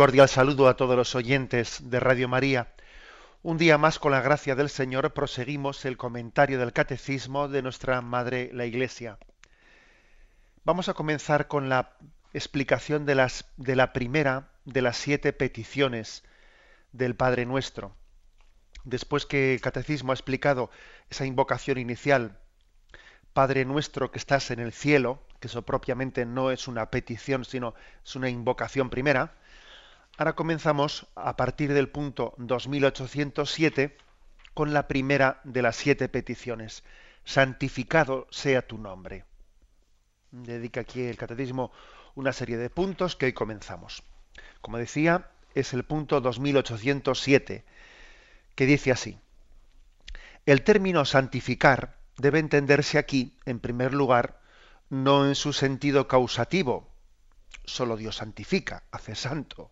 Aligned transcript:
Cordial 0.00 0.30
saludo 0.30 0.66
a 0.66 0.78
todos 0.78 0.96
los 0.96 1.14
oyentes 1.14 1.90
de 1.90 2.00
Radio 2.00 2.26
María. 2.26 2.72
Un 3.42 3.58
día 3.58 3.76
más, 3.76 3.98
con 3.98 4.12
la 4.12 4.22
gracia 4.22 4.54
del 4.54 4.70
Señor, 4.70 5.12
proseguimos 5.12 5.84
el 5.84 5.98
comentario 5.98 6.58
del 6.58 6.72
Catecismo 6.72 7.48
de 7.48 7.60
nuestra 7.60 8.00
Madre 8.00 8.48
la 8.54 8.64
Iglesia. 8.64 9.18
Vamos 10.64 10.88
a 10.88 10.94
comenzar 10.94 11.48
con 11.48 11.68
la 11.68 11.98
explicación 12.32 13.04
de, 13.04 13.14
las, 13.14 13.44
de 13.58 13.76
la 13.76 13.92
primera 13.92 14.48
de 14.64 14.80
las 14.80 14.96
siete 14.96 15.34
peticiones 15.34 16.24
del 16.92 17.14
Padre 17.14 17.44
Nuestro. 17.44 17.94
Después 18.84 19.26
que 19.26 19.52
el 19.52 19.60
Catecismo 19.60 20.12
ha 20.12 20.14
explicado 20.14 20.70
esa 21.10 21.26
invocación 21.26 21.76
inicial, 21.76 22.38
Padre 23.34 23.66
Nuestro 23.66 24.10
que 24.10 24.18
estás 24.18 24.50
en 24.50 24.60
el 24.60 24.72
cielo, 24.72 25.22
que 25.40 25.48
eso 25.48 25.60
propiamente 25.60 26.24
no 26.24 26.50
es 26.50 26.68
una 26.68 26.90
petición, 26.90 27.44
sino 27.44 27.74
es 28.02 28.16
una 28.16 28.30
invocación 28.30 28.88
primera, 28.88 29.34
Ahora 30.20 30.34
comenzamos 30.34 31.06
a 31.14 31.34
partir 31.34 31.72
del 31.72 31.88
punto 31.88 32.34
2807 32.36 33.96
con 34.52 34.74
la 34.74 34.86
primera 34.86 35.40
de 35.44 35.62
las 35.62 35.76
siete 35.76 36.10
peticiones. 36.10 36.84
Santificado 37.24 38.26
sea 38.30 38.60
tu 38.60 38.76
nombre. 38.76 39.24
Dedica 40.30 40.82
aquí 40.82 41.00
el 41.00 41.16
catecismo 41.16 41.72
una 42.14 42.34
serie 42.34 42.58
de 42.58 42.68
puntos 42.68 43.16
que 43.16 43.24
hoy 43.24 43.32
comenzamos. 43.32 44.02
Como 44.60 44.76
decía, 44.76 45.30
es 45.54 45.72
el 45.72 45.84
punto 45.84 46.20
2807, 46.20 47.64
que 48.54 48.66
dice 48.66 48.92
así. 48.92 49.18
El 50.44 50.64
término 50.64 51.06
santificar 51.06 51.96
debe 52.18 52.40
entenderse 52.40 52.98
aquí, 52.98 53.38
en 53.46 53.58
primer 53.58 53.94
lugar, 53.94 54.38
no 54.90 55.26
en 55.26 55.34
su 55.34 55.54
sentido 55.54 56.08
causativo, 56.08 56.90
solo 57.64 57.96
Dios 57.96 58.16
santifica, 58.16 58.82
hace 58.90 59.14
santo, 59.14 59.70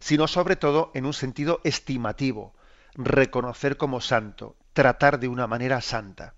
sino 0.00 0.28
sobre 0.28 0.56
todo 0.56 0.90
en 0.94 1.06
un 1.06 1.14
sentido 1.14 1.60
estimativo, 1.64 2.54
reconocer 2.94 3.76
como 3.76 4.00
santo, 4.00 4.56
tratar 4.72 5.18
de 5.18 5.28
una 5.28 5.46
manera 5.46 5.80
santa. 5.80 6.34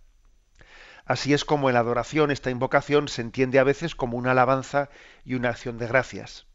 Así 1.05 1.33
es 1.34 1.44
como 1.44 1.69
en 1.69 1.75
la 1.75 1.80
adoración 1.80 2.30
esta 2.30 2.50
invocación 2.50 3.08
se 3.08 3.22
entiende 3.22 3.58
a 3.58 3.64
veces 3.64 3.94
como 3.94 4.17
una 4.17 4.30
alabanza 4.30 4.90
y 5.24 5.35
una 5.35 5.48
acción 5.48 5.79
de 5.79 5.89
gracias. 5.89 6.46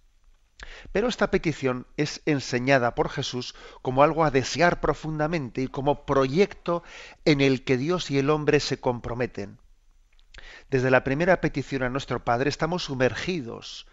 Pero 0.91 1.07
esta 1.07 1.29
petición 1.29 1.87
es 1.97 2.21
enseñada 2.25 2.95
por 2.95 3.09
Jesús 3.09 3.55
como 3.81 4.03
algo 4.03 4.23
a 4.23 4.31
desear 4.31 4.79
profundamente 4.79 5.61
y 5.61 5.67
como 5.67 6.05
proyecto 6.05 6.83
en 7.25 7.41
el 7.41 7.63
que 7.63 7.77
Dios 7.77 8.09
y 8.11 8.17
el 8.17 8.29
hombre 8.29 8.59
se 8.59 8.79
comprometen. 8.79 9.59
Desde 10.69 10.91
la 10.91 11.03
primera 11.03 11.41
petición 11.41 11.83
a 11.83 11.89
nuestro 11.89 12.23
Padre 12.23 12.49
estamos 12.49 12.85
sumergidos 12.85 13.87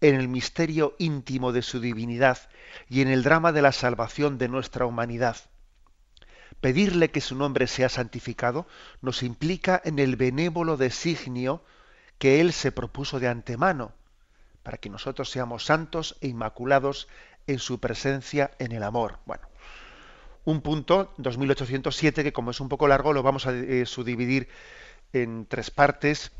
en 0.00 0.14
el 0.14 0.28
misterio 0.28 0.94
íntimo 0.98 1.52
de 1.52 1.62
su 1.62 1.80
divinidad 1.80 2.38
y 2.88 3.02
en 3.02 3.08
el 3.08 3.22
drama 3.22 3.52
de 3.52 3.62
la 3.62 3.72
salvación 3.72 4.38
de 4.38 4.48
nuestra 4.48 4.86
humanidad. 4.86 5.36
Pedirle 6.60 7.10
que 7.10 7.20
su 7.20 7.34
nombre 7.36 7.66
sea 7.66 7.88
santificado 7.88 8.66
nos 9.00 9.22
implica 9.22 9.80
en 9.84 9.98
el 9.98 10.16
benévolo 10.16 10.76
designio 10.76 11.64
que 12.18 12.40
Él 12.40 12.52
se 12.52 12.70
propuso 12.70 13.18
de 13.18 13.28
antemano, 13.28 13.92
para 14.62 14.76
que 14.76 14.90
nosotros 14.90 15.30
seamos 15.30 15.64
santos 15.64 16.16
e 16.20 16.28
inmaculados 16.28 17.08
en 17.46 17.58
su 17.58 17.80
presencia 17.80 18.50
en 18.58 18.72
el 18.72 18.82
amor. 18.82 19.18
Bueno, 19.24 19.48
un 20.44 20.60
punto, 20.60 21.14
2807, 21.16 22.22
que 22.24 22.32
como 22.32 22.50
es 22.50 22.60
un 22.60 22.68
poco 22.68 22.88
largo, 22.88 23.12
lo 23.12 23.22
vamos 23.22 23.46
a 23.46 23.52
eh, 23.52 23.86
subdividir 23.86 24.48
en 25.12 25.46
tres 25.46 25.70
partes 25.70 26.32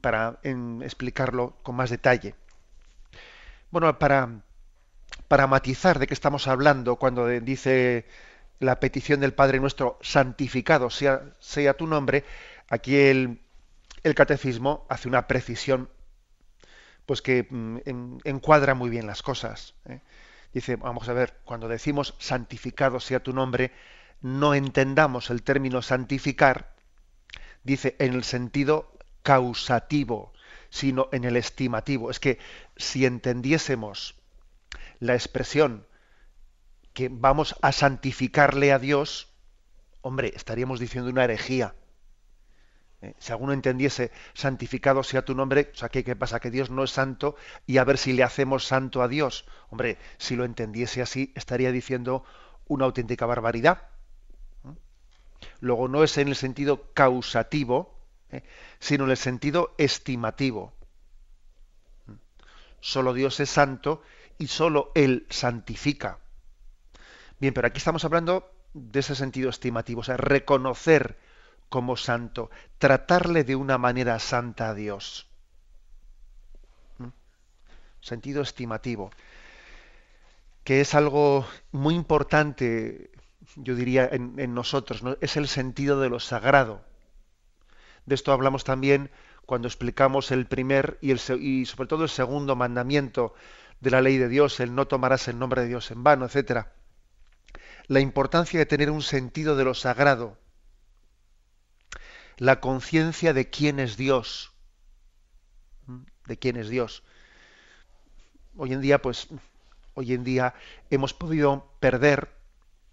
para 0.00 0.38
explicarlo 0.42 1.56
con 1.62 1.76
más 1.76 1.90
detalle. 1.90 2.34
Bueno, 3.78 3.98
para, 3.98 5.46
matizar 5.48 5.98
de 5.98 6.06
qué 6.06 6.14
estamos 6.14 6.48
hablando 6.48 6.96
cuando 6.96 7.26
dice 7.28 8.06
la 8.58 8.80
petición 8.80 9.20
del 9.20 9.34
Padre 9.34 9.60
nuestro, 9.60 9.98
santificado 10.00 10.88
sea, 10.88 11.34
sea 11.40 11.74
tu 11.74 11.86
nombre, 11.86 12.24
aquí 12.70 12.96
el, 12.96 13.38
el, 14.02 14.14
catecismo 14.14 14.86
hace 14.88 15.08
una 15.08 15.26
precisión 15.26 15.90
pues 17.04 17.20
que 17.20 17.46
mm, 17.50 18.20
encuadra 18.24 18.72
muy 18.72 18.88
bien 18.88 19.06
las 19.06 19.20
cosas. 19.20 19.74
¿eh? 19.90 20.00
Dice, 20.54 20.76
vamos 20.76 21.06
a 21.10 21.12
ver, 21.12 21.34
cuando 21.44 21.68
decimos 21.68 22.14
santificado 22.18 22.98
sea 22.98 23.22
tu 23.22 23.34
nombre, 23.34 23.72
no 24.22 24.54
entendamos 24.54 25.28
el 25.28 25.42
término 25.42 25.82
santificar, 25.82 26.72
dice, 27.62 27.94
en 27.98 28.14
el 28.14 28.24
sentido 28.24 28.90
causativo, 29.22 30.32
sino 30.70 31.08
en 31.12 31.24
el 31.24 31.36
estimativo. 31.36 32.10
Es 32.10 32.20
que 32.20 32.38
si 32.76 33.06
entendiésemos 33.06 34.16
la 35.00 35.14
expresión 35.14 35.86
que 36.92 37.08
vamos 37.10 37.54
a 37.60 37.72
santificarle 37.72 38.72
a 38.72 38.78
Dios, 38.78 39.28
hombre, 40.00 40.32
estaríamos 40.34 40.80
diciendo 40.80 41.10
una 41.10 41.24
herejía. 41.24 41.74
Eh, 43.02 43.14
si 43.18 43.32
alguno 43.32 43.52
entendiese 43.52 44.10
santificado 44.32 45.02
sea 45.02 45.24
tu 45.24 45.34
nombre, 45.34 45.70
o 45.74 45.76
sea, 45.76 45.90
¿qué, 45.90 46.02
¿qué, 46.02 46.16
pasa? 46.16 46.40
Que 46.40 46.50
Dios 46.50 46.70
no 46.70 46.84
es 46.84 46.90
santo 46.90 47.36
y 47.66 47.76
a 47.76 47.84
ver 47.84 47.98
si 47.98 48.14
le 48.14 48.22
hacemos 48.22 48.64
santo 48.66 49.02
a 49.02 49.08
Dios. 49.08 49.44
Hombre, 49.68 49.98
si 50.16 50.36
lo 50.36 50.44
entendiese 50.44 51.02
así, 51.02 51.32
estaría 51.34 51.70
diciendo 51.72 52.24
una 52.66 52.86
auténtica 52.86 53.26
barbaridad. 53.26 53.88
¿Mm? 54.62 54.72
Luego 55.60 55.88
no 55.88 56.02
es 56.02 56.16
en 56.16 56.28
el 56.28 56.36
sentido 56.36 56.92
causativo, 56.94 57.95
¿eh? 58.36 58.44
sino 58.78 59.04
en 59.04 59.10
el 59.10 59.16
sentido 59.16 59.74
estimativo. 59.78 60.72
Solo 62.80 63.14
Dios 63.14 63.40
es 63.40 63.50
santo 63.50 64.02
y 64.38 64.46
solo 64.46 64.92
Él 64.94 65.26
santifica. 65.30 66.18
Bien, 67.38 67.52
pero 67.52 67.66
aquí 67.66 67.78
estamos 67.78 68.04
hablando 68.04 68.50
de 68.72 69.00
ese 69.00 69.14
sentido 69.14 69.50
estimativo, 69.50 70.00
o 70.00 70.04
sea, 70.04 70.16
reconocer 70.16 71.16
como 71.68 71.96
santo, 71.96 72.50
tratarle 72.78 73.44
de 73.44 73.56
una 73.56 73.78
manera 73.78 74.18
santa 74.18 74.70
a 74.70 74.74
Dios. 74.74 75.26
¿Mm? 76.98 77.08
Sentido 78.00 78.42
estimativo, 78.42 79.10
que 80.64 80.80
es 80.80 80.94
algo 80.94 81.46
muy 81.72 81.94
importante, 81.94 83.10
yo 83.56 83.74
diría, 83.74 84.08
en, 84.10 84.54
nosotros, 84.54 85.02
es 85.20 85.36
el 85.36 85.48
sentido 85.48 86.00
de 86.00 86.08
lo 86.08 86.20
sagrado. 86.20 86.84
De 88.06 88.14
esto 88.14 88.32
hablamos 88.32 88.64
también 88.64 89.10
cuando 89.46 89.68
explicamos 89.68 90.30
el 90.30 90.46
primer 90.46 90.98
y, 91.00 91.10
el, 91.10 91.20
y 91.40 91.66
sobre 91.66 91.88
todo 91.88 92.04
el 92.04 92.08
segundo 92.08 92.56
mandamiento 92.56 93.34
de 93.80 93.90
la 93.90 94.00
ley 94.00 94.16
de 94.16 94.28
Dios, 94.28 94.60
el 94.60 94.74
no 94.74 94.86
tomarás 94.86 95.28
el 95.28 95.38
nombre 95.38 95.62
de 95.62 95.68
Dios 95.68 95.90
en 95.90 96.02
vano, 96.02 96.24
etcétera. 96.24 96.72
La 97.88 98.00
importancia 98.00 98.58
de 98.58 98.66
tener 98.66 98.90
un 98.90 99.02
sentido 99.02 99.56
de 99.56 99.64
lo 99.64 99.74
sagrado, 99.74 100.38
la 102.38 102.60
conciencia 102.60 103.32
de 103.32 103.50
quién 103.50 103.80
es 103.80 103.96
Dios, 103.96 104.52
de 106.26 106.38
quién 106.38 106.56
es 106.56 106.68
Dios. 106.68 107.02
Hoy 108.56 108.72
en 108.72 108.80
día, 108.80 109.02
pues, 109.02 109.28
hoy 109.94 110.12
en 110.12 110.24
día 110.24 110.54
hemos 110.90 111.12
podido 111.12 111.70
perder 111.80 112.30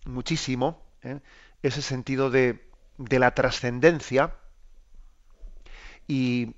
muchísimo 0.05 0.83
¿eh? 1.01 1.19
ese 1.61 1.81
sentido 1.81 2.29
de, 2.29 2.69
de 2.97 3.19
la 3.19 3.33
trascendencia 3.33 4.35
y 6.07 6.55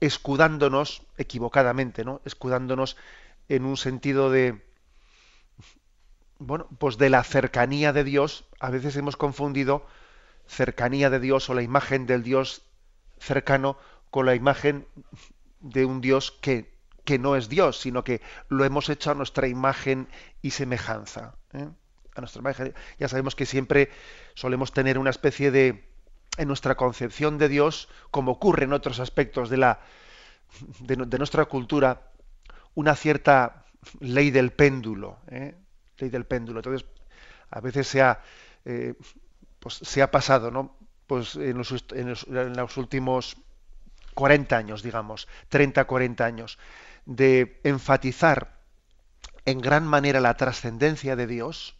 escudándonos 0.00 1.02
equivocadamente, 1.18 2.04
¿no? 2.04 2.20
Escudándonos 2.24 2.96
en 3.48 3.64
un 3.64 3.76
sentido 3.76 4.30
de 4.30 4.62
bueno, 6.40 6.66
pues 6.78 6.96
de 6.96 7.10
la 7.10 7.22
cercanía 7.22 7.92
de 7.92 8.02
Dios, 8.02 8.46
a 8.60 8.70
veces 8.70 8.96
hemos 8.96 9.16
confundido 9.16 9.86
cercanía 10.46 11.10
de 11.10 11.20
Dios 11.20 11.50
o 11.50 11.54
la 11.54 11.62
imagen 11.62 12.06
del 12.06 12.22
Dios 12.22 12.62
cercano 13.18 13.76
con 14.10 14.24
la 14.24 14.34
imagen 14.34 14.86
de 15.60 15.84
un 15.84 16.00
Dios 16.00 16.32
que, 16.32 16.72
que 17.04 17.18
no 17.18 17.36
es 17.36 17.50
Dios, 17.50 17.78
sino 17.78 18.04
que 18.04 18.22
lo 18.48 18.64
hemos 18.64 18.88
hecho 18.88 19.10
a 19.10 19.14
nuestra 19.14 19.48
imagen 19.48 20.08
y 20.40 20.52
semejanza. 20.52 21.36
¿eh? 21.52 21.68
A 22.14 22.20
nuestra 22.20 22.40
imagen. 22.40 22.74
Ya 22.98 23.08
sabemos 23.08 23.36
que 23.36 23.44
siempre 23.44 23.90
solemos 24.34 24.72
tener 24.72 24.98
una 24.98 25.10
especie 25.10 25.50
de 25.50 25.89
en 26.40 26.48
nuestra 26.48 26.74
concepción 26.74 27.36
de 27.36 27.50
Dios, 27.50 27.88
como 28.10 28.32
ocurre 28.32 28.64
en 28.64 28.72
otros 28.72 28.98
aspectos 28.98 29.50
de, 29.50 29.58
la, 29.58 29.80
de, 30.78 31.18
nuestra 31.18 31.44
cultura, 31.44 32.00
una 32.74 32.96
cierta 32.96 33.66
ley 34.00 34.30
del 34.30 34.50
péndulo, 34.50 35.18
¿eh? 35.30 35.54
ley 35.98 36.08
del 36.08 36.24
péndulo. 36.24 36.60
Entonces, 36.60 36.88
a 37.50 37.60
veces 37.60 37.86
se 37.86 38.00
ha, 38.00 38.22
eh, 38.64 38.94
pues, 39.58 39.74
se 39.74 40.00
ha 40.00 40.10
pasado, 40.10 40.50
¿no? 40.50 40.74
Pues 41.06 41.36
en 41.36 41.58
los, 41.58 41.74
en 41.92 42.56
los 42.56 42.76
últimos 42.78 43.36
40 44.14 44.56
años, 44.56 44.82
digamos, 44.82 45.28
30, 45.50 45.84
40 45.84 46.24
años, 46.24 46.58
de 47.04 47.60
enfatizar 47.64 48.56
en 49.44 49.60
gran 49.60 49.86
manera 49.86 50.20
la 50.20 50.38
trascendencia 50.38 51.16
de 51.16 51.26
Dios, 51.26 51.76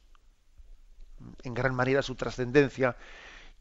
en 1.45 1.55
gran 1.55 1.75
manera 1.75 2.03
su 2.03 2.15
trascendencia, 2.15 2.99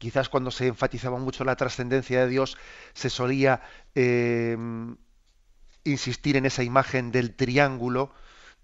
quizás 0.00 0.30
cuando 0.30 0.50
se 0.50 0.66
enfatizaba 0.66 1.18
mucho 1.18 1.44
la 1.44 1.56
trascendencia 1.56 2.22
de 2.22 2.28
Dios, 2.28 2.56
se 2.94 3.10
solía 3.10 3.60
eh, 3.94 4.56
insistir 5.84 6.38
en 6.38 6.46
esa 6.46 6.62
imagen 6.62 7.12
del 7.12 7.36
triángulo, 7.36 8.10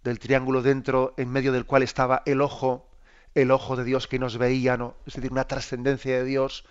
del 0.03 0.19
triángulo 0.19 0.63
dentro, 0.63 1.13
en 1.19 1.31
medio 1.31 1.53
del 1.53 1.67
cual 1.67 1.83
estaba 1.83 2.23
el 2.25 2.41
ojo, 2.41 2.89
el 3.35 3.51
ojo 3.51 3.77
de 3.77 3.85
Dios 3.85 4.09
que 4.09 4.19
nos 4.19 4.39
veía, 4.39 4.79
¿no? 4.79 4.97
es 5.07 5.13
decir, 5.13 5.31
una 5.31 5.47
trascendencia 5.47 6.17
de 6.17 6.25
Dios 6.25 6.65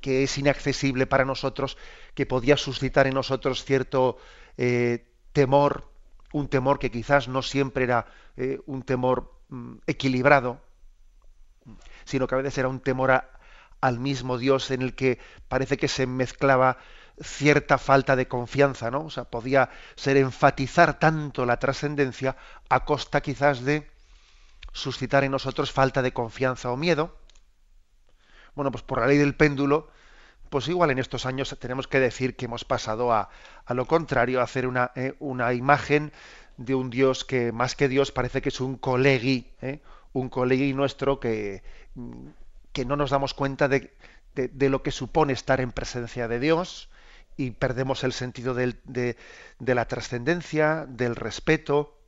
que 0.00 0.24
es 0.24 0.36
inaccesible 0.38 1.06
para 1.06 1.24
nosotros, 1.24 1.78
que 2.14 2.26
podía 2.26 2.56
suscitar 2.56 3.06
en 3.06 3.14
nosotros 3.14 3.64
cierto 3.64 4.18
eh, 4.56 5.06
temor, 5.32 5.88
un 6.32 6.48
temor 6.48 6.80
que 6.80 6.90
quizás 6.90 7.28
no 7.28 7.42
siempre 7.42 7.84
era 7.84 8.06
eh, 8.36 8.58
un 8.66 8.82
temor 8.82 9.32
mm, 9.50 9.76
equilibrado, 9.86 10.60
sino 12.04 12.26
que 12.26 12.34
a 12.34 12.38
veces 12.38 12.58
era 12.58 12.66
un 12.66 12.80
temor 12.80 13.37
al 13.80 13.98
mismo 13.98 14.38
Dios 14.38 14.70
en 14.70 14.82
el 14.82 14.94
que 14.94 15.18
parece 15.48 15.76
que 15.76 15.88
se 15.88 16.06
mezclaba 16.06 16.78
cierta 17.22 17.78
falta 17.78 18.16
de 18.16 18.28
confianza, 18.28 18.90
¿no? 18.90 19.04
O 19.04 19.10
sea, 19.10 19.24
podía 19.24 19.70
ser 19.96 20.16
enfatizar 20.16 20.98
tanto 20.98 21.46
la 21.46 21.58
trascendencia 21.58 22.36
a 22.68 22.84
costa 22.84 23.20
quizás 23.20 23.64
de 23.64 23.90
suscitar 24.72 25.24
en 25.24 25.32
nosotros 25.32 25.72
falta 25.72 26.02
de 26.02 26.12
confianza 26.12 26.70
o 26.70 26.76
miedo. 26.76 27.16
Bueno, 28.54 28.70
pues 28.70 28.82
por 28.82 29.00
la 29.00 29.06
ley 29.06 29.18
del 29.18 29.34
péndulo, 29.34 29.90
pues 30.50 30.68
igual 30.68 30.90
en 30.90 30.98
estos 30.98 31.26
años 31.26 31.56
tenemos 31.58 31.88
que 31.88 32.00
decir 32.00 32.36
que 32.36 32.46
hemos 32.46 32.64
pasado 32.64 33.12
a, 33.12 33.30
a 33.64 33.74
lo 33.74 33.86
contrario, 33.86 34.40
a 34.40 34.44
hacer 34.44 34.66
una, 34.66 34.92
eh, 34.94 35.14
una, 35.18 35.52
imagen 35.52 36.12
de 36.56 36.74
un 36.74 36.90
Dios 36.90 37.24
que 37.24 37.52
más 37.52 37.76
que 37.76 37.88
Dios 37.88 38.12
parece 38.12 38.40
que 38.42 38.48
es 38.48 38.60
un 38.60 38.76
colegui, 38.76 39.52
¿eh? 39.60 39.80
un 40.12 40.28
colegui 40.28 40.72
nuestro 40.72 41.20
que, 41.20 41.62
que 42.78 42.84
no 42.84 42.94
nos 42.94 43.10
damos 43.10 43.34
cuenta 43.34 43.66
de, 43.66 43.92
de, 44.36 44.68
lo 44.68 44.84
que 44.84 44.92
supone 44.92 45.32
estar 45.32 45.60
en 45.60 45.72
presencia 45.72 46.28
de 46.28 46.38
Dios 46.38 46.88
y 47.36 47.50
perdemos 47.50 48.04
el 48.04 48.12
sentido 48.12 48.54
de, 48.54 48.76
de, 48.84 49.74
la 49.74 49.88
trascendencia, 49.88 50.86
del 50.88 51.16
respeto. 51.16 51.98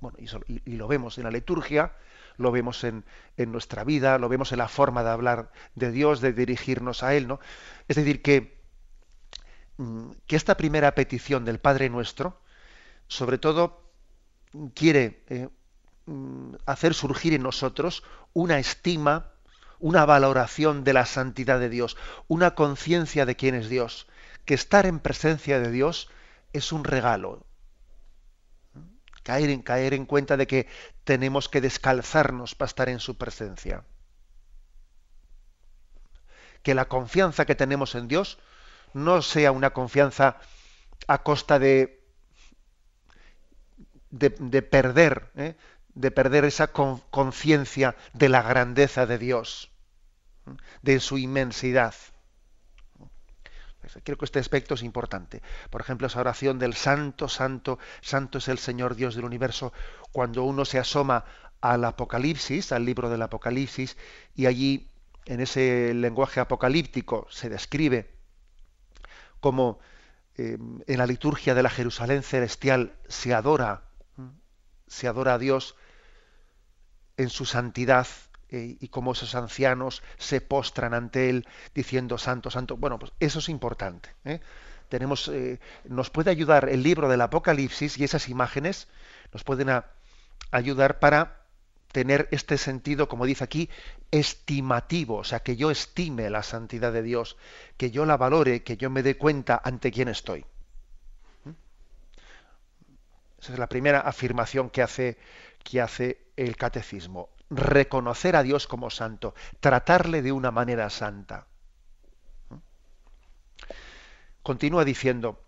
Bueno, 0.00 0.18
y, 0.66 0.76
lo 0.76 0.86
vemos 0.86 1.16
en 1.16 1.24
la 1.24 1.30
liturgia, 1.30 1.94
lo 2.36 2.52
vemos 2.52 2.84
en, 2.84 3.04
en, 3.38 3.52
nuestra 3.52 3.84
vida, 3.84 4.18
lo 4.18 4.28
vemos 4.28 4.52
en 4.52 4.58
la 4.58 4.68
forma 4.68 5.02
de 5.02 5.08
hablar 5.08 5.50
de 5.74 5.90
Dios, 5.90 6.20
de 6.20 6.34
dirigirnos 6.34 7.02
a 7.02 7.14
Él, 7.14 7.26
¿no? 7.26 7.40
Es 7.88 7.96
decir, 7.96 8.20
que, 8.20 8.58
mm, 9.78 10.10
que 10.26 10.36
esta 10.36 10.58
primera 10.58 10.94
petición 10.94 11.46
del 11.46 11.58
Padre 11.58 11.88
Nuestro, 11.88 12.38
sobre 13.08 13.38
todo, 13.38 13.80
quiere 14.74 15.22
eh, 15.28 15.48
hacer 16.66 16.94
surgir 16.94 17.34
en 17.34 17.42
nosotros 17.42 18.02
una 18.32 18.58
estima, 18.58 19.32
una 19.78 20.04
valoración 20.04 20.84
de 20.84 20.92
la 20.92 21.06
santidad 21.06 21.58
de 21.58 21.68
Dios, 21.68 21.96
una 22.28 22.54
conciencia 22.54 23.26
de 23.26 23.36
quién 23.36 23.54
es 23.54 23.68
Dios, 23.68 24.06
que 24.44 24.54
estar 24.54 24.86
en 24.86 25.00
presencia 25.00 25.60
de 25.60 25.70
Dios 25.70 26.10
es 26.52 26.72
un 26.72 26.84
regalo, 26.84 27.46
caer 29.22 29.50
en, 29.50 29.62
caer 29.62 29.94
en 29.94 30.06
cuenta 30.06 30.36
de 30.36 30.46
que 30.46 30.68
tenemos 31.04 31.48
que 31.48 31.60
descalzarnos 31.60 32.54
para 32.54 32.68
estar 32.68 32.88
en 32.88 33.00
su 33.00 33.16
presencia. 33.16 33.84
Que 36.62 36.74
la 36.74 36.86
confianza 36.86 37.44
que 37.44 37.54
tenemos 37.54 37.94
en 37.94 38.08
Dios 38.08 38.38
no 38.92 39.22
sea 39.22 39.52
una 39.52 39.70
confianza 39.70 40.38
a 41.08 41.22
costa 41.22 41.58
de, 41.58 42.04
de, 44.10 44.62
perder, 44.62 45.30
¿eh? 45.36 45.56
De 45.94 46.10
perder 46.10 46.44
esa 46.44 46.68
conciencia 46.68 47.96
de 48.12 48.28
la 48.28 48.42
grandeza 48.42 49.06
de 49.06 49.18
Dios, 49.18 49.70
de 50.82 51.00
su 51.00 51.18
inmensidad. 51.18 51.94
Creo 54.02 54.16
que 54.16 54.24
este 54.24 54.38
aspecto 54.38 54.74
es 54.74 54.82
importante. 54.82 55.42
Por 55.70 55.80
ejemplo, 55.80 56.06
esa 56.06 56.20
oración 56.20 56.58
del 56.58 56.74
Santo, 56.74 57.28
Santo, 57.28 57.78
Santo 58.00 58.38
es 58.38 58.48
el 58.48 58.58
Señor 58.58 58.94
Dios 58.94 59.14
del 59.14 59.26
universo. 59.26 59.72
Cuando 60.10 60.42
uno 60.42 60.64
se 60.64 60.78
asoma 60.78 61.24
al 61.60 61.84
Apocalipsis, 61.84 62.72
al 62.72 62.84
libro 62.84 63.10
del 63.10 63.22
Apocalipsis, 63.22 63.96
y 64.34 64.46
allí, 64.46 64.90
en 65.26 65.40
ese 65.40 65.92
lenguaje 65.94 66.40
apocalíptico, 66.40 67.26
se 67.30 67.48
describe 67.50 68.10
como 69.40 69.78
eh, 70.36 70.56
en 70.86 70.98
la 70.98 71.06
liturgia 71.06 71.54
de 71.54 71.62
la 71.62 71.70
Jerusalén 71.70 72.22
celestial 72.22 72.96
se 73.08 73.34
adora, 73.34 73.84
se 74.86 75.06
adora 75.06 75.34
a 75.34 75.38
Dios 75.38 75.76
en 77.16 77.30
su 77.30 77.44
santidad, 77.44 78.06
eh, 78.50 78.76
y 78.78 78.88
cómo 78.88 79.12
esos 79.12 79.34
ancianos 79.34 80.02
se 80.16 80.40
postran 80.40 80.94
ante 80.94 81.28
él 81.28 81.46
diciendo 81.74 82.18
santo, 82.18 82.50
santo. 82.50 82.76
Bueno, 82.76 82.98
pues 82.98 83.12
eso 83.18 83.40
es 83.40 83.48
importante. 83.48 84.10
¿eh? 84.24 84.40
Tenemos, 84.88 85.28
eh, 85.28 85.58
nos 85.84 86.10
puede 86.10 86.30
ayudar 86.30 86.68
el 86.68 86.82
libro 86.82 87.08
del 87.08 87.22
Apocalipsis 87.22 87.98
y 87.98 88.04
esas 88.04 88.28
imágenes 88.28 88.86
nos 89.32 89.42
pueden 89.42 89.82
ayudar 90.52 91.00
para 91.00 91.40
tener 91.90 92.28
este 92.32 92.58
sentido, 92.58 93.08
como 93.08 93.24
dice 93.24 93.44
aquí, 93.44 93.70
estimativo, 94.10 95.16
o 95.16 95.24
sea, 95.24 95.40
que 95.40 95.56
yo 95.56 95.70
estime 95.70 96.28
la 96.30 96.42
santidad 96.42 96.92
de 96.92 97.02
Dios, 97.02 97.36
que 97.76 97.90
yo 97.90 98.04
la 98.04 98.16
valore, 98.16 98.62
que 98.62 98.76
yo 98.76 98.90
me 98.90 99.02
dé 99.02 99.16
cuenta 99.16 99.60
ante 99.64 99.90
quién 99.90 100.08
estoy. 100.08 100.44
Esa 103.40 103.52
es 103.52 103.58
la 103.58 103.68
primera 103.68 104.00
afirmación 104.00 104.70
que 104.70 104.82
hace, 104.82 105.18
que 105.64 105.80
hace 105.80 106.26
el 106.36 106.56
catecismo 106.56 107.30
reconocer 107.50 108.36
a 108.36 108.42
Dios 108.42 108.66
como 108.66 108.90
santo, 108.90 109.34
tratarle 109.60 110.22
de 110.22 110.32
una 110.32 110.50
manera 110.50 110.90
santa. 110.90 111.46
Continúa 114.42 114.84
diciendo, 114.84 115.42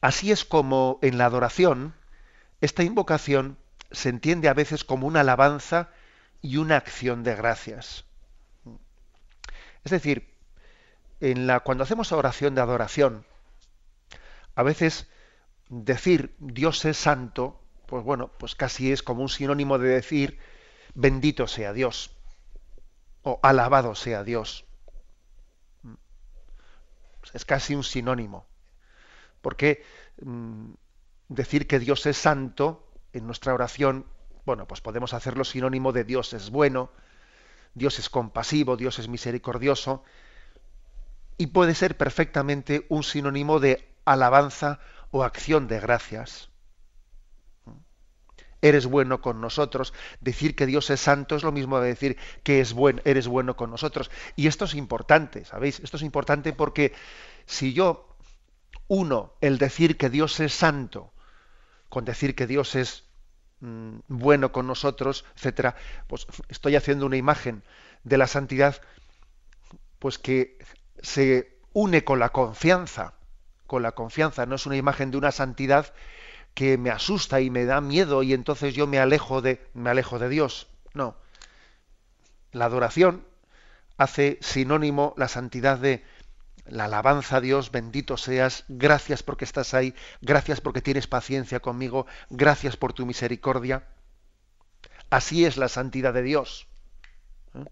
así 0.00 0.32
es 0.32 0.44
como 0.44 0.98
en 1.02 1.18
la 1.18 1.26
adoración, 1.26 1.94
esta 2.60 2.82
invocación 2.82 3.58
se 3.90 4.08
entiende 4.08 4.48
a 4.48 4.54
veces 4.54 4.84
como 4.84 5.06
una 5.06 5.20
alabanza 5.20 5.90
y 6.42 6.56
una 6.56 6.76
acción 6.76 7.22
de 7.22 7.34
gracias. 7.34 8.04
Es 9.84 9.92
decir, 9.92 10.34
en 11.20 11.46
la, 11.46 11.60
cuando 11.60 11.84
hacemos 11.84 12.12
oración 12.12 12.54
de 12.54 12.60
adoración, 12.60 13.24
a 14.54 14.62
veces 14.62 15.08
decir 15.68 16.34
Dios 16.38 16.84
es 16.84 16.96
santo, 16.96 17.59
pues 17.90 18.04
bueno, 18.04 18.30
pues 18.38 18.54
casi 18.54 18.92
es 18.92 19.02
como 19.02 19.22
un 19.22 19.28
sinónimo 19.28 19.78
de 19.78 19.88
decir 19.88 20.38
bendito 20.94 21.48
sea 21.48 21.72
Dios 21.72 22.16
o 23.22 23.40
alabado 23.42 23.94
sea 23.96 24.22
Dios. 24.22 24.64
Es 27.34 27.44
casi 27.44 27.74
un 27.74 27.84
sinónimo. 27.84 28.46
Porque 29.42 29.84
mm, 30.22 30.70
decir 31.28 31.66
que 31.66 31.80
Dios 31.80 32.06
es 32.06 32.16
santo 32.16 32.88
en 33.12 33.26
nuestra 33.26 33.52
oración, 33.52 34.06
bueno, 34.46 34.66
pues 34.66 34.80
podemos 34.80 35.12
hacerlo 35.12 35.44
sinónimo 35.44 35.92
de 35.92 36.04
Dios 36.04 36.32
es 36.32 36.50
bueno, 36.50 36.92
Dios 37.74 37.98
es 37.98 38.08
compasivo, 38.08 38.76
Dios 38.76 38.98
es 39.00 39.08
misericordioso, 39.08 40.04
y 41.38 41.48
puede 41.48 41.74
ser 41.74 41.96
perfectamente 41.96 42.86
un 42.88 43.02
sinónimo 43.02 43.58
de 43.58 43.92
alabanza 44.04 44.78
o 45.10 45.24
acción 45.24 45.66
de 45.66 45.80
gracias 45.80 46.49
eres 48.62 48.86
bueno 48.86 49.20
con 49.20 49.40
nosotros. 49.40 49.92
Decir 50.20 50.54
que 50.56 50.66
Dios 50.66 50.90
es 50.90 51.00
santo 51.00 51.36
es 51.36 51.42
lo 51.42 51.52
mismo 51.52 51.80
de 51.80 51.88
decir 51.88 52.16
que 52.42 52.60
es 52.60 52.72
buen, 52.72 53.00
eres 53.04 53.28
bueno 53.28 53.56
con 53.56 53.70
nosotros. 53.70 54.10
Y 54.36 54.46
esto 54.46 54.64
es 54.64 54.74
importante, 54.74 55.44
¿sabéis? 55.44 55.80
Esto 55.80 55.96
es 55.96 56.02
importante 56.02 56.52
porque 56.52 56.92
si 57.46 57.72
yo 57.72 58.16
uno 58.88 59.34
el 59.40 59.58
decir 59.58 59.96
que 59.96 60.10
Dios 60.10 60.40
es 60.40 60.52
santo 60.52 61.12
con 61.88 62.04
decir 62.04 62.34
que 62.34 62.46
Dios 62.46 62.74
es 62.76 63.04
mm, 63.60 63.98
bueno 64.08 64.52
con 64.52 64.66
nosotros, 64.66 65.24
etcétera, 65.36 65.76
pues 66.06 66.26
estoy 66.48 66.76
haciendo 66.76 67.06
una 67.06 67.16
imagen 67.16 67.62
de 68.04 68.16
la 68.16 68.26
santidad 68.26 68.80
pues 69.98 70.18
que 70.18 70.56
se 71.02 71.58
une 71.72 72.04
con 72.04 72.18
la 72.18 72.30
confianza, 72.30 73.14
con 73.66 73.82
la 73.82 73.92
confianza, 73.92 74.46
no 74.46 74.54
es 74.54 74.66
una 74.66 74.76
imagen 74.76 75.10
de 75.10 75.18
una 75.18 75.30
santidad 75.30 75.92
que 76.54 76.78
me 76.78 76.90
asusta 76.90 77.40
y 77.40 77.50
me 77.50 77.64
da 77.64 77.80
miedo 77.80 78.22
y 78.22 78.32
entonces 78.32 78.74
yo 78.74 78.86
me 78.86 78.98
alejo 78.98 79.40
de, 79.40 79.66
me 79.74 79.90
alejo 79.90 80.18
de 80.18 80.28
Dios. 80.28 80.68
No. 80.94 81.16
La 82.52 82.66
adoración 82.66 83.24
hace 83.96 84.38
sinónimo 84.40 85.14
la 85.16 85.28
santidad 85.28 85.78
de, 85.78 86.04
la 86.70 86.84
alabanza 86.84 87.36
a 87.36 87.40
Dios, 87.40 87.70
bendito 87.70 88.16
seas, 88.16 88.64
gracias 88.68 89.22
porque 89.22 89.44
estás 89.44 89.74
ahí, 89.74 89.94
gracias 90.20 90.60
porque 90.60 90.80
tienes 90.80 91.06
paciencia 91.06 91.60
conmigo, 91.60 92.06
gracias 92.30 92.76
por 92.76 92.92
tu 92.92 93.06
misericordia. 93.06 93.88
Así 95.10 95.44
es 95.44 95.56
la 95.56 95.68
santidad 95.68 96.14
de 96.14 96.22
Dios. 96.22 96.68
¿eh? 97.54 97.64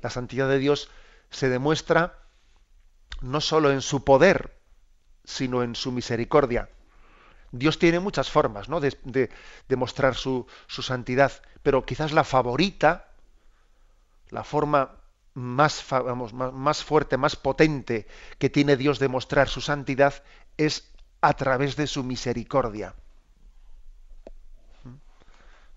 La 0.00 0.10
santidad 0.10 0.48
de 0.48 0.58
Dios 0.58 0.90
se 1.30 1.48
demuestra 1.48 2.18
no 3.20 3.40
solo 3.40 3.70
en 3.70 3.82
su 3.82 4.04
poder, 4.04 4.58
sino 5.24 5.62
en 5.62 5.74
su 5.74 5.92
misericordia. 5.92 6.70
Dios 7.56 7.78
tiene 7.78 8.00
muchas 8.00 8.30
formas 8.30 8.68
¿no? 8.68 8.80
de, 8.80 9.30
demostrar 9.68 10.16
su, 10.16 10.46
su, 10.66 10.82
santidad, 10.82 11.30
pero 11.62 11.86
quizás 11.86 12.10
la 12.10 12.24
favorita, 12.24 13.08
la 14.30 14.42
forma 14.42 14.96
más, 15.34 15.84
vamos, 15.88 16.32
más, 16.32 16.82
fuerte, 16.82 17.16
más 17.16 17.36
potente 17.36 18.08
que 18.38 18.50
tiene 18.50 18.76
Dios 18.76 18.98
de 18.98 19.06
mostrar 19.06 19.48
su 19.48 19.60
santidad 19.60 20.24
es 20.56 20.90
a 21.20 21.34
través 21.34 21.76
de 21.76 21.86
su 21.86 22.02
misericordia. 22.02 22.94
¿Mm? 24.82 24.94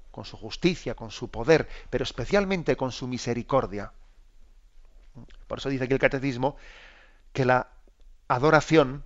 Con 0.09 0.25
su 0.25 0.35
justicia, 0.35 0.95
con 0.95 1.11
su 1.11 1.29
poder, 1.29 1.69
pero 1.91 2.03
especialmente 2.03 2.75
con 2.75 2.91
su 2.91 3.07
misericordia. 3.07 3.91
¿Mm? 5.13 5.21
Por 5.45 5.59
eso 5.59 5.69
dice 5.69 5.83
aquí 5.83 5.93
el 5.93 5.99
catecismo 5.99 6.57
que 7.33 7.45
la 7.45 7.67
adoración 8.27 9.03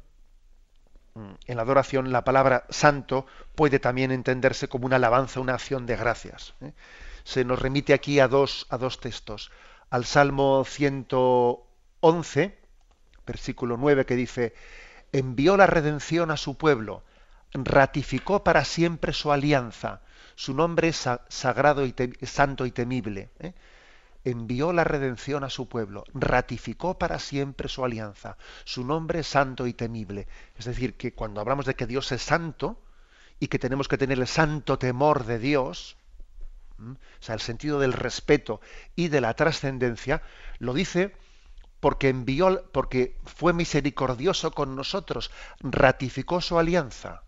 en 1.16 1.56
la 1.56 1.64
adoración 1.64 2.12
la 2.12 2.24
palabra 2.24 2.66
santo 2.70 3.26
puede 3.56 3.80
también 3.80 4.12
entenderse 4.12 4.68
como 4.68 4.86
una 4.86 4.96
alabanza, 4.96 5.40
una 5.40 5.54
acción 5.56 5.86
de 5.86 5.96
gracias. 5.96 6.54
¿eh? 6.62 6.74
Se 7.24 7.44
nos 7.44 7.62
remite 7.62 7.94
aquí 7.94 8.20
a 8.20 8.28
dos, 8.28 8.66
a 8.70 8.78
dos 8.78 9.00
textos. 9.00 9.52
Al 9.90 10.06
Salmo 10.06 10.64
111, 10.66 12.58
versículo 13.28 13.78
9, 13.78 14.06
que 14.06 14.16
dice, 14.16 14.54
envió 15.12 15.58
la 15.58 15.68
redención 15.68 16.32
a 16.32 16.38
su 16.38 16.58
pueblo, 16.58 17.04
ratificó 17.54 18.44
para 18.44 18.64
siempre 18.64 19.12
su 19.12 19.32
alianza, 19.32 20.02
su 20.36 20.54
nombre 20.54 20.88
es 20.88 21.08
sagrado 21.28 21.86
y 21.86 21.94
santo 22.26 22.66
y 22.66 22.72
temible. 22.72 23.30
¿eh? 23.40 23.54
Envió 24.24 24.74
la 24.74 24.84
redención 24.84 25.44
a 25.44 25.50
su 25.50 25.68
pueblo, 25.68 26.04
ratificó 26.14 26.98
para 26.98 27.20
siempre 27.20 27.68
su 27.70 27.84
alianza, 27.84 28.38
su 28.64 28.86
nombre 28.86 29.24
santo 29.24 29.68
y 29.68 29.74
temible. 29.74 30.28
Es 30.58 30.66
decir, 30.66 30.96
que 30.96 31.14
cuando 31.14 31.42
hablamos 31.42 31.66
de 31.66 31.76
que 31.76 31.88
Dios 31.88 32.12
es 32.12 32.22
santo 32.22 32.82
y 33.40 33.48
que 33.48 33.60
tenemos 33.60 33.88
que 33.88 33.98
tener 33.98 34.20
el 34.20 34.28
santo 34.28 34.78
temor 34.78 35.26
de 35.26 35.40
Dios, 35.40 35.98
o 36.80 36.96
sea, 37.20 37.36
el 37.36 37.42
sentido 37.42 37.80
del 37.80 37.94
respeto 37.94 38.62
y 38.96 39.08
de 39.08 39.22
la 39.22 39.34
trascendencia, 39.34 40.22
lo 40.60 40.74
dice 40.74 41.16
porque 41.80 42.10
envió, 42.10 42.70
porque 42.72 43.18
fue 43.26 43.54
misericordioso 43.54 44.52
con 44.52 44.76
nosotros, 44.76 45.32
ratificó 45.60 46.40
su 46.40 46.60
alianza. 46.60 47.24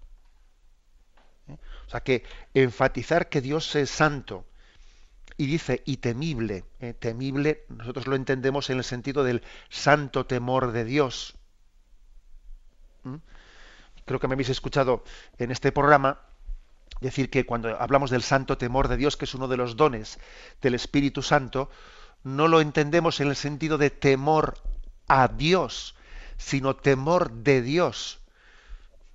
¿Eh? 1.47 1.57
O 1.88 1.89
sea 1.89 2.01
que 2.01 2.23
enfatizar 2.53 3.29
que 3.29 3.41
Dios 3.41 3.75
es 3.75 3.89
santo, 3.89 4.45
y 5.37 5.47
dice, 5.47 5.81
y 5.85 5.97
temible. 5.97 6.65
Eh, 6.79 6.93
temible, 6.93 7.65
nosotros 7.69 8.07
lo 8.07 8.15
entendemos 8.15 8.69
en 8.69 8.77
el 8.77 8.83
sentido 8.83 9.23
del 9.23 9.43
santo 9.69 10.25
temor 10.25 10.71
de 10.71 10.85
Dios. 10.85 11.35
¿Mm? 13.03 13.15
Creo 14.05 14.19
que 14.19 14.27
me 14.27 14.33
habéis 14.33 14.49
escuchado 14.49 15.03
en 15.37 15.51
este 15.51 15.71
programa 15.71 16.19
decir 17.01 17.29
que 17.29 17.45
cuando 17.45 17.69
hablamos 17.79 18.11
del 18.11 18.23
santo 18.23 18.57
temor 18.57 18.87
de 18.87 18.97
Dios, 18.97 19.17
que 19.17 19.25
es 19.25 19.33
uno 19.33 19.47
de 19.47 19.57
los 19.57 19.75
dones 19.75 20.19
del 20.61 20.75
Espíritu 20.75 21.21
Santo, 21.21 21.69
no 22.23 22.47
lo 22.47 22.61
entendemos 22.61 23.19
en 23.19 23.27
el 23.27 23.35
sentido 23.35 23.77
de 23.77 23.89
temor 23.89 24.55
a 25.07 25.27
Dios, 25.27 25.95
sino 26.37 26.75
temor 26.75 27.31
de 27.31 27.61
Dios. 27.61 28.19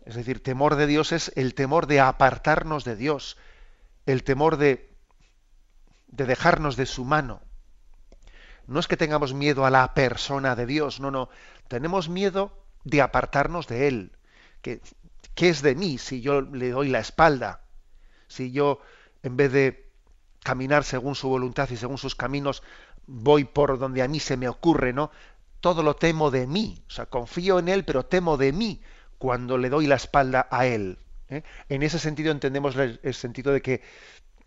Es 0.05 0.15
decir, 0.15 0.43
temor 0.43 0.77
de 0.77 0.87
Dios 0.87 1.13
es 1.13 1.33
el 1.37 1.55
temor 1.55 1.87
de 1.87 2.01
apartarnos 2.01 2.85
de 2.85 2.97
Dios, 2.97 3.37
el 4.07 4.25
temor 4.25 4.57
de 4.57 4.89
de 6.09 6.27
dejarnos 6.27 6.77
de 6.77 6.87
su 6.87 7.05
mano. 7.05 7.41
No 8.67 8.81
es 8.81 8.87
que 8.87 8.97
tengamos 8.97 9.33
miedo 9.33 9.65
a 9.65 9.71
la 9.71 9.95
persona 9.95 10.55
de 10.57 10.67
Dios, 10.67 11.01
no, 11.01 11.11
no. 11.11 11.29
Tenemos 11.69 12.09
miedo 12.09 12.53
de 12.85 13.01
apartarnos 13.01 13.67
de 13.67 13.89
Él. 13.89 14.13
¿Qué, 14.63 14.81
¿Qué 15.35 15.49
es 15.49 15.63
de 15.63 15.75
mí 15.75 15.99
si 15.99 16.21
yo 16.21 16.41
le 16.41 16.71
doy 16.71 16.89
la 16.89 16.99
espalda? 16.99 17.61
Si 18.27 18.53
yo, 18.53 18.81
en 19.23 19.37
vez 19.37 19.53
de 19.53 19.89
caminar 20.43 20.85
según 20.85 21.15
su 21.15 21.29
voluntad 21.29 21.69
y 21.71 21.77
según 21.77 21.99
sus 21.99 22.15
caminos, 22.15 22.63
voy 23.07 23.45
por 23.45 23.79
donde 23.79 24.03
a 24.03 24.09
mí 24.09 24.21
se 24.21 24.37
me 24.37 24.49
ocurre, 24.49 24.93
¿no? 24.93 25.11
Todo 25.61 25.83
lo 25.83 25.97
temo 25.97 26.31
de 26.31 26.47
mí. 26.47 26.83
O 26.89 26.91
sea, 26.91 27.07
confío 27.07 27.59
en 27.59 27.69
Él, 27.69 27.85
pero 27.85 28.05
temo 28.05 28.37
de 28.37 28.53
mí 28.53 28.83
cuando 29.19 29.59
le 29.59 29.71
doy 29.71 29.87
la 29.87 29.97
espalda 29.97 30.47
a 30.51 30.67
Él. 30.67 30.99
¿eh? 31.29 31.43
En 31.69 31.83
ese 31.83 31.99
sentido 31.99 32.33
entendemos 32.33 32.77
el 32.77 33.15
sentido 33.15 33.53
de 33.53 33.63
que 33.63 33.83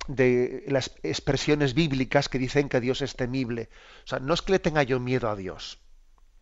de 0.07 0.63
las 0.67 0.91
expresiones 1.03 1.73
bíblicas 1.73 2.29
que 2.29 2.39
dicen 2.39 2.69
que 2.69 2.79
Dios 2.79 3.01
es 3.01 3.15
temible. 3.15 3.69
O 4.05 4.07
sea, 4.07 4.19
no 4.19 4.33
es 4.33 4.41
que 4.41 4.53
le 4.53 4.59
tenga 4.59 4.83
yo 4.83 4.99
miedo 4.99 5.29
a 5.29 5.35
Dios. 5.35 5.79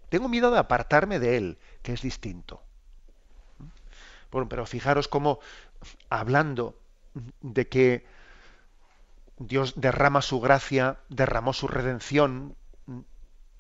Tengo 0.10 0.28
miedo 0.28 0.51
de 0.51 0.60
apartarme 0.60 1.20
de 1.20 1.38
Él, 1.38 1.58
que 1.82 1.94
es 1.94 2.01
distinto. 2.01 2.62
Bueno, 4.32 4.48
pero 4.48 4.66
fijaros 4.66 5.08
cómo, 5.08 5.39
hablando 6.10 6.80
de 7.42 7.68
que 7.68 8.06
Dios 9.38 9.74
derrama 9.75 10.22
su 10.22 10.39
gracia, 10.39 11.00
derramó 11.10 11.54
su 11.54 11.68
redención, 11.68 12.56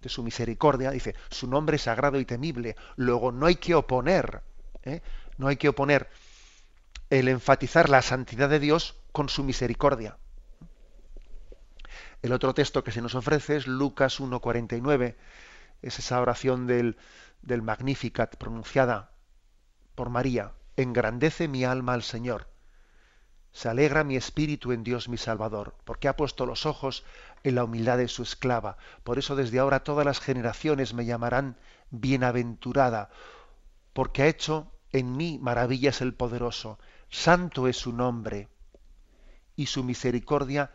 de 0.01 0.09
su 0.09 0.23
misericordia, 0.23 0.91
dice, 0.91 1.15
su 1.29 1.47
nombre 1.47 1.75
es 1.75 1.83
sagrado 1.83 2.19
y 2.19 2.25
temible. 2.25 2.75
Luego 2.95 3.31
no 3.31 3.47
hay 3.47 3.55
que 3.55 3.75
oponer, 3.75 4.41
¿eh? 4.83 5.01
no 5.37 5.47
hay 5.47 5.57
que 5.57 5.69
oponer 5.69 6.09
el 7.09 7.27
enfatizar 7.27 7.89
la 7.89 8.01
santidad 8.01 8.49
de 8.49 8.59
Dios 8.59 8.95
con 9.11 9.29
su 9.29 9.43
misericordia. 9.43 10.17
El 12.21 12.33
otro 12.33 12.53
texto 12.53 12.83
que 12.83 12.91
se 12.91 13.01
nos 13.01 13.15
ofrece 13.15 13.55
es 13.55 13.67
Lucas 13.67 14.19
1.49, 14.19 15.15
es 15.81 15.99
esa 15.99 16.21
oración 16.21 16.67
del, 16.67 16.97
del 17.41 17.61
Magnificat 17.61 18.35
pronunciada 18.35 19.11
por 19.95 20.09
María. 20.09 20.53
Engrandece 20.75 21.47
mi 21.47 21.63
alma 21.63 21.93
al 21.93 22.03
Señor. 22.03 22.47
Se 23.51 23.69
alegra 23.69 24.03
mi 24.03 24.15
espíritu 24.15 24.71
en 24.71 24.83
Dios 24.83 25.09
mi 25.09 25.17
Salvador, 25.17 25.75
porque 25.85 26.07
ha 26.07 26.15
puesto 26.15 26.45
los 26.45 26.65
ojos 26.65 27.03
en 27.43 27.55
la 27.55 27.63
humildad 27.63 27.97
de 27.97 28.07
su 28.07 28.23
esclava. 28.23 28.77
Por 29.03 29.17
eso 29.17 29.35
desde 29.35 29.59
ahora 29.59 29.83
todas 29.83 30.05
las 30.05 30.19
generaciones 30.19 30.93
me 30.93 31.05
llamarán 31.05 31.57
bienaventurada, 31.89 33.09
porque 33.93 34.23
ha 34.23 34.27
hecho 34.27 34.71
en 34.91 35.15
mí 35.17 35.39
maravillas 35.41 36.01
el 36.01 36.13
poderoso. 36.13 36.79
Santo 37.09 37.67
es 37.67 37.77
su 37.77 37.91
nombre 37.93 38.49
y 39.59 39.65
su 39.65 39.83
misericordia 39.83 40.71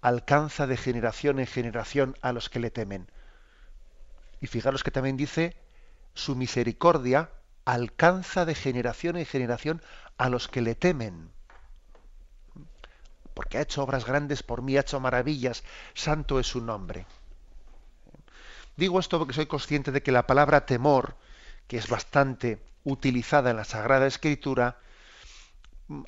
alcanza 0.00 0.66
de 0.66 0.78
generación 0.78 1.38
en 1.38 1.46
generación 1.46 2.16
a 2.22 2.32
los 2.32 2.48
que 2.48 2.58
le 2.58 2.70
temen. 2.70 3.10
Y 4.40 4.46
fijaros 4.46 4.82
que 4.82 4.90
también 4.90 5.18
dice, 5.18 5.54
su 6.14 6.34
misericordia 6.34 7.28
alcanza 7.66 8.46
de 8.46 8.54
generación 8.54 9.18
en 9.18 9.26
generación 9.26 9.82
a 10.16 10.30
los 10.30 10.48
que 10.48 10.62
le 10.62 10.74
temen. 10.74 11.30
Porque 13.34 13.58
ha 13.58 13.60
hecho 13.60 13.82
obras 13.82 14.06
grandes 14.06 14.42
por 14.42 14.62
mí, 14.62 14.78
ha 14.78 14.80
hecho 14.80 14.98
maravillas, 14.98 15.62
santo 15.92 16.40
es 16.40 16.46
su 16.46 16.62
nombre. 16.62 17.04
Digo 18.78 18.98
esto 18.98 19.18
porque 19.18 19.34
soy 19.34 19.44
consciente 19.44 19.92
de 19.92 20.02
que 20.02 20.10
la 20.10 20.26
palabra 20.26 20.64
temor, 20.64 21.16
que 21.68 21.76
es 21.76 21.86
bastante 21.86 22.64
utilizada 22.82 23.50
en 23.50 23.58
la 23.58 23.64
Sagrada 23.64 24.06
Escritura, 24.06 24.78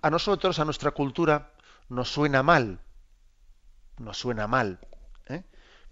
a 0.01 0.09
nosotros, 0.09 0.59
a 0.59 0.65
nuestra 0.65 0.93
cultura, 0.93 1.53
nos 1.93 2.09
suena 2.11 2.43
mal, 2.43 2.81
nos 3.99 4.19
suena 4.19 4.47
mal, 4.47 4.81
¿eh? 5.29 5.43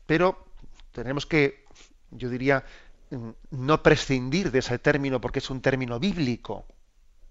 pero 0.06 0.46
tenemos 0.92 1.26
que, 1.26 1.64
yo 2.10 2.30
diría, 2.30 2.64
mm, 3.10 3.30
no 3.50 3.82
prescindir 3.82 4.50
de 4.50 4.60
ese 4.60 4.78
término 4.78 5.20
porque 5.20 5.40
es 5.40 5.50
un 5.50 5.60
término 5.60 6.00
bíblico, 6.00 6.64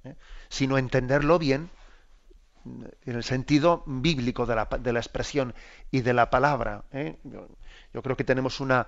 ¿eh? 0.04 0.16
sino 0.50 0.78
entenderlo 0.78 1.40
bien 1.40 1.70
mm, 2.64 2.84
en 3.08 3.16
el 3.16 3.24
sentido 3.24 3.84
bíblico 3.88 4.46
de 4.46 4.56
la, 4.56 4.66
de 4.66 4.94
la 4.94 5.00
expresión 5.00 5.56
y 5.90 6.02
de 6.02 6.14
la 6.14 6.30
palabra. 6.30 6.84
¿eh? 6.92 7.18
Yo, 7.24 8.04
creo 8.04 8.16
que 8.16 8.24
tenemos 8.24 8.60
una, 8.60 8.88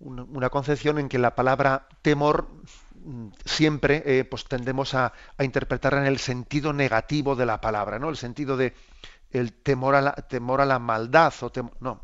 una, 0.00 0.50
concepción 0.50 0.98
en 0.98 1.08
que 1.08 1.18
la 1.18 1.36
palabra 1.36 1.86
temor 2.02 2.48
siempre 3.44 4.02
eh, 4.04 4.24
pues 4.24 4.44
tendemos 4.44 4.94
a, 4.94 5.12
interpretarla 5.38 6.00
en 6.00 6.06
el 6.06 6.18
sentido 6.18 6.72
negativo 6.72 7.36
de 7.36 7.46
la 7.46 7.60
palabra, 7.60 7.98
¿no? 7.98 8.08
El 8.08 8.16
sentido 8.16 8.56
de 8.56 8.74
el 9.30 9.52
temor 9.52 9.94
a 9.94 10.00
la, 10.00 10.12
temor 10.12 10.60
a 10.60 10.66
la 10.66 10.78
maldad 10.78 11.32
o 11.40 11.52
no, 11.80 12.00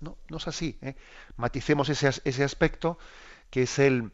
no, 0.00 0.16
no 0.28 0.36
es 0.36 0.48
así. 0.48 0.78
¿eh? 0.82 0.96
Maticemos 1.36 1.88
ese, 1.88 2.10
ese 2.24 2.44
aspecto 2.44 2.98
que 3.50 3.62
es 3.62 3.78
el 3.78 4.12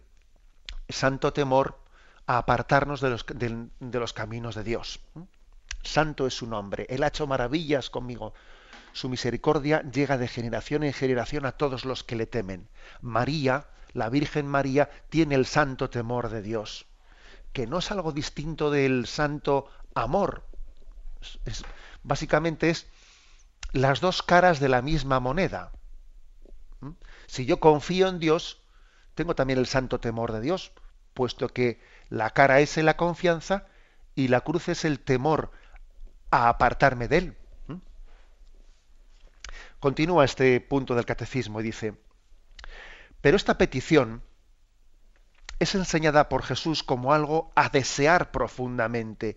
santo 0.89 1.33
temor 1.33 1.79
a 2.27 2.39
apartarnos 2.39 3.01
de 3.01 3.11
los, 3.11 3.27
de 3.27 4.01
los 4.01 4.13
caminos 4.13 4.55
de 4.55 4.65
Dios. 4.65 5.01
Santo 5.83 6.27
es 6.27 6.35
su 6.35 6.47
nombre. 6.47 6.87
Él 6.89 7.03
ha 7.03 7.09
hecho 7.09 7.27
maravillas 7.27 7.91
conmigo. 7.91 8.35
Su 8.93 9.09
misericordia 9.09 9.83
llega 9.83 10.19
de 10.19 10.27
generación 10.27 10.83
en 10.83 10.93
generación 10.93 11.47
a 11.47 11.53
todos 11.53 11.85
los 11.85 12.03
que 12.03 12.17
le 12.17 12.27
temen. 12.27 12.69
María, 13.01 13.67
la 13.97 14.11
Virgen 14.11 14.47
María 14.47 14.91
tiene 15.09 15.37
el 15.37 15.47
santo 15.47 15.89
temor 15.89 16.29
de 16.29 16.43
Dios, 16.43 16.85
que 17.55 17.67
no 17.67 17.79
es 17.79 17.91
algo 17.91 18.13
distinto 18.13 18.71
del 18.71 19.07
santo 19.07 19.71
amor. 19.95 20.45
básicamente 22.03 22.69
es 22.69 22.87
las 23.73 24.01
dos 24.01 24.23
caras 24.23 24.61
de 24.61 24.69
la 24.69 24.83
misma 24.83 25.19
moneda. 25.19 25.73
¿Mm? 26.81 26.91
Si 27.27 27.47
yo 27.47 27.59
confío 27.59 28.09
en 28.09 28.19
Dios, 28.19 28.61
tengo 29.15 29.35
también 29.35 29.59
el 29.59 29.67
santo 29.67 29.99
temor 29.99 30.33
de 30.33 30.43
Dios, 30.43 30.73
puesto 31.15 31.49
que 31.49 31.81
la 32.11 32.29
cara 32.31 32.61
es 32.61 32.77
la 32.77 32.99
confianza 32.99 33.67
y 34.15 34.29
la 34.29 34.43
cruz 34.43 34.69
es 34.69 34.85
el 34.85 35.01
temor 35.01 35.51
a 36.31 36.51
apartarme 36.51 37.09
de 37.09 37.17
él. 37.17 37.37
¿Mm? 37.69 37.77
Continúa 39.81 40.27
este 40.27 40.61
punto 40.61 40.95
del 40.95 41.07
catecismo 41.07 41.61
y 41.61 41.65
dice, 41.65 42.06
pero 43.27 43.37
esta 43.37 43.59
petición 43.59 44.23
es 45.59 45.75
enseñada 45.75 46.29
por 46.29 46.45
Jesús 46.45 46.85
como 46.85 47.13
algo 47.13 47.51
a 47.57 47.71
desear 47.71 48.31
profundamente 48.31 49.37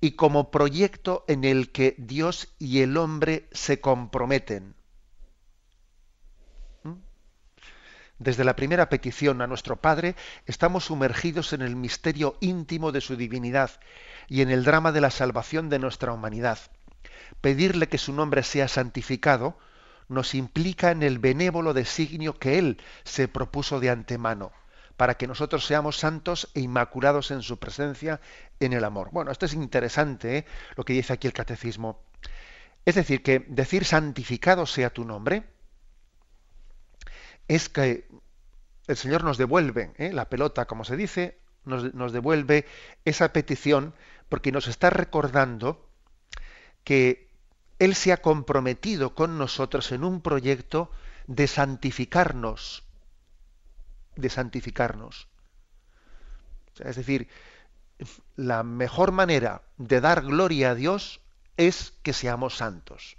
y 0.00 0.12
como 0.12 0.50
proyecto 0.50 1.26
en 1.28 1.44
el 1.44 1.70
que 1.70 1.94
Dios 1.98 2.54
y 2.58 2.80
el 2.80 2.96
hombre 2.96 3.46
se 3.52 3.82
comprometen. 3.82 4.76
¿Mm? 6.84 6.94
Desde 8.18 8.44
la 8.44 8.56
primera 8.56 8.88
petición 8.88 9.42
a 9.42 9.46
nuestro 9.46 9.76
Padre 9.76 10.16
estamos 10.46 10.86
sumergidos 10.86 11.52
en 11.52 11.60
el 11.60 11.76
misterio 11.76 12.38
íntimo 12.40 12.92
de 12.92 13.02
su 13.02 13.14
divinidad 13.14 13.72
y 14.26 14.40
en 14.40 14.48
el 14.48 14.64
drama 14.64 14.90
de 14.90 15.02
la 15.02 15.10
salvación 15.10 15.68
de 15.68 15.78
nuestra 15.78 16.14
humanidad. 16.14 16.58
Pedirle 17.42 17.90
que 17.90 17.98
su 17.98 18.14
nombre 18.14 18.42
sea 18.42 18.68
santificado 18.68 19.58
nos 20.08 20.34
implica 20.34 20.90
en 20.90 21.02
el 21.02 21.18
benévolo 21.18 21.74
designio 21.74 22.38
que 22.38 22.58
Él 22.58 22.80
se 23.04 23.28
propuso 23.28 23.80
de 23.80 23.90
antemano 23.90 24.52
para 24.98 25.14
que 25.16 25.28
nosotros 25.28 25.64
seamos 25.64 25.96
santos 25.96 26.50
e 26.54 26.60
inmaculados 26.60 27.30
en 27.30 27.42
su 27.42 27.56
presencia 27.58 28.20
en 28.58 28.72
el 28.72 28.84
amor. 28.84 29.10
Bueno, 29.12 29.30
esto 29.30 29.46
es 29.46 29.54
interesante 29.54 30.38
¿eh? 30.38 30.44
lo 30.74 30.84
que 30.84 30.92
dice 30.92 31.12
aquí 31.12 31.28
el 31.28 31.32
catecismo. 31.32 32.02
Es 32.84 32.96
decir, 32.96 33.22
que 33.22 33.46
decir 33.48 33.84
santificado 33.84 34.66
sea 34.66 34.90
tu 34.90 35.04
nombre 35.04 35.44
es 37.46 37.68
que 37.68 38.08
el 38.88 38.96
Señor 38.96 39.22
nos 39.22 39.38
devuelve 39.38 39.92
¿eh? 39.98 40.12
la 40.12 40.28
pelota, 40.28 40.64
como 40.64 40.84
se 40.84 40.96
dice, 40.96 41.38
nos, 41.64 41.94
nos 41.94 42.12
devuelve 42.12 42.66
esa 43.04 43.32
petición 43.32 43.94
porque 44.28 44.50
nos 44.50 44.66
está 44.66 44.90
recordando 44.90 45.88
que 46.82 47.27
Él 47.78 47.94
se 47.94 48.12
ha 48.12 48.18
comprometido 48.18 49.14
con 49.14 49.38
nosotros 49.38 49.92
en 49.92 50.04
un 50.04 50.20
proyecto 50.20 50.90
de 51.26 51.46
santificarnos 51.46 52.84
de 54.18 54.28
santificarnos. 54.28 55.28
es 56.80 56.96
decir, 56.96 57.28
la 58.36 58.62
mejor 58.62 59.12
manera 59.12 59.62
de 59.76 60.00
dar 60.00 60.22
gloria 60.22 60.70
a 60.70 60.74
Dios 60.74 61.20
es 61.56 61.94
que 62.02 62.12
seamos 62.12 62.56
santos. 62.56 63.16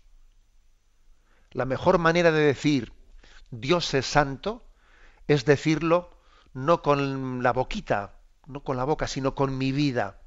La 1.51 1.65
mejor 1.65 1.97
manera 1.97 2.31
de 2.31 2.41
decir 2.41 2.93
Dios 3.49 3.93
es 3.93 4.05
santo 4.05 4.65
es 5.27 5.45
decirlo 5.45 6.17
no 6.53 6.81
con 6.81 7.43
la 7.43 7.53
boquita, 7.53 8.15
no 8.45 8.63
con 8.63 8.77
la 8.77 8.83
boca, 8.83 9.07
sino 9.07 9.35
con 9.35 9.57
mi 9.57 9.71
vida. 9.71 10.21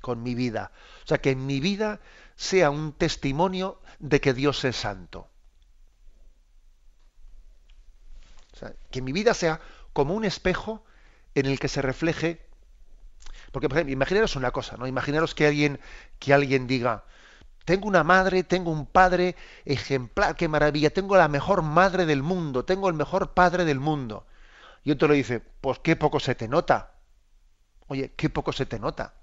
Con 0.00 0.22
mi 0.22 0.34
vida. 0.34 0.72
O 1.04 1.06
sea, 1.06 1.18
que 1.18 1.30
en 1.30 1.46
mi 1.46 1.60
vida 1.60 2.00
sea 2.36 2.70
un 2.70 2.92
testimonio 2.92 3.80
de 3.98 4.20
que 4.20 4.34
Dios 4.34 4.64
es 4.64 4.76
santo. 4.76 5.28
que 8.90 9.02
mi 9.02 9.12
vida 9.12 9.34
sea 9.34 9.60
como 9.92 10.14
un 10.14 10.24
espejo 10.24 10.84
en 11.34 11.46
el 11.46 11.58
que 11.58 11.68
se 11.68 11.82
refleje. 11.82 12.46
Porque, 13.52 13.68
por 13.68 13.78
ejemplo, 13.78 13.92
imaginaros 13.92 14.36
una 14.36 14.52
cosa, 14.52 14.76
¿no? 14.76 14.86
Imaginaros 14.86 15.34
que 15.34 15.46
alguien, 15.46 15.80
que 16.18 16.32
alguien 16.32 16.66
diga, 16.66 17.04
tengo 17.64 17.88
una 17.88 18.04
madre, 18.04 18.42
tengo 18.42 18.70
un 18.70 18.86
padre 18.86 19.36
ejemplar, 19.64 20.36
qué 20.36 20.48
maravilla, 20.48 20.90
tengo 20.90 21.16
la 21.16 21.28
mejor 21.28 21.62
madre 21.62 22.06
del 22.06 22.22
mundo, 22.22 22.64
tengo 22.64 22.88
el 22.88 22.94
mejor 22.94 23.32
padre 23.32 23.64
del 23.64 23.80
mundo. 23.80 24.26
Y 24.82 24.90
otro 24.90 25.08
le 25.08 25.14
dice, 25.14 25.40
pues 25.40 25.78
qué 25.78 25.96
poco 25.96 26.20
se 26.20 26.34
te 26.34 26.48
nota. 26.48 26.92
Oye, 27.86 28.12
qué 28.16 28.28
poco 28.28 28.52
se 28.52 28.66
te 28.66 28.78
nota. 28.78 29.14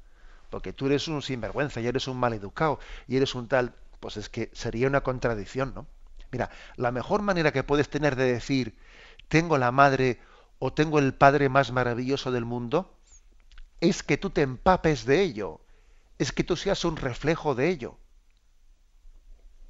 Porque 0.52 0.74
tú 0.74 0.86
eres 0.86 1.08
un 1.08 1.24
sinvergüenza 1.24 1.82
y 1.82 1.88
eres 1.88 2.08
un 2.08 2.18
maleducado 2.18 2.80
y 3.08 3.18
eres 3.18 3.34
un 3.34 3.48
tal. 3.48 3.74
Pues 4.00 4.18
es 4.18 4.30
que 4.30 4.52
sería 4.54 4.88
una 4.88 5.02
contradicción, 5.02 5.74
¿no? 5.74 5.88
Mira, 6.32 6.52
la 6.76 6.92
mejor 6.92 7.24
manera 7.24 7.52
que 7.52 7.64
puedes 7.64 7.90
tener 7.90 8.16
de 8.16 8.32
decir 8.32 8.76
tengo 9.28 9.58
la 9.58 9.72
madre 9.72 10.20
o 10.60 10.74
tengo 10.74 11.00
el 11.00 11.14
padre 11.14 11.50
más 11.50 11.72
maravilloso 11.72 12.32
del 12.32 12.46
mundo, 12.46 12.96
es 13.80 14.04
que 14.04 14.18
tú 14.18 14.30
te 14.30 14.42
empapes 14.42 15.06
de 15.06 15.22
ello, 15.22 15.62
es 16.20 16.32
que 16.32 16.44
tú 16.44 16.56
seas 16.56 16.86
un 16.86 16.98
reflejo 16.98 17.56
de 17.56 17.70
ello. 17.70 17.98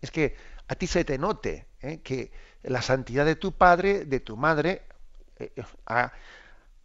Es 0.01 0.11
que 0.11 0.35
a 0.67 0.75
ti 0.75 0.87
se 0.87 1.05
te 1.05 1.17
note 1.17 1.67
¿eh? 1.79 2.01
que 2.01 2.31
la 2.63 2.81
santidad 2.81 3.25
de 3.25 3.35
tu 3.35 3.53
padre, 3.53 4.05
de 4.05 4.19
tu 4.19 4.35
madre, 4.35 4.83
eh, 5.37 5.53
ha 5.85 6.11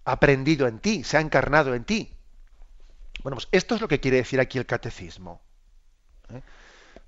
aprendido 0.04 0.68
en 0.68 0.78
ti, 0.78 1.02
se 1.02 1.16
ha 1.16 1.20
encarnado 1.20 1.74
en 1.74 1.84
ti. 1.84 2.15
Bueno, 3.22 3.36
pues 3.36 3.48
esto 3.52 3.74
es 3.74 3.80
lo 3.80 3.88
que 3.88 4.00
quiere 4.00 4.18
decir 4.18 4.40
aquí 4.40 4.58
el 4.58 4.66
catecismo. 4.66 5.40
¿eh? 6.30 6.42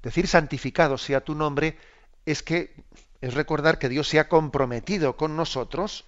Decir 0.03 0.29
santificado 0.29 0.99
sea 0.99 1.23
tu 1.23 1.35
nombre 1.35 1.77
es 2.25 2.42
que 2.42 2.75
es 3.21 3.35
recordar 3.35 3.79
que 3.79 3.88
Dios 3.88 4.09
se 4.09 4.21
ha 4.21 4.29
comprometido 4.29 5.16
con 5.16 5.37
nosotros, 5.37 6.05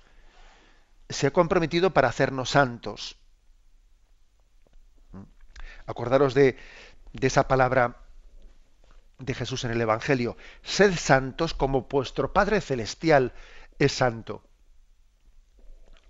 se 1.08 1.26
ha 1.26 1.32
comprometido 1.32 1.92
para 1.92 2.08
hacernos 2.08 2.50
santos. 2.50 3.16
Acordaros 5.86 6.34
de, 6.34 6.56
esa 7.20 7.48
palabra 7.48 7.96
de 9.18 9.34
Jesús 9.34 9.64
en 9.64 9.72
el 9.72 9.80
Evangelio, 9.80 10.36
sed 10.62 10.94
santos 10.96 11.52
como 11.52 11.82
vuestro 11.82 12.32
Padre 12.32 12.60
Celestial 12.60 13.32
es 13.78 13.92
santo. 13.92 14.44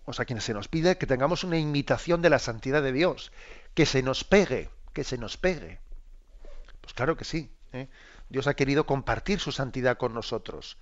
O 0.04 0.12
sea, 0.12 0.26
quien 0.26 0.40
se 0.40 0.52
nos 0.52 0.68
pide 0.68 0.98
que 0.98 1.06
tengamos 1.06 1.44
una 1.44 1.58
imitación 1.58 2.20
de 2.20 2.30
la 2.30 2.38
santidad 2.38 2.82
de 2.82 2.92
Dios, 2.92 3.32
que 3.74 3.86
se 3.86 4.02
nos 4.02 4.24
pegue, 4.24 4.70
que 4.92 5.04
se 5.04 5.18
nos 5.18 5.36
pegue. 5.36 5.80
Pues 6.80 6.94
claro 6.94 7.16
que 7.16 7.24
sí. 7.24 7.50
¿eh? 7.72 7.88
Dios 8.28 8.46
ha 8.46 8.54
querido 8.54 8.86
compartir 8.86 9.40
su 9.40 9.52
santidad 9.52 9.96
con 9.96 10.14
nosotros. 10.14 10.78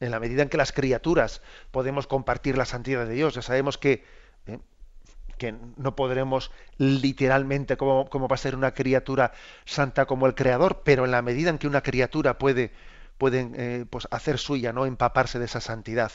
En 0.00 0.10
la 0.10 0.20
medida 0.20 0.42
en 0.42 0.48
que 0.48 0.56
las 0.56 0.72
criaturas 0.72 1.42
podemos 1.70 2.06
compartir 2.06 2.56
la 2.56 2.64
santidad 2.64 3.06
de 3.06 3.14
Dios, 3.14 3.34
ya 3.34 3.42
sabemos 3.42 3.76
que, 3.78 4.04
¿eh? 4.46 4.60
que 5.38 5.52
no 5.76 5.96
podremos 5.96 6.52
literalmente, 6.78 7.76
como, 7.76 8.08
va 8.08 8.34
a 8.34 8.38
ser 8.38 8.54
una 8.54 8.74
criatura 8.74 9.32
santa 9.64 10.06
como 10.06 10.26
el 10.26 10.34
Creador, 10.34 10.82
pero 10.84 11.04
en 11.04 11.10
la 11.10 11.22
medida 11.22 11.50
en 11.50 11.58
que 11.58 11.66
una 11.66 11.82
criatura 11.82 12.38
puede, 12.38 12.72
eh, 13.20 13.86
pues 13.90 14.06
hacer 14.10 14.38
suya, 14.38 14.72
¿no? 14.72 14.86
empaparse 14.86 15.38
de 15.38 15.46
esa 15.46 15.60
santidad. 15.60 16.12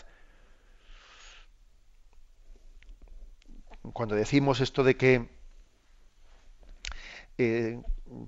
Cuando 3.94 4.16
decimos 4.16 4.62
esto 4.62 4.84
de 4.84 4.96
que 4.96 5.39
eh, 7.42 7.82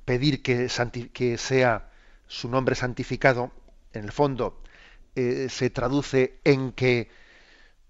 pedir 0.06 0.41
que, 0.41 0.69
sea 1.38 1.89
su 2.28 2.47
nombre 2.47 2.76
santificado, 2.76 3.52
en 3.91 4.06
el 4.06 4.13
fondo 4.13 4.63
eh, 5.15 5.47
se 5.50 5.69
traduce 5.69 6.39
en 6.45 6.71
que 6.71 7.10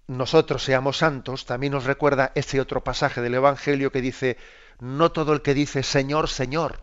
nosotros 0.08 0.64
seamos 0.64 0.98
santos, 0.98 1.46
también 1.46 1.74
nos 1.74 1.84
recuerda 1.84 2.32
ese 2.34 2.60
otro 2.60 2.82
pasaje 2.82 3.20
del 3.20 3.36
Evangelio 3.36 3.92
que 3.92 4.00
dice, 4.00 4.36
no 4.80 5.12
todo 5.12 5.32
el 5.32 5.42
que 5.42 5.54
dice 5.54 5.84
Señor, 5.84 6.28
Señor, 6.28 6.80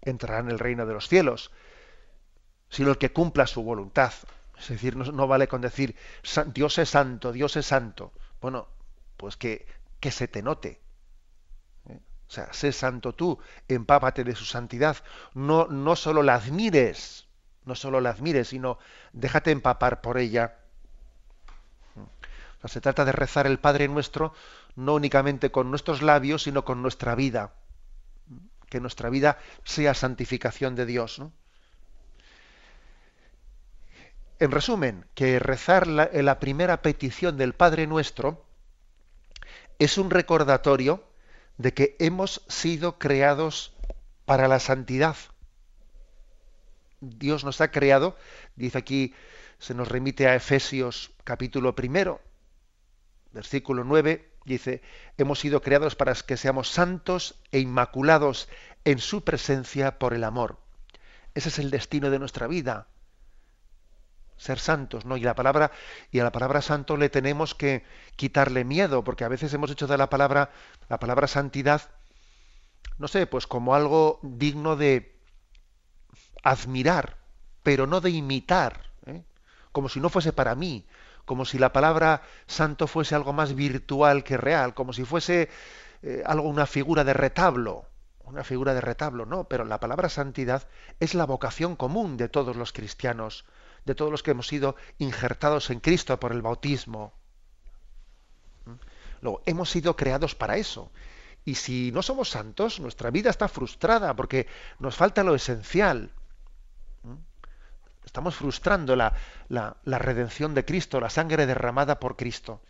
entrará 0.00 0.38
en 0.40 0.48
el 0.48 0.58
reino 0.58 0.86
de 0.86 0.94
los 0.94 1.08
cielos, 1.08 1.52
sino 2.70 2.92
el 2.92 2.96
que 2.96 3.12
cumpla 3.12 3.46
su 3.46 3.62
voluntad. 3.62 4.14
Es 4.58 4.68
decir, 4.68 4.96
no, 4.96 5.26
vale 5.26 5.48
con 5.48 5.60
decir 5.60 5.96
Dios 6.46 6.78
es 6.78 6.88
santo, 6.88 7.30
Dios 7.30 7.56
es 7.56 7.66
santo. 7.66 8.14
Bueno, 8.40 8.68
pues 9.18 9.36
que 9.36 9.66
se 10.10 10.28
te 10.28 10.42
note. 10.42 10.81
O 12.32 12.34
sea, 12.34 12.50
sé 12.50 12.72
santo 12.72 13.12
tú, 13.12 13.38
empápate 13.68 14.24
de 14.24 14.34
su 14.34 14.46
santidad. 14.46 14.96
No, 15.34 15.66
no 15.66 15.96
solo 15.96 16.22
la 16.22 16.36
admires, 16.36 17.26
no 17.66 17.74
solo 17.74 18.00
la 18.00 18.08
admires, 18.08 18.48
sino 18.48 18.78
déjate 19.12 19.50
empapar 19.50 20.00
por 20.00 20.16
ella. 20.16 20.56
se 22.64 22.80
trata 22.80 23.04
de 23.04 23.12
rezar 23.12 23.46
el 23.46 23.58
Padre 23.58 23.86
nuestro 23.86 24.32
no 24.76 24.94
únicamente 24.94 25.50
con 25.50 25.68
nuestros 25.68 26.00
labios, 26.00 26.44
sino 26.44 26.64
con 26.64 26.80
nuestra 26.80 27.14
vida. 27.14 27.52
Que 28.70 28.80
nuestra 28.80 29.10
vida 29.10 29.36
sea 29.64 29.92
santificación 29.92 30.74
de 30.74 30.86
Dios. 30.86 31.20
En 34.38 34.50
resumen, 34.50 35.04
que 35.14 35.38
rezar 35.38 35.86
la 35.86 36.40
primera 36.40 36.80
petición 36.80 37.36
del 37.36 37.52
Padre 37.52 37.86
nuestro 37.86 38.46
es 39.78 39.98
un 39.98 40.08
recordatorio 40.08 41.11
de 41.58 41.74
que 41.74 41.96
hemos 41.98 42.42
sido 42.48 42.98
creados 42.98 43.72
para 44.24 44.48
la 44.48 44.58
santidad. 44.58 45.16
Dios 47.00 47.44
nos 47.44 47.60
ha 47.60 47.70
creado, 47.70 48.16
dice 48.56 48.78
aquí 48.78 49.14
se 49.58 49.74
nos 49.74 49.88
remite 49.88 50.26
a 50.26 50.34
Efesios 50.34 51.12
capítulo 51.24 51.74
primero, 51.74 52.20
versículo 53.32 53.84
9, 53.84 54.28
dice, 54.44 54.82
hemos 55.18 55.38
sido 55.40 55.62
creados 55.62 55.94
para 55.94 56.14
que 56.14 56.36
seamos 56.36 56.68
santos 56.68 57.40
e 57.50 57.60
inmaculados 57.60 58.48
en 58.84 58.98
su 58.98 59.22
presencia 59.24 59.98
por 59.98 60.14
el 60.14 60.24
amor. 60.24 60.58
Ese 61.34 61.48
es 61.48 61.58
el 61.58 61.70
destino 61.70 62.10
de 62.10 62.18
nuestra 62.18 62.46
vida, 62.46 62.88
ser 64.42 64.58
santos, 64.58 65.04
¿no? 65.04 65.16
Y 65.16 65.20
la 65.20 65.34
palabra 65.34 65.70
y 66.10 66.18
a 66.18 66.24
la 66.24 66.32
palabra 66.32 66.60
santo 66.62 66.96
le 66.96 67.08
tenemos 67.08 67.54
que 67.54 67.84
quitarle 68.16 68.64
miedo, 68.64 69.04
porque 69.04 69.24
a 69.24 69.28
veces 69.28 69.54
hemos 69.54 69.70
hecho 69.70 69.86
de 69.86 69.96
la 69.96 70.10
palabra 70.10 70.50
la 70.88 70.98
palabra 70.98 71.26
santidad 71.26 71.90
no 72.98 73.08
sé, 73.08 73.26
pues 73.26 73.46
como 73.46 73.74
algo 73.74 74.20
digno 74.22 74.76
de 74.76 75.18
admirar, 76.42 77.16
pero 77.62 77.86
no 77.86 78.00
de 78.00 78.10
imitar, 78.10 78.90
¿eh? 79.06 79.24
como 79.72 79.88
si 79.88 80.00
no 80.00 80.08
fuese 80.08 80.32
para 80.32 80.54
mí, 80.54 80.86
como 81.24 81.44
si 81.44 81.58
la 81.58 81.72
palabra 81.72 82.22
santo 82.46 82.86
fuese 82.86 83.14
algo 83.14 83.32
más 83.32 83.54
virtual 83.54 84.24
que 84.24 84.36
real, 84.36 84.74
como 84.74 84.92
si 84.92 85.04
fuese 85.04 85.48
eh, 86.02 86.22
algo, 86.26 86.48
una 86.48 86.66
figura 86.66 87.04
de 87.04 87.12
retablo, 87.12 87.86
una 88.24 88.44
figura 88.44 88.74
de 88.74 88.80
retablo, 88.80 89.26
no, 89.26 89.44
pero 89.44 89.64
la 89.64 89.80
palabra 89.80 90.08
santidad 90.08 90.68
es 91.00 91.14
la 91.14 91.26
vocación 91.26 91.76
común 91.76 92.16
de 92.16 92.28
todos 92.28 92.56
los 92.56 92.72
cristianos, 92.72 93.44
de 93.84 93.94
todos 93.94 94.10
los 94.10 94.22
que 94.22 94.32
hemos 94.32 94.46
sido 94.46 94.76
injertados 94.98 95.70
en 95.70 95.80
Cristo 95.80 96.18
por 96.20 96.32
el 96.32 96.42
bautismo. 96.42 97.12
¿Mm? 98.64 98.72
Luego, 99.22 99.42
hemos 99.46 99.70
sido 99.70 99.96
creados 99.96 100.34
para 100.34 100.56
eso. 100.56 100.90
Y 101.44 101.56
si 101.56 101.90
no 101.92 102.02
somos 102.02 102.30
santos, 102.30 102.78
nuestra 102.78 103.10
vida 103.10 103.30
está 103.30 103.48
frustrada 103.48 104.14
porque 104.14 104.46
nos 104.78 104.96
falta 104.96 105.24
lo 105.24 105.34
esencial. 105.34 106.10
¿Mm? 107.02 107.14
Estamos 108.04 108.36
frustrando 108.36 108.94
la, 108.96 109.14
redención 109.84 110.54
de 110.54 110.64
Cristo, 110.64 111.00
la 111.00 111.10
sangre 111.10 111.46
derramada 111.46 111.98
por 111.98 112.16
Cristo, 112.16 112.60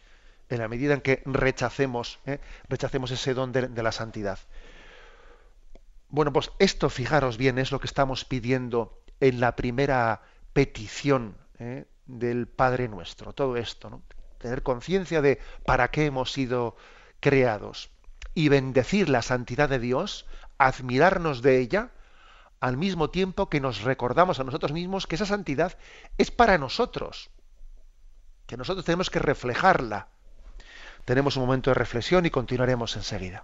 en 0.49 0.59
la 0.59 0.69
medida 0.69 0.95
en 0.95 1.01
que 1.01 1.23
rechacemos, 1.25 2.21
¿eh? 2.27 2.39
rechacemos 2.69 3.11
ese 3.11 3.35
don 3.35 3.53
de, 3.53 3.83
la 3.83 3.93
santidad. 3.93 4.39
Bueno, 6.09 6.33
pues 6.33 6.53
esto, 6.59 6.91
fijaros 6.91 7.39
bien, 7.39 7.59
es 7.59 7.73
lo 7.73 7.81
que 7.81 7.87
estamos 7.87 8.25
pidiendo 8.25 9.03
en 9.21 9.41
la 9.41 9.57
primera 9.57 10.21
petición 10.53 11.37
¿eh? 11.59 11.87
del 12.07 12.47
Padre 12.49 12.89
nuestro. 12.89 13.33
Todo 13.33 13.57
esto. 13.57 14.03
Tener 14.39 14.63
conciencia 14.63 15.23
de 15.23 15.41
para 15.65 15.91
qué 15.91 16.07
hemos 16.07 16.33
sido 16.33 16.77
creados 17.21 17.91
y 18.35 18.49
bendecir 18.49 19.09
la 19.09 19.23
santidad 19.23 19.69
de 19.69 19.79
Dios, 19.79 20.27
admirarnos 20.59 21.43
de 21.43 21.61
ella, 21.61 21.91
al 22.61 22.77
mismo 22.77 23.11
tiempo 23.11 23.49
que 23.49 23.61
nos 23.61 23.83
recordamos 23.83 24.41
a 24.41 24.45
nosotros 24.45 24.73
mismos 24.73 25.07
que 25.07 25.17
esa 25.17 25.27
santidad 25.27 25.77
es 26.17 26.31
para 26.31 26.59
nosotros, 26.59 27.31
que 28.47 28.57
nosotros 28.57 28.85
tenemos 28.85 29.11
que 29.11 29.19
reflejarla. 29.19 30.09
Tenemos 31.05 31.37
un 31.37 31.45
momento 31.45 31.71
de 31.71 31.75
reflexión 31.75 32.25
y 32.25 32.31
continuaremos 32.31 32.97
enseguida. 32.97 33.43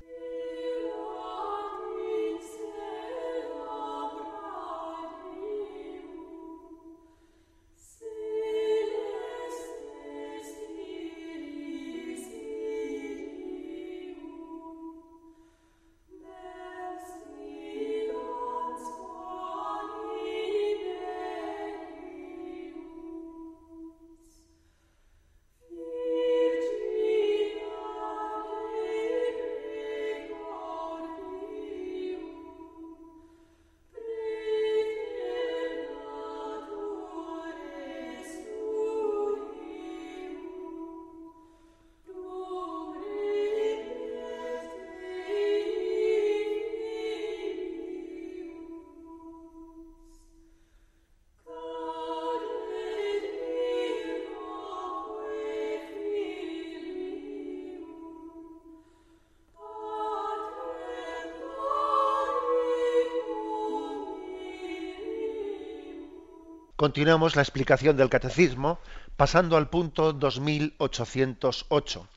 Continuamos 66.78 67.34
la 67.34 67.42
explicación 67.42 67.96
del 67.96 68.08
catecismo 68.08 68.78
pasando 69.16 69.56
al 69.56 69.68
punto 69.68 70.12
2808. 70.12 72.08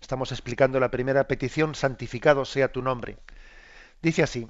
Estamos 0.00 0.32
explicando 0.32 0.80
la 0.80 0.90
primera 0.90 1.28
petición, 1.28 1.74
santificado 1.74 2.46
sea 2.46 2.72
tu 2.72 2.80
nombre. 2.80 3.18
Dice 4.00 4.22
así, 4.22 4.48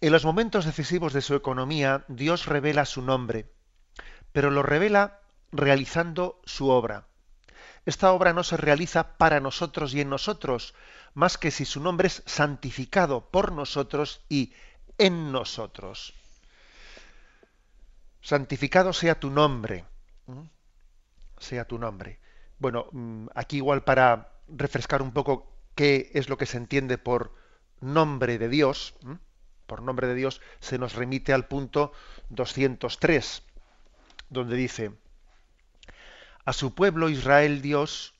en 0.00 0.10
los 0.10 0.24
momentos 0.24 0.64
decisivos 0.64 1.12
de 1.12 1.20
su 1.20 1.36
economía, 1.36 2.04
Dios 2.08 2.46
revela 2.46 2.86
su 2.86 3.02
nombre, 3.02 3.52
pero 4.32 4.50
lo 4.50 4.64
revela 4.64 5.20
realizando 5.52 6.40
su 6.44 6.70
obra. 6.70 7.06
Esta 7.86 8.10
obra 8.10 8.32
no 8.32 8.42
se 8.42 8.56
realiza 8.56 9.16
para 9.16 9.38
nosotros 9.38 9.94
y 9.94 10.00
en 10.00 10.10
nosotros, 10.10 10.74
más 11.14 11.38
que 11.38 11.52
si 11.52 11.64
su 11.64 11.78
nombre 11.78 12.08
es 12.08 12.24
santificado 12.26 13.30
por 13.30 13.52
nosotros 13.52 14.22
y 14.28 14.54
en 14.98 15.30
nosotros 15.30 16.14
santificado 18.24 18.92
sea 18.94 19.20
tu 19.20 19.30
nombre. 19.30 19.84
Sea 21.38 21.66
tu 21.66 21.78
nombre. 21.78 22.18
Bueno, 22.58 22.86
mm, 22.90 23.26
aquí 23.34 23.58
igual 23.58 23.84
para 23.84 24.32
refrescar 24.48 25.02
un 25.02 25.12
poco 25.12 25.54
qué 25.74 26.10
es 26.14 26.28
lo 26.28 26.38
que 26.38 26.46
se 26.46 26.56
entiende 26.56 26.96
por 26.96 27.34
nombre 27.80 28.38
de 28.38 28.48
Dios, 28.48 28.94
por 29.66 29.82
nombre 29.82 30.06
de 30.06 30.14
Dios, 30.14 30.40
se 30.58 30.78
nos 30.78 30.94
remite 30.94 31.34
al 31.34 31.46
punto 31.46 31.92
203, 32.30 33.42
donde 34.30 34.56
dice, 34.56 34.92
a 36.46 36.54
su 36.54 36.74
pueblo 36.74 37.10
Israel 37.10 37.60
Dios 37.60 38.14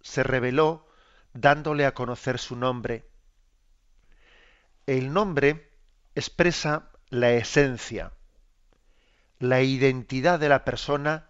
se 0.00 0.22
reveló 0.22 0.88
dándole 1.34 1.84
a 1.84 1.92
conocer 1.92 2.38
su 2.38 2.56
nombre. 2.56 3.06
El 4.86 5.12
nombre 5.12 5.70
expresa 6.14 6.90
la 7.10 7.32
esencia 7.32 8.12
la 9.42 9.60
identidad 9.60 10.38
de 10.38 10.48
la 10.48 10.64
persona 10.64 11.28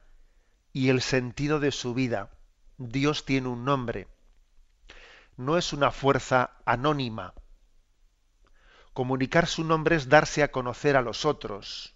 y 0.74 0.90
el 0.90 1.00
sentido 1.00 1.60
de 1.60 1.72
su 1.72 1.94
vida. 1.94 2.28
Dios 2.76 3.24
tiene 3.24 3.48
un 3.48 3.64
nombre. 3.64 4.06
No 5.38 5.56
es 5.56 5.72
una 5.72 5.90
fuerza 5.90 6.58
anónima. 6.66 7.32
Comunicar 8.92 9.46
su 9.46 9.64
nombre 9.64 9.96
es 9.96 10.10
darse 10.10 10.42
a 10.42 10.52
conocer 10.52 10.94
a 10.98 11.00
los 11.00 11.24
otros. 11.24 11.94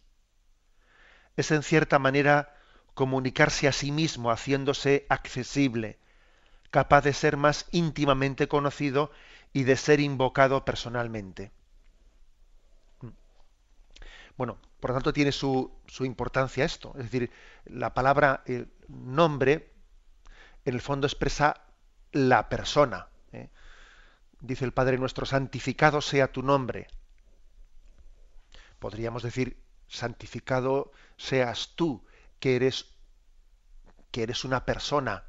Es 1.37 1.51
en 1.51 1.63
cierta 1.63 1.99
manera 1.99 2.57
comunicarse 2.95 3.69
a 3.69 3.73
sí 3.73 3.93
mismo 3.93 4.31
haciéndose 4.31 5.05
accesible, 5.11 5.99
capaz 6.71 7.03
de 7.03 7.13
ser 7.13 7.37
más 7.37 7.67
íntimamente 7.73 8.49
conocido 8.49 9.11
y 9.53 9.65
de 9.65 9.77
ser 9.77 10.01
invocado 10.01 10.65
personalmente. 10.65 11.53
Bueno, 14.39 14.57
por 14.81 14.91
lo 14.91 14.97
tanto 14.97 15.13
tiene 15.13 15.33
su, 15.33 15.73
importancia 16.01 16.65
esto. 16.65 16.93
Es 16.97 17.05
decir, 17.05 17.31
la 17.65 17.95
palabra 17.95 18.43
el 18.47 18.69
nombre 18.89 19.73
en 20.65 20.75
el 20.75 20.81
fondo 20.81 21.07
expresa 21.07 21.63
la 22.13 22.49
persona. 22.49 23.09
¿eh? 23.33 23.49
Dice 24.41 24.65
el 24.65 24.73
Padre 24.73 24.99
nuestro, 24.99 25.25
santificado 25.27 26.01
sea 26.01 26.31
tu 26.31 26.43
nombre. 26.43 26.89
Podríamos 28.79 29.23
decir, 29.23 29.63
santificado 29.89 30.93
seas 31.17 31.73
tú, 31.75 32.05
que 32.39 32.57
eres, 32.57 32.87
que 34.11 34.23
eres 34.23 34.45
una 34.45 34.65
persona. 34.67 35.25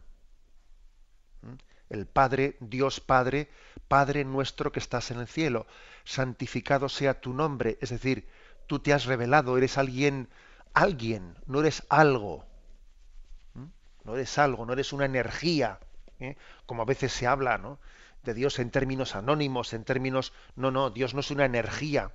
El 1.89 2.05
Padre, 2.05 2.57
Dios 2.60 2.99
Padre, 2.99 3.49
Padre 3.88 4.25
nuestro 4.25 4.73
que 4.73 4.79
estás 4.79 5.12
en 5.12 5.19
el 5.19 5.27
cielo. 5.27 5.67
Santificado 6.03 6.89
sea 6.89 7.21
tu 7.21 7.33
nombre. 7.33 7.77
Es 7.79 7.91
decir, 7.91 8.27
tú 8.67 8.80
te 8.80 8.93
has 8.93 9.06
revelado, 9.06 9.58
eres 9.58 9.77
alguien, 9.77 10.30
alguien, 10.73 11.36
no 11.47 11.62
eres 11.62 11.84
algo. 11.89 12.45
No 14.03 14.15
eres 14.15 14.38
algo, 14.38 14.65
no 14.65 14.71
eres 14.73 14.93
una 14.93 15.03
energía, 15.06 15.80
¿eh? 16.19 16.38
como 16.65 16.84
a 16.84 16.86
veces 16.86 17.12
se 17.12 17.27
habla, 17.27 17.58
¿no? 17.58 17.80
De 18.23 18.34
Dios 18.34 18.60
en 18.60 18.71
términos 18.71 19.15
anónimos, 19.15 19.73
en 19.73 19.84
términos. 19.84 20.32
No, 20.56 20.71
no, 20.71 20.89
Dios 20.91 21.13
no 21.13 21.19
es 21.19 21.32
una 21.32 21.43
energía. 21.43 22.12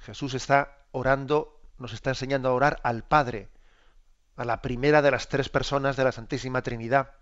Jesús 0.00 0.34
está 0.34 0.76
orando, 0.90 1.58
nos 1.78 1.94
está 1.94 2.10
enseñando 2.10 2.48
a 2.48 2.52
orar 2.52 2.80
al 2.82 3.04
Padre. 3.04 3.48
a 4.36 4.44
la 4.44 4.62
primera 4.62 5.02
de 5.02 5.10
las 5.10 5.28
tres 5.28 5.48
personas 5.48 5.96
de 5.96 6.04
la 6.04 6.12
Santísima 6.12 6.62
Trinidad. 6.62 7.12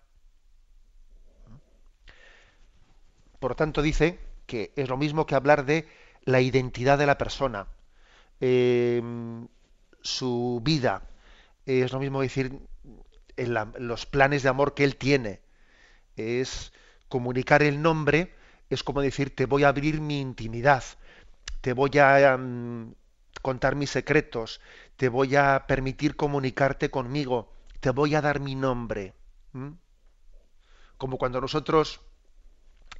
Por 3.40 3.54
tanto, 3.54 3.82
dice 3.82 4.18
que 4.46 4.72
es 4.76 4.88
lo 4.88 4.96
mismo 4.96 5.26
que 5.26 5.34
hablar 5.34 5.64
de 5.64 5.88
la 6.24 6.40
identidad 6.40 6.98
de 6.98 7.06
la 7.06 7.18
persona, 7.18 7.66
eh, 8.40 9.02
su 10.02 10.60
vida, 10.62 11.02
es 11.66 11.92
lo 11.92 11.98
mismo 11.98 12.20
decir 12.20 12.58
los 13.36 14.06
planes 14.06 14.42
de 14.42 14.48
amor 14.48 14.74
que 14.74 14.84
él 14.84 14.96
tiene, 14.96 15.40
es 16.16 16.72
comunicar 17.08 17.62
el 17.62 17.82
nombre, 17.82 18.34
es 18.68 18.82
como 18.82 19.00
decir, 19.00 19.34
te 19.34 19.46
voy 19.46 19.64
a 19.64 19.68
abrir 19.68 20.00
mi 20.00 20.20
intimidad, 20.20 20.84
te 21.60 21.72
voy 21.72 21.98
a 21.98 22.36
mm, 22.36 22.94
contar 23.42 23.74
mis 23.74 23.90
secretos, 23.90 24.60
te 24.96 25.08
voy 25.08 25.36
a 25.36 25.64
permitir 25.66 26.16
comunicarte 26.16 26.90
conmigo, 26.90 27.52
te 27.80 27.90
voy 27.90 28.14
a 28.14 28.20
dar 28.20 28.40
mi 28.40 28.54
nombre. 28.54 29.14
Como 30.96 31.16
cuando 31.18 31.40
nosotros, 31.40 32.00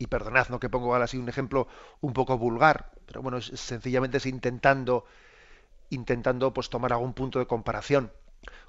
y 0.01 0.07
perdonad 0.07 0.49
¿no? 0.49 0.59
que 0.59 0.71
pongo 0.71 0.95
así 0.95 1.19
un 1.19 1.29
ejemplo 1.29 1.69
un 2.01 2.15
poco 2.15 2.39
vulgar, 2.39 2.91
pero 3.07 3.21
bueno, 3.21 3.41
sencillamente 3.43 4.17
es 4.17 4.25
intentando, 4.25 5.05
intentando 5.91 6.55
pues 6.55 6.71
tomar 6.71 6.95
algún 6.95 7.13
punto 7.13 7.39
de 7.39 7.47
comparación. 7.47 8.11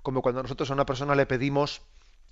Como 0.04 0.22
cuando 0.22 0.44
nosotros 0.44 0.70
a 0.70 0.74
una 0.74 0.86
persona 0.86 1.15
le 1.15 1.26
pedimos, 1.26 1.84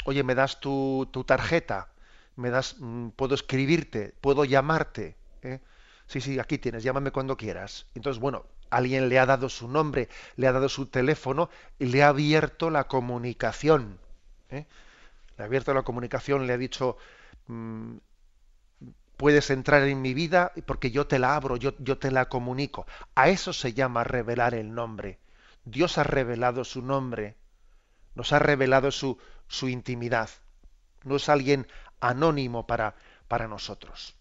oye, 0.04 0.22
me 0.24 0.36
das 0.36 0.60
tu, 0.60 1.08
tu 1.14 1.24
tarjeta, 1.24 1.88
me 2.36 2.50
das, 2.50 2.76
mm, 2.80 3.10
puedo 3.12 3.36
escribirte, 3.36 4.14
puedo 4.20 4.44
llamarte. 4.44 5.16
¿eh? 5.44 5.62
Sí, 6.06 6.20
sí, 6.20 6.38
aquí 6.38 6.58
tienes, 6.58 6.84
llámame 6.84 7.12
cuando 7.12 7.38
quieras. 7.38 7.86
Entonces, 7.96 8.20
bueno, 8.20 8.44
alguien 8.70 9.08
le 9.08 9.18
ha 9.18 9.26
dado 9.26 9.48
su 9.48 9.70
nombre, 9.70 10.10
le 10.36 10.48
ha 10.48 10.52
dado 10.52 10.68
su 10.68 10.88
teléfono 10.88 11.50
y 11.80 11.86
le 11.86 12.04
ha 12.04 12.10
abierto 12.10 12.70
la 12.70 12.90
comunicación. 12.90 13.98
¿eh? 14.50 14.66
Le 15.38 15.44
ha 15.44 15.46
abierto 15.46 15.74
la 15.74 15.84
comunicación, 15.84 16.48
le 16.48 16.52
ha 16.54 16.58
dicho, 16.58 16.98
mm, 17.48 17.96
puedes 19.20 19.50
entrar 19.50 19.84
en 19.84 20.02
mi 20.02 20.14
vida 20.14 20.54
porque 20.66 20.92
yo 20.92 21.06
te 21.06 21.20
la 21.20 21.36
abro, 21.36 21.58
yo, 21.58 21.74
yo 21.80 21.98
te 21.98 22.10
la 22.10 22.30
comunico. 22.30 22.88
A 23.16 23.28
eso 23.28 23.52
se 23.52 23.74
llama 23.74 24.06
revelar 24.06 24.54
el 24.54 24.74
nombre. 24.74 25.20
Dios 25.66 25.98
ha 25.98 26.04
revelado 26.04 26.64
su 26.64 26.82
nombre, 26.82 27.36
nos 28.16 28.32
ha 28.32 28.40
revelado 28.40 28.92
su, 28.92 29.18
su 29.50 29.68
intimidad. 29.68 30.30
No 31.04 31.18
es 31.18 31.28
alguien 31.28 31.68
anónimo 32.00 32.66
para, 32.66 32.96
para 33.28 33.50
nosotros. 33.50 34.16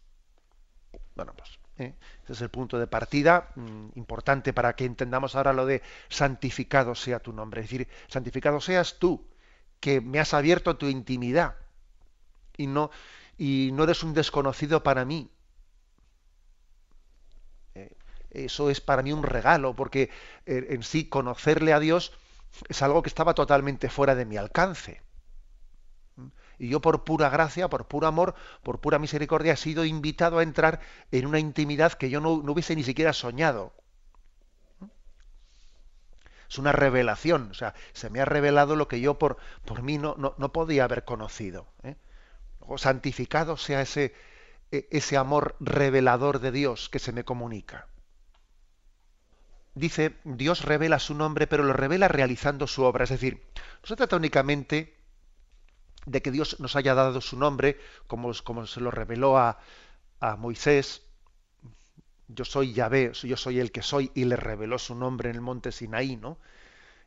Bueno, 1.14 1.32
pues 1.36 1.60
¿eh? 1.78 1.94
ese 2.24 2.32
es 2.32 2.40
el 2.40 2.48
punto 2.48 2.76
de 2.76 2.88
partida 2.88 3.50
mm, 3.54 3.90
importante 3.94 4.52
para 4.52 4.74
que 4.74 4.84
entendamos 4.84 5.36
ahora 5.36 5.52
lo 5.52 5.64
de 5.64 5.80
santificado 6.08 6.96
sea 6.96 7.20
tu 7.20 7.32
nombre. 7.32 7.60
Es 7.60 7.70
decir, 7.70 7.86
santificado 8.08 8.60
seas 8.60 8.98
tú, 8.98 9.24
que 9.78 10.00
me 10.00 10.18
has 10.18 10.34
abierto 10.34 10.76
tu 10.76 10.86
intimidad 10.86 11.54
y 12.56 12.66
no, 12.66 12.90
y 13.38 13.70
no 13.72 13.84
eres 13.84 14.02
un 14.02 14.12
desconocido 14.12 14.82
para 14.82 15.04
mí. 15.04 15.30
Eh, 17.74 17.96
eso 18.30 18.68
es 18.68 18.80
para 18.80 19.02
mí 19.02 19.12
un 19.12 19.22
regalo, 19.22 19.74
porque 19.74 20.10
eh, 20.44 20.66
en 20.70 20.82
sí 20.82 21.08
conocerle 21.08 21.72
a 21.72 21.80
Dios 21.80 22.12
es 22.68 22.82
algo 22.82 23.02
que 23.02 23.08
estaba 23.08 23.34
totalmente 23.34 23.88
fuera 23.88 24.14
de 24.14 24.26
mi 24.26 24.36
alcance. 24.36 25.02
Y 26.58 26.68
yo 26.68 26.80
por 26.80 27.04
pura 27.04 27.30
gracia, 27.30 27.68
por 27.68 27.86
puro 27.86 28.08
amor, 28.08 28.34
por 28.64 28.80
pura 28.80 28.98
misericordia, 28.98 29.52
he 29.52 29.56
sido 29.56 29.84
invitado 29.84 30.38
a 30.38 30.42
entrar 30.42 30.80
en 31.12 31.26
una 31.26 31.38
intimidad 31.38 31.92
que 31.92 32.10
yo 32.10 32.20
no, 32.20 32.30
hubiese 32.32 32.74
ni 32.74 32.82
siquiera 32.82 33.12
soñado. 33.12 33.72
Es 36.50 36.58
una 36.58 36.72
revelación, 36.72 37.50
o 37.50 37.54
sea, 37.54 37.74
se 37.92 38.10
me 38.10 38.20
ha 38.20 38.24
revelado 38.24 38.74
lo 38.74 38.88
que 38.88 39.00
yo 39.00 39.18
por, 39.18 39.36
por 39.64 39.82
mí 39.82 39.98
no, 39.98 40.16
no, 40.16 40.52
podía 40.52 40.84
haber 40.84 41.04
conocido. 41.04 41.68
¿eh? 41.82 41.94
Santificado 42.76 43.56
sea 43.56 43.80
ese, 43.80 44.14
e, 44.70 44.88
ese 44.90 45.16
amor 45.16 45.56
revelador 45.60 46.40
de 46.40 46.52
Dios 46.52 46.88
que 46.90 46.98
se 46.98 47.12
me 47.12 47.24
comunica. 47.24 47.86
Dice, 49.74 50.16
Dios 50.24 50.64
revela 50.64 50.98
su 50.98 51.14
nombre, 51.14 51.46
pero 51.46 51.62
lo 51.62 51.72
revela 51.72 52.08
realizando 52.08 52.66
su 52.66 52.82
obra. 52.82 53.04
Es 53.04 53.10
decir, 53.10 53.40
no 53.80 53.86
se 53.86 53.96
trata 53.96 54.16
únicamente 54.16 54.98
de 56.04 56.20
que 56.20 56.32
Dios 56.32 56.58
nos 56.58 56.74
haya 56.76 56.94
dado 56.94 57.20
su 57.20 57.38
nombre, 57.38 57.78
como, 58.06 58.32
como 58.42 58.66
se 58.66 58.80
lo 58.80 58.90
reveló 58.90 59.38
a, 59.38 59.60
a 60.20 60.36
Moisés, 60.36 61.02
yo 62.28 62.44
soy 62.44 62.72
Yahvé, 62.72 63.12
yo 63.12 63.36
soy 63.36 63.60
el 63.60 63.72
que 63.72 63.82
soy, 63.82 64.10
y 64.14 64.24
le 64.24 64.36
reveló 64.36 64.78
su 64.78 64.94
nombre 64.94 65.30
en 65.30 65.36
el 65.36 65.42
monte 65.42 65.72
Sinaí, 65.72 66.16
¿no? 66.16 66.38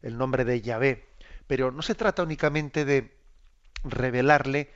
El 0.01 0.17
nombre 0.17 0.45
de 0.45 0.61
Yahvé. 0.61 1.09
Pero 1.47 1.71
no 1.71 1.81
se 1.81 1.95
trata 1.95 2.23
únicamente 2.23 2.85
de 2.85 3.15
revelarle 3.83 4.71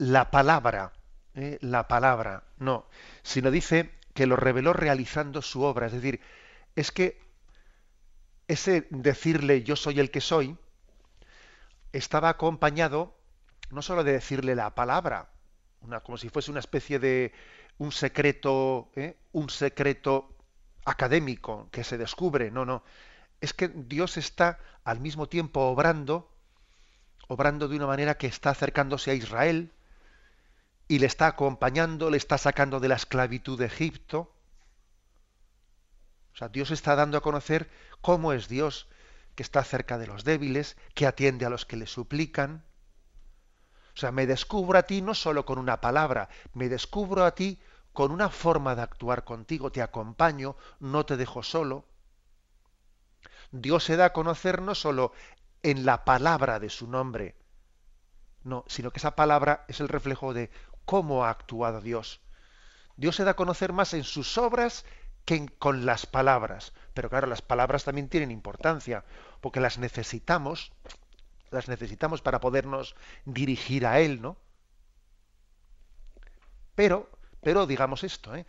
la 0.00 0.30
palabra, 0.30 0.94
¿eh? 1.34 1.58
la 1.60 1.86
palabra, 1.86 2.44
no, 2.56 2.86
sino 3.22 3.50
dice 3.50 3.90
que 4.14 4.26
lo 4.26 4.34
reveló 4.34 4.72
realizando 4.72 5.42
su 5.42 5.62
obra. 5.62 5.88
Es 5.88 5.92
decir, 5.92 6.22
es 6.74 6.90
que 6.90 7.20
ese 8.48 8.86
decirle 8.88 9.62
yo 9.62 9.76
soy 9.76 10.00
el 10.00 10.10
que 10.10 10.22
soy 10.22 10.56
estaba 11.92 12.30
acompañado 12.30 13.14
no 13.68 13.82
solo 13.82 14.02
de 14.02 14.12
decirle 14.12 14.54
la 14.54 14.74
palabra, 14.74 15.28
como 16.02 16.16
si 16.16 16.30
fuese 16.30 16.50
una 16.50 16.60
especie 16.60 16.98
de 16.98 17.34
un 17.76 17.92
secreto, 17.92 18.90
¿eh? 18.96 19.18
un 19.32 19.50
secreto 19.50 20.34
académico 20.86 21.68
que 21.70 21.84
se 21.84 21.98
descubre, 21.98 22.50
no, 22.50 22.64
no, 22.64 22.84
es 23.42 23.52
que 23.52 23.68
Dios 23.68 24.16
está 24.16 24.60
al 24.82 24.98
mismo 24.98 25.28
tiempo 25.28 25.60
obrando, 25.60 26.32
obrando 27.28 27.68
de 27.68 27.76
una 27.76 27.86
manera 27.86 28.16
que 28.16 28.28
está 28.28 28.48
acercándose 28.48 29.10
a 29.10 29.14
Israel 29.14 29.74
y 30.90 30.98
le 30.98 31.06
está 31.06 31.28
acompañando, 31.28 32.10
le 32.10 32.16
está 32.16 32.36
sacando 32.36 32.80
de 32.80 32.88
la 32.88 32.96
esclavitud 32.96 33.56
de 33.56 33.66
Egipto. 33.66 34.34
O 36.34 36.36
sea, 36.36 36.48
Dios 36.48 36.72
está 36.72 36.96
dando 36.96 37.16
a 37.16 37.20
conocer 37.20 37.70
cómo 38.00 38.32
es 38.32 38.48
Dios, 38.48 38.88
que 39.36 39.44
está 39.44 39.62
cerca 39.62 39.98
de 39.98 40.08
los 40.08 40.24
débiles, 40.24 40.76
que 40.94 41.06
atiende 41.06 41.46
a 41.46 41.48
los 41.48 41.64
que 41.64 41.76
le 41.76 41.86
suplican. 41.86 42.64
O 43.94 44.00
sea, 44.00 44.10
me 44.10 44.26
descubro 44.26 44.80
a 44.80 44.82
ti 44.82 45.00
no 45.00 45.14
solo 45.14 45.46
con 45.46 45.60
una 45.60 45.80
palabra, 45.80 46.28
me 46.54 46.68
descubro 46.68 47.24
a 47.24 47.36
ti 47.36 47.62
con 47.92 48.10
una 48.10 48.28
forma 48.28 48.74
de 48.74 48.82
actuar 48.82 49.22
contigo, 49.22 49.70
te 49.70 49.82
acompaño, 49.82 50.56
no 50.80 51.06
te 51.06 51.16
dejo 51.16 51.44
solo. 51.44 51.84
Dios 53.52 53.84
se 53.84 53.94
da 53.94 54.06
a 54.06 54.12
conocer 54.12 54.60
no 54.60 54.74
solo 54.74 55.12
en 55.62 55.86
la 55.86 56.04
palabra 56.04 56.58
de 56.58 56.68
su 56.68 56.88
nombre, 56.88 57.36
no, 58.42 58.64
sino 58.68 58.90
que 58.90 58.98
esa 58.98 59.16
palabra 59.16 59.64
es 59.68 59.80
el 59.80 59.88
reflejo 59.88 60.32
de 60.32 60.50
cómo 60.84 61.24
ha 61.24 61.30
actuado 61.30 61.80
Dios. 61.80 62.20
Dios 62.96 63.16
se 63.16 63.24
da 63.24 63.32
a 63.32 63.36
conocer 63.36 63.72
más 63.72 63.94
en 63.94 64.04
sus 64.04 64.36
obras 64.38 64.84
que 65.24 65.48
con 65.58 65.86
las 65.86 66.06
palabras. 66.06 66.72
Pero 66.94 67.08
claro, 67.08 67.26
las 67.26 67.42
palabras 67.42 67.84
también 67.84 68.08
tienen 68.08 68.30
importancia, 68.30 69.04
porque 69.40 69.60
las 69.60 69.78
necesitamos 69.78 70.72
las 71.50 71.68
necesitamos 71.68 72.22
para 72.22 72.40
podernos 72.40 72.94
dirigir 73.24 73.86
a 73.86 74.00
Él, 74.00 74.22
¿no? 74.22 74.36
Pero, 76.74 77.10
pero 77.42 77.66
digamos 77.66 78.04
esto, 78.04 78.34
¿eh? 78.34 78.46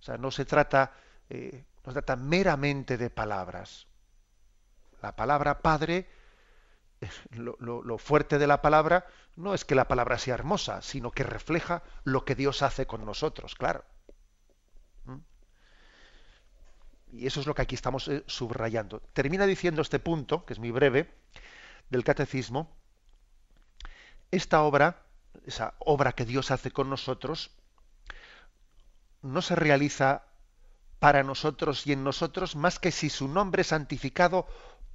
O 0.00 0.02
sea, 0.02 0.18
no 0.18 0.30
se 0.30 0.44
trata, 0.44 0.92
eh, 1.28 1.64
no 1.84 1.92
se 1.92 2.02
trata 2.02 2.16
meramente 2.16 2.96
de 2.96 3.10
palabras. 3.10 3.86
La 5.00 5.14
palabra 5.14 5.60
Padre, 5.60 6.08
lo, 7.30 7.98
fuerte 7.98 8.38
de 8.38 8.46
la 8.46 8.62
palabra 8.62 9.06
no 9.36 9.54
es 9.54 9.64
que 9.64 9.74
la 9.74 9.88
palabra 9.88 10.18
sea 10.18 10.34
hermosa, 10.34 10.82
sino 10.82 11.10
que 11.10 11.22
refleja 11.22 11.82
lo 12.04 12.24
que 12.24 12.34
Dios 12.34 12.62
hace 12.62 12.86
con 12.86 13.04
nosotros, 13.04 13.54
claro. 13.54 13.84
¿Mm? 15.04 15.18
Y 17.12 17.26
eso 17.26 17.40
es 17.40 17.46
lo 17.46 17.54
que 17.54 17.62
aquí 17.62 17.74
estamos 17.74 18.08
eh, 18.08 18.24
subrayando. 18.26 19.00
Termina 19.12 19.46
diciendo 19.46 19.82
este 19.82 19.98
punto, 19.98 20.44
que 20.44 20.52
es 20.52 20.58
muy 20.58 20.70
breve, 20.70 21.10
del 21.88 22.04
catecismo, 22.04 22.76
esta 24.30 24.62
obra, 24.62 25.02
esa 25.44 25.74
obra 25.78 26.12
que 26.12 26.24
Dios 26.24 26.50
hace 26.50 26.70
con 26.70 26.88
nosotros, 26.88 27.50
no 29.22 29.42
se 29.42 29.56
realiza 29.56 30.24
para 30.98 31.22
nosotros 31.22 31.86
y 31.86 31.92
en 31.92 32.04
nosotros 32.04 32.56
más 32.56 32.78
que 32.78 32.92
si 32.92 33.08
su 33.10 33.26
nombre 33.26 33.64
santificado 33.64 34.46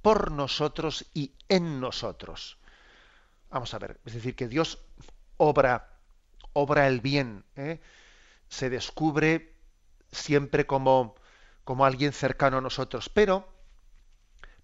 por 0.06 0.30
nosotros 0.30 1.04
y 1.14 1.32
en 1.48 1.80
nosotros. 1.80 2.58
Vamos 3.50 3.74
a 3.74 3.80
ver, 3.80 3.98
es 4.04 4.14
decir, 4.14 4.36
que 4.36 4.46
Dios 4.46 4.78
obra, 5.36 5.98
obra 6.52 6.86
el 6.86 7.00
bien, 7.00 7.42
¿eh? 7.56 7.80
se 8.48 8.70
descubre 8.70 9.52
siempre 10.12 10.64
como, 10.64 11.16
como 11.64 11.84
alguien 11.84 12.12
cercano 12.12 12.58
a 12.58 12.60
nosotros, 12.60 13.08
pero, 13.08 13.48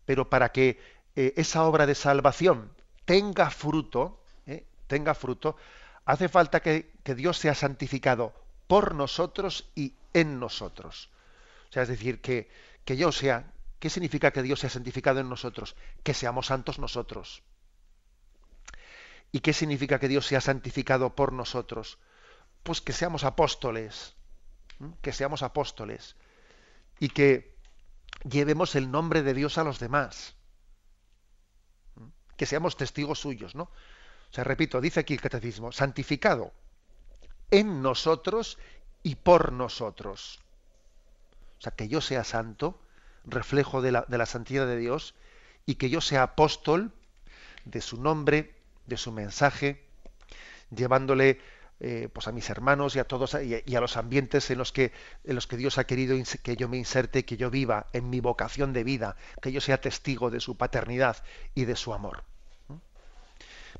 pero 0.04 0.30
para 0.30 0.52
que 0.52 0.80
eh, 1.16 1.34
esa 1.36 1.64
obra 1.64 1.86
de 1.86 1.96
salvación 1.96 2.70
tenga 3.04 3.50
fruto, 3.50 4.22
eh, 4.46 4.64
tenga 4.86 5.12
fruto, 5.12 5.56
hace 6.04 6.28
falta 6.28 6.60
que, 6.60 6.92
Dios 7.16 7.36
sea 7.36 7.56
santificado 7.56 8.32
por 8.68 8.94
nosotros 8.94 9.68
y 9.74 9.96
en 10.14 10.38
nosotros. 10.38 11.10
O 11.68 11.72
sea, 11.72 11.82
es 11.82 11.88
decir, 11.88 12.20
que, 12.20 12.48
que 12.84 12.96
yo 12.96 13.10
sea, 13.10 13.52
¿qué 13.82 13.90
significa 13.90 14.30
que 14.30 14.42
Dios 14.42 14.60
sea 14.60 14.70
santificado 14.70 15.18
en 15.18 15.28
nosotros? 15.28 15.74
Que 16.04 16.14
seamos 16.14 16.46
santos 16.46 16.78
nosotros. 16.78 17.42
¿Y 19.32 19.40
qué 19.40 19.52
significa 19.52 19.98
que 19.98 20.06
Dios 20.06 20.24
sea 20.24 20.40
santificado 20.40 21.16
por 21.16 21.32
nosotros? 21.32 21.98
Pues 22.62 22.80
que 22.80 22.92
seamos 22.92 23.24
apóstoles, 23.24 24.14
que 25.00 25.12
seamos 25.12 25.42
apóstoles 25.42 26.14
y 27.00 27.08
que 27.08 27.56
llevemos 28.22 28.76
el 28.76 28.88
nombre 28.88 29.24
de 29.24 29.34
Dios 29.34 29.58
a 29.58 29.64
los 29.64 29.80
demás, 29.80 30.36
que 32.36 32.46
seamos 32.46 32.76
testigos 32.76 33.18
suyos, 33.18 33.56
¿no? 33.56 33.64
O 33.64 34.32
sea, 34.32 34.44
repito, 34.44 34.80
dice 34.80 35.00
aquí 35.00 35.14
el 35.14 35.20
catecismo, 35.20 35.72
santificado 35.72 36.52
en 37.50 37.82
nosotros 37.82 38.58
y 39.02 39.16
por 39.16 39.50
nosotros. 39.50 40.38
O 41.58 41.62
sea, 41.62 41.72
que 41.72 41.88
yo 41.88 42.00
sea 42.00 42.22
santo, 42.22 42.80
reflejo 43.24 43.82
de 43.82 43.92
la, 43.92 44.04
de 44.08 44.18
la 44.18 44.26
santidad 44.26 44.66
de 44.66 44.76
Dios, 44.76 45.14
y 45.66 45.76
que 45.76 45.90
yo 45.90 46.00
sea 46.00 46.22
apóstol 46.22 46.92
de 47.64 47.80
su 47.80 48.00
nombre, 48.00 48.54
de 48.86 48.96
su 48.96 49.12
mensaje, 49.12 49.84
llevándole 50.74 51.40
eh, 51.84 52.08
pues 52.12 52.28
a 52.28 52.32
mis 52.32 52.48
hermanos 52.48 52.94
y 52.94 53.00
a 53.00 53.04
todos 53.04 53.36
y 53.42 53.74
a, 53.74 53.80
los 53.80 53.96
ambientes 53.96 54.48
en 54.52 54.58
los 54.58 54.70
que 54.70 54.92
en 55.24 55.34
los 55.34 55.48
que 55.48 55.56
Dios 55.56 55.78
ha 55.78 55.84
querido 55.84 56.16
que 56.42 56.56
yo 56.56 56.68
me 56.68 56.76
inserte, 56.76 57.24
que 57.24 57.36
yo 57.36 57.50
viva 57.50 57.86
en 57.92 58.08
mi 58.08 58.20
vocación 58.20 58.72
de 58.72 58.84
vida, 58.84 59.16
que 59.40 59.50
yo 59.50 59.60
sea 59.60 59.80
testigo 59.80 60.30
de 60.30 60.38
su 60.38 60.56
paternidad 60.56 61.16
y 61.56 61.64
de 61.64 61.74
su 61.74 61.92
amor. 61.92 62.22
¿Mm? 62.68 62.74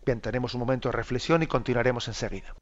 Bien, 0.05 0.21
tenemos 0.21 0.55
un 0.55 0.61
momento 0.61 0.89
de 0.89 0.97
reflexión 0.97 1.45
y 1.45 1.47
continuaremos 1.47 2.09
enseguida. 2.09 2.57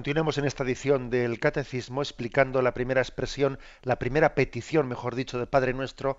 Continuemos 0.00 0.38
en 0.38 0.46
esta 0.46 0.64
edición 0.64 1.10
del 1.10 1.38
Catecismo 1.38 2.00
explicando 2.00 2.62
la 2.62 2.72
primera 2.72 3.02
expresión, 3.02 3.58
la 3.82 3.98
primera 3.98 4.34
petición, 4.34 4.88
mejor 4.88 5.14
dicho, 5.14 5.36
del 5.36 5.46
Padre 5.46 5.74
Nuestro, 5.74 6.16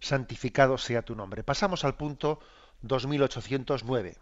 santificado 0.00 0.76
sea 0.76 1.00
tu 1.00 1.16
nombre. 1.16 1.42
Pasamos 1.42 1.86
al 1.86 1.96
punto 1.96 2.40
2809. 2.82 4.18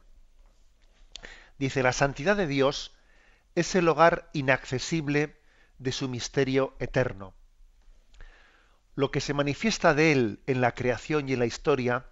Dice, 1.58 1.82
la 1.82 1.92
santidad 1.92 2.36
de 2.36 2.46
Dios 2.46 2.94
es 3.56 3.74
el 3.74 3.88
hogar 3.88 4.30
inaccesible 4.32 5.40
de 5.78 5.90
su 5.90 6.08
misterio 6.08 6.76
eterno. 6.78 7.34
Lo 8.94 9.10
que 9.10 9.20
se 9.20 9.34
manifiesta 9.34 9.92
de 9.92 10.12
Él 10.12 10.40
en 10.46 10.60
la 10.60 10.76
creación 10.76 11.28
y 11.28 11.32
en 11.32 11.40
la 11.40 11.46
historia, 11.46 12.06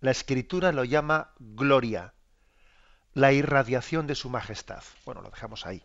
la 0.00 0.10
Escritura 0.10 0.72
lo 0.72 0.82
llama 0.82 1.34
gloria 1.38 2.14
la 3.14 3.32
irradiación 3.32 4.06
de 4.06 4.14
su 4.14 4.30
majestad. 4.30 4.82
Bueno, 5.04 5.22
lo 5.22 5.30
dejamos 5.30 5.66
ahí. 5.66 5.82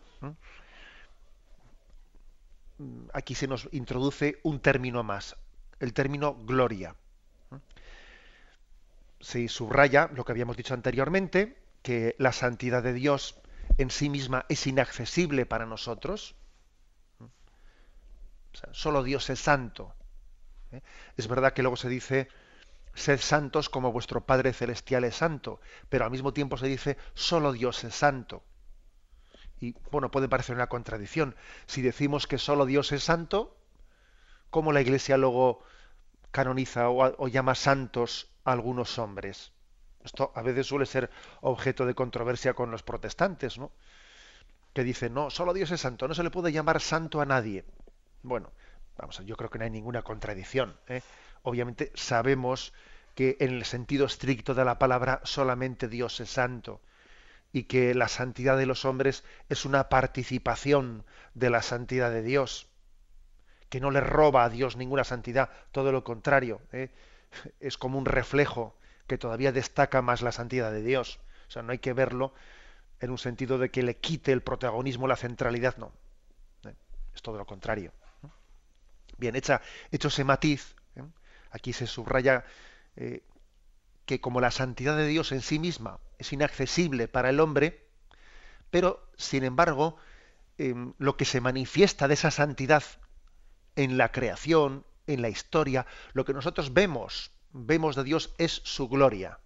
Aquí 3.12 3.34
se 3.34 3.48
nos 3.48 3.68
introduce 3.72 4.38
un 4.42 4.60
término 4.60 5.02
más, 5.02 5.36
el 5.80 5.92
término 5.92 6.34
gloria. 6.34 6.94
Se 9.20 9.48
subraya 9.48 10.08
lo 10.14 10.24
que 10.24 10.32
habíamos 10.32 10.56
dicho 10.56 10.74
anteriormente, 10.74 11.58
que 11.82 12.14
la 12.18 12.32
santidad 12.32 12.82
de 12.82 12.92
Dios 12.92 13.40
en 13.78 13.90
sí 13.90 14.08
misma 14.08 14.46
es 14.48 14.66
inaccesible 14.66 15.44
para 15.46 15.66
nosotros. 15.66 16.34
solo 18.72 19.02
Dios 19.02 19.28
es 19.30 19.40
santo. 19.40 19.94
¿eh? 20.72 20.82
Es 21.16 21.28
verdad 21.28 21.52
que 21.52 21.62
luego 21.62 21.76
se 21.76 21.88
dice 21.88 22.28
sed 22.98 23.20
santos 23.20 23.68
como 23.68 23.92
vuestro 23.92 24.26
Padre 24.26 24.52
Celestial 24.52 25.04
es 25.04 25.16
santo, 25.16 25.60
pero 25.88 26.04
al 26.04 26.10
mismo 26.10 26.32
tiempo 26.32 26.56
se 26.56 26.66
dice, 26.66 26.96
solo 27.14 27.52
Dios 27.52 27.82
es 27.84 27.94
santo. 27.94 28.42
Y 29.60 29.74
bueno, 29.90 30.10
puede 30.10 30.28
parecer 30.28 30.54
una 30.54 30.68
contradicción. 30.68 31.34
Si 31.66 31.82
decimos 31.82 32.26
que 32.26 32.38
solo 32.38 32.66
Dios 32.66 32.92
es 32.92 33.02
santo, 33.02 33.56
¿cómo 34.50 34.72
la 34.72 34.80
Iglesia 34.80 35.16
luego 35.16 35.64
canoniza 36.30 36.90
o, 36.90 37.28
llama 37.28 37.54
santos 37.54 38.30
a 38.44 38.52
algunos 38.52 38.98
hombres? 38.98 39.52
Esto 40.04 40.32
a 40.34 40.42
veces 40.42 40.66
suele 40.66 40.86
ser 40.86 41.10
objeto 41.40 41.86
de 41.86 41.94
controversia 41.94 42.54
con 42.54 42.70
los 42.70 42.82
protestantes, 42.82 43.58
¿no? 43.58 43.72
Que 44.72 44.84
dicen, 44.84 45.12
no, 45.12 45.30
solo 45.30 45.52
Dios 45.54 45.70
es 45.72 45.80
santo, 45.80 46.06
no 46.06 46.14
se 46.14 46.22
le 46.22 46.30
puede 46.30 46.52
llamar 46.52 46.80
santo 46.80 47.20
a 47.20 47.26
nadie. 47.26 47.64
Bueno, 48.22 48.52
vamos, 48.96 49.18
yo 49.24 49.36
creo 49.36 49.50
que 49.50 49.58
no 49.58 49.64
hay 49.64 49.70
ninguna 49.70 50.02
contradicción. 50.02 50.76
¿eh? 50.86 51.02
Obviamente 51.42 51.92
sabemos 51.94 52.72
que 53.14 53.36
en 53.40 53.50
el 53.50 53.64
sentido 53.64 54.06
estricto 54.06 54.54
de 54.54 54.64
la 54.64 54.78
palabra 54.78 55.20
solamente 55.24 55.88
Dios 55.88 56.20
es 56.20 56.30
santo 56.30 56.80
y 57.52 57.64
que 57.64 57.94
la 57.94 58.08
santidad 58.08 58.56
de 58.56 58.66
los 58.66 58.84
hombres 58.84 59.24
es 59.48 59.64
una 59.64 59.88
participación 59.88 61.04
de 61.34 61.50
la 61.50 61.62
santidad 61.62 62.10
de 62.10 62.22
Dios, 62.22 62.68
que 63.70 63.80
no 63.80 63.90
le 63.90 64.00
roba 64.00 64.44
a 64.44 64.50
Dios 64.50 64.76
ninguna 64.76 65.04
santidad, 65.04 65.50
todo 65.72 65.92
lo 65.92 66.04
contrario, 66.04 66.60
¿eh? 66.72 66.90
es 67.60 67.76
como 67.78 67.98
un 67.98 68.04
reflejo 68.04 68.76
que 69.06 69.18
todavía 69.18 69.52
destaca 69.52 70.02
más 70.02 70.22
la 70.22 70.32
santidad 70.32 70.70
de 70.70 70.82
Dios. 70.82 71.18
O 71.48 71.50
sea, 71.50 71.62
no 71.62 71.72
hay 71.72 71.78
que 71.78 71.94
verlo 71.94 72.32
en 73.00 73.10
un 73.10 73.18
sentido 73.18 73.58
de 73.58 73.70
que 73.70 73.82
le 73.82 73.96
quite 73.96 74.32
el 74.32 74.42
protagonismo, 74.42 75.08
la 75.08 75.16
centralidad, 75.16 75.76
no. 75.78 75.92
¿eh? 76.64 76.74
Es 77.14 77.22
todo 77.22 77.38
lo 77.38 77.46
contrario. 77.46 77.92
Bien, 79.16 79.34
hecha, 79.34 79.60
hecho 79.90 80.08
ese 80.08 80.24
matiz, 80.24 80.76
Aquí 81.50 81.72
se 81.72 81.86
subraya 81.86 82.44
eh, 82.96 83.22
que 84.06 84.20
como 84.20 84.40
la 84.40 84.50
santidad 84.50 84.96
de 84.96 85.06
Dios 85.06 85.32
en 85.32 85.42
sí 85.42 85.58
misma 85.58 86.00
es 86.18 86.32
inaccesible 86.32 87.08
para 87.08 87.30
el 87.30 87.40
hombre, 87.40 87.86
pero 88.70 89.06
sin 89.16 89.44
embargo 89.44 89.96
em, 90.56 90.94
lo 90.98 91.16
que 91.16 91.24
se 91.24 91.40
manifiesta 91.40 92.08
de 92.08 92.14
esa 92.14 92.30
santidad 92.30 92.82
en 93.76 93.96
la 93.98 94.10
creación, 94.10 94.84
en 95.06 95.22
la 95.22 95.28
historia, 95.28 95.86
lo 96.12 96.24
que 96.24 96.32
nosotros 96.32 96.72
vemos, 96.72 97.32
vemos 97.52 97.96
de 97.96 98.04
Dios 98.04 98.34
es 98.38 98.62
su 98.64 98.88
gloria. 98.88 99.38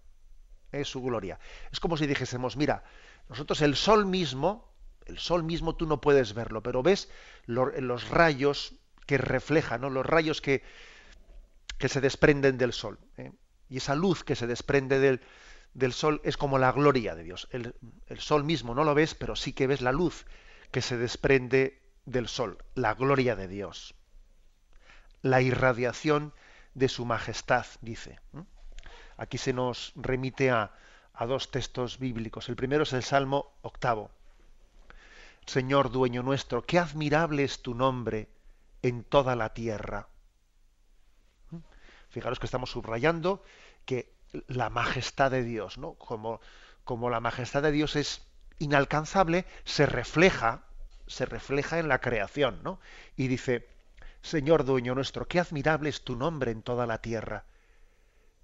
Es 0.71 0.87
su 0.87 1.01
gloria. 1.01 1.39
Es 1.71 1.79
como 1.79 1.97
si 1.97 2.07
dijésemos, 2.07 2.57
mira, 2.57 2.83
nosotros 3.29 3.61
el 3.61 3.75
sol 3.75 4.05
mismo, 4.05 4.73
el 5.05 5.19
sol 5.19 5.43
mismo 5.43 5.75
tú 5.75 5.85
no 5.85 6.01
puedes 6.01 6.33
verlo, 6.33 6.63
pero 6.63 6.81
ves 6.81 7.09
los 7.45 8.09
rayos 8.09 8.75
que 9.05 9.17
reflejan, 9.17 9.81
¿no? 9.81 9.89
los 9.89 10.05
rayos 10.05 10.41
que, 10.41 10.63
que 11.77 11.89
se 11.89 12.01
desprenden 12.01 12.57
del 12.57 12.73
sol. 12.73 12.99
¿eh? 13.17 13.31
Y 13.69 13.77
esa 13.77 13.95
luz 13.95 14.23
que 14.23 14.35
se 14.35 14.47
desprende 14.47 14.99
del, 14.99 15.21
del, 15.73 15.93
sol 15.93 16.21
es 16.23 16.37
como 16.37 16.57
la 16.57 16.71
gloria 16.71 17.15
de 17.15 17.23
Dios. 17.23 17.47
El, 17.51 17.75
el, 18.07 18.19
sol 18.19 18.43
mismo 18.43 18.75
no 18.75 18.83
lo 18.83 18.93
ves, 18.93 19.15
pero 19.15 19.35
sí 19.35 19.53
que 19.53 19.67
ves 19.67 19.81
la 19.81 19.91
luz 19.91 20.25
que 20.71 20.81
se 20.81 20.97
desprende 20.97 21.81
del 22.05 22.27
sol, 22.27 22.57
la 22.75 22.93
gloria 22.93 23.35
de 23.35 23.47
Dios. 23.47 23.95
La 25.21 25.41
irradiación 25.41 26.33
de 26.73 26.89
su 26.89 27.05
majestad, 27.05 27.65
dice. 27.81 28.19
Aquí 29.17 29.37
se 29.37 29.53
nos 29.53 29.93
remite 29.95 30.51
a, 30.51 30.73
a 31.13 31.25
dos 31.25 31.51
textos 31.51 31.99
bíblicos. 31.99 32.49
El 32.49 32.55
primero 32.55 32.83
es 32.83 32.93
el 32.93 33.03
Salmo 33.03 33.53
octavo. 33.61 34.11
Señor 35.45 35.91
dueño 35.91 36.23
nuestro, 36.23 36.63
qué 36.63 36.79
admirable 36.79 37.43
es 37.43 37.61
tu 37.61 37.75
nombre 37.75 38.29
en 38.81 39.03
toda 39.03 39.35
la 39.35 39.53
tierra. 39.53 40.07
Fijaros 42.13 42.37
que 42.37 42.45
estamos 42.45 42.69
subrayando 42.69 43.43
que 43.85 44.13
la 44.47 44.69
majestad 44.69 45.31
de 45.31 45.43
Dios, 45.43 45.79
¿no? 45.79 45.95
Como, 45.95 46.41
como 46.83 47.09
la 47.09 47.19
majestad 47.19 47.63
de 47.63 47.71
Dios 47.71 47.95
es 47.95 48.21
inalcanzable, 48.59 49.47
se 49.63 49.87
refleja, 49.87 50.61
se 51.07 51.25
refleja 51.25 51.79
en 51.79 51.87
la 51.87 52.01
creación, 52.01 52.61
¿no? 52.61 52.79
Y 53.17 53.29
dice, 53.29 53.67
Señor 54.21 54.63
dueño 54.63 54.93
nuestro, 54.93 55.27
qué 55.27 55.39
admirable 55.39 55.89
es 55.89 56.03
tu 56.03 56.15
nombre 56.15 56.51
en 56.51 56.61
toda 56.61 56.85
la 56.85 56.99
tierra. 56.99 57.45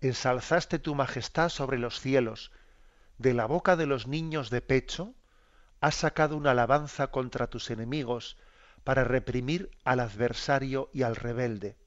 Ensalzaste 0.02 0.80
tu 0.80 0.96
majestad 0.96 1.50
sobre 1.50 1.78
los 1.78 2.00
cielos. 2.00 2.52
De 3.20 3.36
la 3.36 3.46
boca 3.46 3.76
de 3.76 3.86
los 3.86 4.08
niños 4.08 4.50
de 4.50 4.62
pecho 4.62 5.14
has 5.80 5.94
sacado 5.94 6.36
una 6.36 6.52
alabanza 6.52 7.12
contra 7.12 7.46
tus 7.46 7.70
enemigos 7.70 8.36
para 8.84 9.04
reprimir 9.04 9.70
al 9.84 10.00
adversario 10.00 10.90
y 10.92 11.04
al 11.04 11.16
rebelde. 11.16 11.78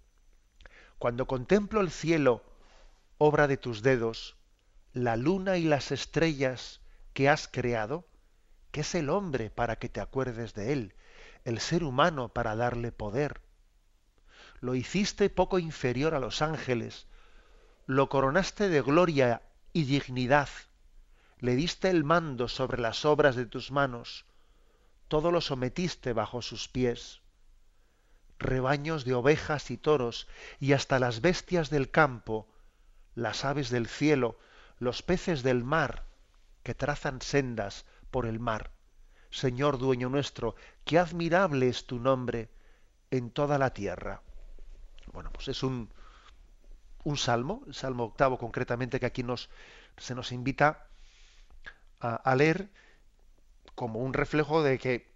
Cuando 1.03 1.27
contemplo 1.27 1.81
el 1.81 1.91
cielo, 1.91 2.45
obra 3.19 3.49
de 3.49 3.57
tus 3.57 3.83
dedos, 3.83 4.37
la 4.93 5.17
luna 5.17 5.57
y 5.57 5.65
las 5.65 5.91
estrellas 5.91 6.81
que 7.13 7.29
has 7.29 7.49
creado, 7.49 8.07
¿qué 8.71 8.83
es 8.83 8.95
el 8.95 9.11
hombre 9.11 9.51
para 9.51 9.81
que 9.81 9.89
te 9.89 10.01
acuerdes 10.01 10.55
de 10.55 10.73
él? 10.73 10.95
El 11.45 11.59
ser 11.59 11.83
humano 11.83 12.29
para 12.29 12.55
darle 12.55 12.93
poder. 12.93 13.41
Lo 14.61 14.77
hiciste 14.77 15.29
poco 15.29 15.59
inferior 15.59 16.15
a 16.15 16.21
los 16.21 16.41
ángeles, 16.41 17.09
lo 17.87 18.09
coronaste 18.09 18.69
de 18.69 18.81
gloria 18.81 19.43
y 19.73 19.83
dignidad, 19.83 20.51
le 21.41 21.57
diste 21.57 21.91
el 21.91 22.05
mando 22.05 22.47
sobre 22.47 22.81
las 22.81 23.05
obras 23.05 23.35
de 23.35 23.47
tus 23.47 23.73
manos, 23.73 24.25
todo 25.09 25.33
lo 25.33 25.41
sometiste 25.41 26.13
bajo 26.13 26.43
sus 26.43 26.69
pies. 26.69 27.22
Rebaños 28.43 29.05
de 29.05 29.15
ovejas 29.15 29.71
y 29.71 29.77
toros, 29.77 30.29
y 30.61 30.73
hasta 30.73 30.99
las 30.99 31.21
bestias 31.21 31.71
del 31.71 31.91
campo, 31.91 32.49
las 33.15 33.45
aves 33.45 33.71
del 33.71 33.87
cielo, 33.87 34.39
los 34.79 35.03
peces 35.03 35.43
del 35.43 35.65
mar, 35.65 36.05
que 36.63 36.75
trazan 36.75 37.23
sendas 37.23 37.85
por 38.11 38.27
el 38.27 38.41
mar. 38.41 38.71
Señor 39.31 39.79
dueño 39.79 40.09
nuestro, 40.09 40.55
qué 40.85 40.99
admirable 40.99 41.69
es 41.69 41.87
tu 41.87 41.99
nombre 41.99 42.51
en 43.11 43.31
toda 43.31 43.59
la 43.59 43.73
tierra. 43.73 44.23
Bueno, 45.13 45.31
pues 45.33 45.49
es 45.49 45.63
un, 45.63 45.91
un 47.05 47.17
salmo, 47.17 47.63
el 47.67 47.75
salmo 47.75 48.05
octavo 48.05 48.39
concretamente, 48.39 49.01
que 49.01 49.07
aquí 49.07 49.23
nos, 49.23 49.51
se 49.97 50.15
nos 50.15 50.33
invita 50.33 50.87
a, 52.01 52.17
a 52.17 52.37
leer 52.37 52.71
como 53.75 54.01
un 54.01 54.13
reflejo 54.13 54.63
de 54.63 54.79
que 54.79 55.11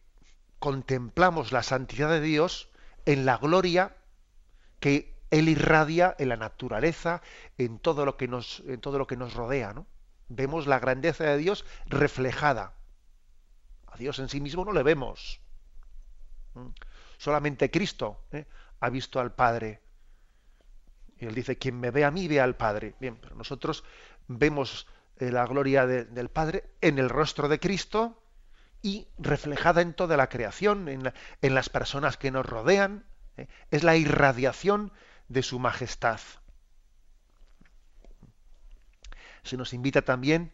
contemplamos 0.59 1.53
la 1.53 1.63
santidad 1.63 2.09
de 2.09 2.21
Dios 2.21 2.71
en 3.07 3.25
la 3.25 3.39
gloria 3.39 3.97
que 4.81 5.15
Él 5.31 5.49
irradia 5.49 6.15
en 6.19 6.29
la 6.29 6.37
naturaleza, 6.37 7.23
en 7.57 7.79
todo 7.79 8.05
lo 8.05 8.17
que 8.17 8.29
nos, 8.29 8.63
en 8.67 8.81
todo 8.81 8.99
lo 8.99 9.07
que 9.07 9.17
nos 9.17 9.35
rodea. 9.35 9.73
¿no? 9.73 9.87
Vemos 10.29 10.67
la 10.67 10.79
grandeza 10.79 11.25
de 11.25 11.39
Dios 11.39 11.65
reflejada. 11.87 12.75
A 13.87 13.97
Dios 13.97 14.19
en 14.19 14.29
sí 14.29 14.41
mismo 14.41 14.65
no 14.65 14.73
le 14.73 14.83
vemos. 14.83 15.41
¿Mm? 16.55 16.69
Solamente 17.17 17.71
Cristo 17.71 18.25
¿eh? 18.33 18.45
ha 18.81 18.91
visto 18.91 19.21
al 19.21 19.35
Padre. 19.35 19.81
Y 21.19 21.25
él 21.25 21.35
dice, 21.35 21.57
quien 21.57 21.81
me 21.81 21.91
ve 21.91 22.05
a 22.05 22.11
mí, 22.11 22.29
ve 22.29 22.41
al 22.41 22.57
Padre. 22.57 22.95
Bien, 23.01 23.17
pero 23.17 23.37
nosotros 23.37 23.85
vemos 24.29 24.87
eh, 25.17 25.31
la 25.31 25.47
gloria 25.47 25.87
de, 25.87 26.05
del 26.05 26.29
Padre 26.29 26.65
en 26.83 26.99
el 26.99 27.09
rostro 27.09 27.49
de 27.49 27.59
Cristo 27.59 28.23
y 28.87 29.09
reflejada 29.19 29.81
en 29.81 29.95
toda 29.95 30.17
la 30.17 30.29
creación, 30.29 30.89
en, 30.89 31.13
en 31.43 31.55
las 31.57 31.69
personas 31.69 32.17
que 32.17 32.31
nos 32.31 32.47
rodean. 32.47 33.05
¿eh? 33.37 33.49
Es 33.73 33.83
la 33.83 33.97
irradiación 33.97 34.93
de 35.27 35.43
su 35.43 35.59
majestad. 35.59 36.21
Se 39.43 39.57
nos 39.57 39.73
invita 39.73 40.03
también 40.03 40.53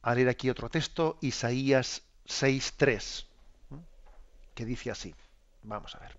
a 0.00 0.14
leer 0.14 0.30
aquí 0.30 0.48
otro 0.48 0.70
texto, 0.70 1.18
Isaías 1.20 2.04
6.3, 2.26 3.26
que 4.54 4.64
dice 4.64 4.90
así. 4.90 5.14
Vamos 5.62 5.94
a 5.96 5.98
ver. 5.98 6.16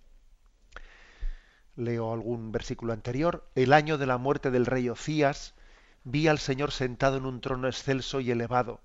Leo 1.77 2.13
algún 2.13 2.51
versículo 2.51 2.93
anterior. 2.93 3.49
El 3.55 3.73
año 3.73 3.97
de 3.97 4.05
la 4.05 4.19
muerte 4.19 4.51
del 4.51 4.67
rey 4.67 4.87
Ocías, 4.87 5.55
vi 6.03 6.27
al 6.27 6.37
Señor 6.37 6.71
sentado 6.71 7.17
en 7.17 7.25
un 7.25 7.41
trono 7.41 7.67
excelso 7.67 8.19
y 8.19 8.29
elevado, 8.29 8.81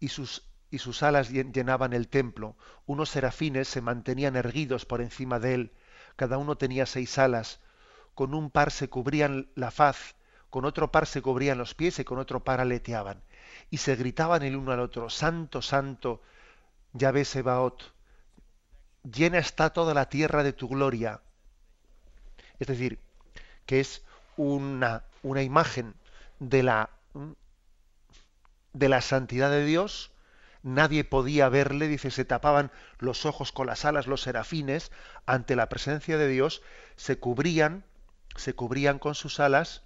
y 0.00 0.08
sus, 0.08 0.46
y 0.70 0.78
sus 0.78 1.02
alas 1.02 1.30
llenaban 1.30 1.92
el 1.92 2.08
templo. 2.08 2.56
Unos 2.86 3.10
serafines 3.10 3.68
se 3.68 3.80
mantenían 3.80 4.36
erguidos 4.36 4.84
por 4.84 5.00
encima 5.00 5.38
de 5.38 5.54
él, 5.54 5.72
cada 6.16 6.38
uno 6.38 6.56
tenía 6.56 6.86
seis 6.86 7.18
alas, 7.18 7.60
con 8.14 8.34
un 8.34 8.50
par 8.50 8.70
se 8.70 8.88
cubrían 8.88 9.48
la 9.54 9.70
faz, 9.70 10.14
con 10.50 10.64
otro 10.64 10.90
par 10.90 11.06
se 11.06 11.20
cubrían 11.20 11.58
los 11.58 11.74
pies 11.74 11.98
y 11.98 12.04
con 12.04 12.18
otro 12.18 12.42
par 12.42 12.60
aleteaban. 12.60 13.22
Y 13.70 13.78
se 13.78 13.96
gritaban 13.96 14.42
el 14.42 14.56
uno 14.56 14.72
al 14.72 14.80
otro, 14.80 15.10
Santo, 15.10 15.60
Santo, 15.60 16.22
Yahvé 16.94 17.24
Sebaot, 17.24 17.92
llena 19.02 19.38
está 19.38 19.70
toda 19.70 19.94
la 19.94 20.08
tierra 20.08 20.42
de 20.42 20.52
tu 20.52 20.68
gloria. 20.68 21.20
Es 22.58 22.66
decir, 22.66 22.98
que 23.66 23.80
es 23.80 24.02
una, 24.36 25.04
una 25.22 25.42
imagen 25.42 25.94
de 26.38 26.62
la, 26.62 26.90
de 28.76 28.90
la 28.90 29.00
santidad 29.00 29.50
de 29.50 29.64
Dios, 29.64 30.10
nadie 30.62 31.02
podía 31.02 31.48
verle, 31.48 31.88
dice, 31.88 32.10
se 32.10 32.26
tapaban 32.26 32.70
los 32.98 33.24
ojos 33.24 33.50
con 33.50 33.66
las 33.66 33.86
alas 33.86 34.06
los 34.06 34.22
serafines 34.22 34.92
ante 35.24 35.56
la 35.56 35.70
presencia 35.70 36.18
de 36.18 36.28
Dios, 36.28 36.62
se 36.96 37.18
cubrían, 37.18 37.84
se 38.36 38.54
cubrían 38.54 38.98
con 38.98 39.14
sus 39.14 39.40
alas 39.40 39.82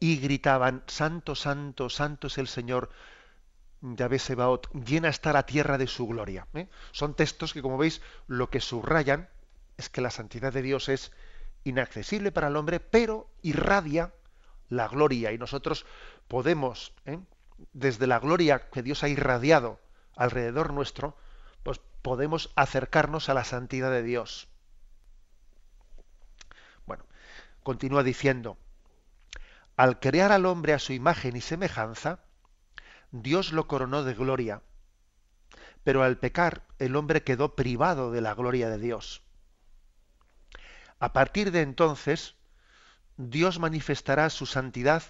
y 0.00 0.16
gritaban, 0.16 0.84
Santo, 0.86 1.34
Santo, 1.34 1.90
Santo 1.90 2.28
es 2.28 2.38
el 2.38 2.48
Señor, 2.48 2.90
Yahvé 3.82 4.18
Sebaot, 4.18 4.72
llena 4.72 5.10
está 5.10 5.34
la 5.34 5.44
tierra 5.44 5.76
de 5.76 5.86
su 5.86 6.06
gloria. 6.06 6.46
¿eh? 6.54 6.68
Son 6.92 7.14
textos 7.14 7.52
que, 7.52 7.60
como 7.60 7.76
veis, 7.76 8.00
lo 8.26 8.48
que 8.48 8.60
subrayan 8.60 9.28
es 9.76 9.90
que 9.90 10.00
la 10.00 10.10
santidad 10.10 10.52
de 10.52 10.62
Dios 10.62 10.88
es 10.88 11.12
inaccesible 11.64 12.32
para 12.32 12.48
el 12.48 12.56
hombre, 12.56 12.80
pero 12.80 13.28
irradia 13.42 14.14
la 14.70 14.88
gloria 14.88 15.32
y 15.32 15.38
nosotros 15.38 15.84
podemos, 16.26 16.94
¿eh? 17.04 17.18
Desde 17.72 18.06
la 18.06 18.18
gloria 18.18 18.70
que 18.70 18.82
Dios 18.82 19.02
ha 19.02 19.08
irradiado 19.08 19.80
alrededor 20.16 20.72
nuestro, 20.72 21.16
pues 21.62 21.80
podemos 22.02 22.52
acercarnos 22.56 23.28
a 23.28 23.34
la 23.34 23.44
santidad 23.44 23.90
de 23.90 24.02
Dios. 24.02 24.48
Bueno, 26.86 27.04
continúa 27.62 28.02
diciendo, 28.02 28.58
al 29.76 30.00
crear 30.00 30.32
al 30.32 30.46
hombre 30.46 30.72
a 30.72 30.78
su 30.78 30.92
imagen 30.92 31.36
y 31.36 31.40
semejanza, 31.40 32.20
Dios 33.10 33.52
lo 33.52 33.66
coronó 33.66 34.04
de 34.04 34.14
gloria. 34.14 34.62
Pero 35.84 36.02
al 36.02 36.18
pecar, 36.18 36.66
el 36.78 36.96
hombre 36.96 37.22
quedó 37.22 37.54
privado 37.54 38.10
de 38.10 38.20
la 38.20 38.34
gloria 38.34 38.68
de 38.70 38.78
Dios. 38.78 39.22
A 40.98 41.12
partir 41.12 41.52
de 41.52 41.60
entonces, 41.60 42.34
Dios 43.16 43.58
manifestará 43.58 44.30
su 44.30 44.46
santidad 44.46 45.02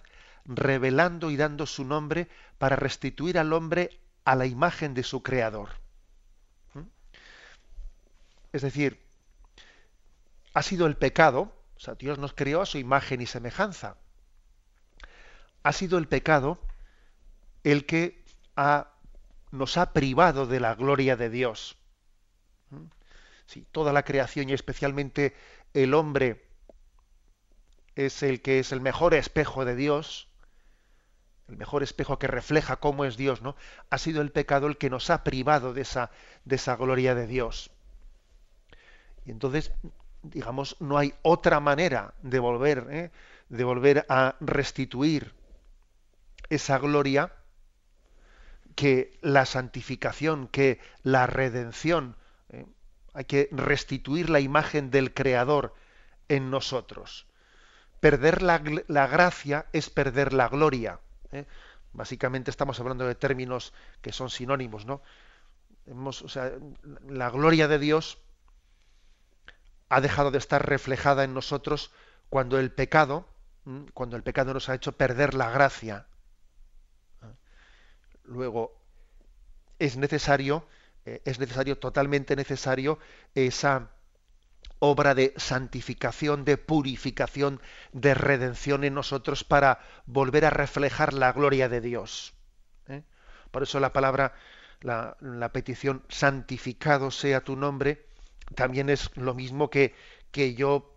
revelando 0.46 1.30
y 1.30 1.36
dando 1.36 1.66
su 1.66 1.84
nombre 1.84 2.28
para 2.58 2.76
restituir 2.76 3.38
al 3.38 3.52
hombre 3.52 4.00
a 4.24 4.36
la 4.36 4.46
imagen 4.46 4.94
de 4.94 5.02
su 5.02 5.22
creador. 5.22 5.70
¿Mm? 6.74 6.82
Es 8.52 8.62
decir, 8.62 9.00
ha 10.54 10.62
sido 10.62 10.86
el 10.86 10.96
pecado, 10.96 11.52
o 11.76 11.80
sea, 11.80 11.94
Dios 11.94 12.18
nos 12.18 12.32
creó 12.32 12.62
a 12.62 12.66
su 12.66 12.78
imagen 12.78 13.20
y 13.20 13.26
semejanza. 13.26 13.96
Ha 15.62 15.72
sido 15.72 15.98
el 15.98 16.08
pecado 16.08 16.60
el 17.64 17.86
que 17.86 18.24
nos 19.50 19.76
ha 19.76 19.92
privado 19.92 20.46
de 20.46 20.60
la 20.60 20.74
gloria 20.74 21.16
de 21.16 21.28
Dios. 21.28 21.76
¿Mm? 22.70 22.86
Sí, 23.46 23.66
toda 23.70 23.92
la 23.92 24.04
creación 24.04 24.48
y 24.48 24.52
especialmente 24.52 25.36
el 25.74 25.94
hombre 25.94 26.46
es 27.96 28.22
el 28.22 28.42
que 28.42 28.58
es 28.58 28.72
el 28.72 28.80
mejor 28.80 29.14
espejo 29.14 29.64
de 29.64 29.74
Dios, 29.74 30.28
el 31.48 31.56
mejor 31.56 31.82
espejo 31.82 32.18
que 32.18 32.26
refleja 32.26 32.76
cómo 32.76 33.04
es 33.04 33.16
Dios, 33.16 33.42
¿no? 33.42 33.56
Ha 33.90 33.98
sido 33.98 34.20
el 34.20 34.32
pecado 34.32 34.66
el 34.66 34.78
que 34.78 34.90
nos 34.90 35.10
ha 35.10 35.22
privado 35.22 35.72
de 35.72 35.82
esa, 35.82 36.10
de 36.44 36.56
esa 36.56 36.76
gloria 36.76 37.14
de 37.14 37.26
Dios. 37.26 37.70
Y 39.24 39.30
entonces, 39.30 39.72
digamos, 40.22 40.76
no 40.80 40.98
hay 40.98 41.14
otra 41.22 41.60
manera 41.60 42.14
de 42.22 42.38
volver, 42.38 42.86
¿eh? 42.90 43.10
de 43.48 43.64
volver 43.64 44.06
a 44.08 44.36
restituir 44.40 45.34
esa 46.48 46.78
gloria 46.78 47.32
que 48.74 49.18
la 49.22 49.46
santificación, 49.46 50.48
que 50.48 50.80
la 51.02 51.26
redención, 51.26 52.16
¿eh? 52.50 52.66
hay 53.14 53.24
que 53.24 53.48
restituir 53.52 54.30
la 54.30 54.40
imagen 54.40 54.90
del 54.90 55.14
Creador 55.14 55.74
en 56.28 56.50
nosotros. 56.50 57.26
Perder 58.00 58.42
la, 58.42 58.62
la 58.88 59.06
gracia 59.06 59.66
es 59.72 59.90
perder 59.90 60.32
la 60.32 60.48
gloria. 60.48 61.00
¿Eh? 61.36 61.46
Básicamente 61.92 62.50
estamos 62.50 62.78
hablando 62.80 63.06
de 63.06 63.14
términos 63.14 63.72
que 64.02 64.12
son 64.12 64.30
sinónimos, 64.30 64.86
¿no? 64.86 65.02
Hemos, 65.86 66.36
la 67.08 67.30
gloria 67.30 67.68
de 67.68 67.78
Dios 67.78 68.18
ha 69.88 70.00
dejado 70.00 70.30
de 70.30 70.38
estar 70.38 70.68
reflejada 70.68 71.24
en 71.24 71.32
nosotros 71.32 71.92
cuando 72.28 72.58
el 72.58 72.72
pecado, 72.72 73.28
cuando 73.94 74.16
el 74.16 74.22
pecado 74.22 74.52
nos 74.52 74.68
ha 74.68 74.74
hecho 74.74 74.96
perder 74.96 75.34
la 75.34 75.50
gracia. 75.50 76.06
Luego, 78.24 78.76
es 79.78 79.96
necesario, 79.96 80.66
eh, 81.04 81.22
es 81.24 81.38
necesario, 81.38 81.78
totalmente 81.78 82.34
necesario, 82.34 82.98
esa, 83.34 83.90
obra 84.78 85.14
de 85.14 85.34
santificación, 85.36 86.44
de 86.44 86.58
purificación, 86.58 87.60
de 87.92 88.14
redención 88.14 88.84
en 88.84 88.94
nosotros 88.94 89.44
para 89.44 89.80
volver 90.06 90.44
a 90.44 90.50
reflejar 90.50 91.14
la 91.14 91.32
gloria 91.32 91.68
de 91.68 91.80
Dios. 91.80 92.34
¿eh? 92.88 93.02
Por 93.50 93.62
eso 93.62 93.80
la 93.80 93.92
palabra, 93.92 94.34
la, 94.80 95.16
petición 95.52 96.02
santificado 96.08 97.10
sea 97.10 97.42
tu 97.42 97.56
nombre, 97.56 98.06
también 98.54 98.90
es 98.90 99.10
lo 99.16 99.34
mismo 99.34 99.70
que, 99.70 99.94
que 100.30 100.54
yo 100.54 100.92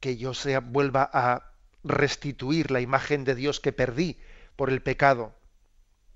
que 0.00 0.16
yo 0.16 0.34
sea, 0.34 0.60
vuelva 0.60 1.08
a 1.12 1.52
restituir 1.84 2.70
la 2.70 2.80
imagen 2.80 3.24
de 3.24 3.34
Dios 3.34 3.60
que 3.60 3.72
perdí 3.72 4.18
por 4.56 4.70
el 4.70 4.82
pecado. 4.82 5.34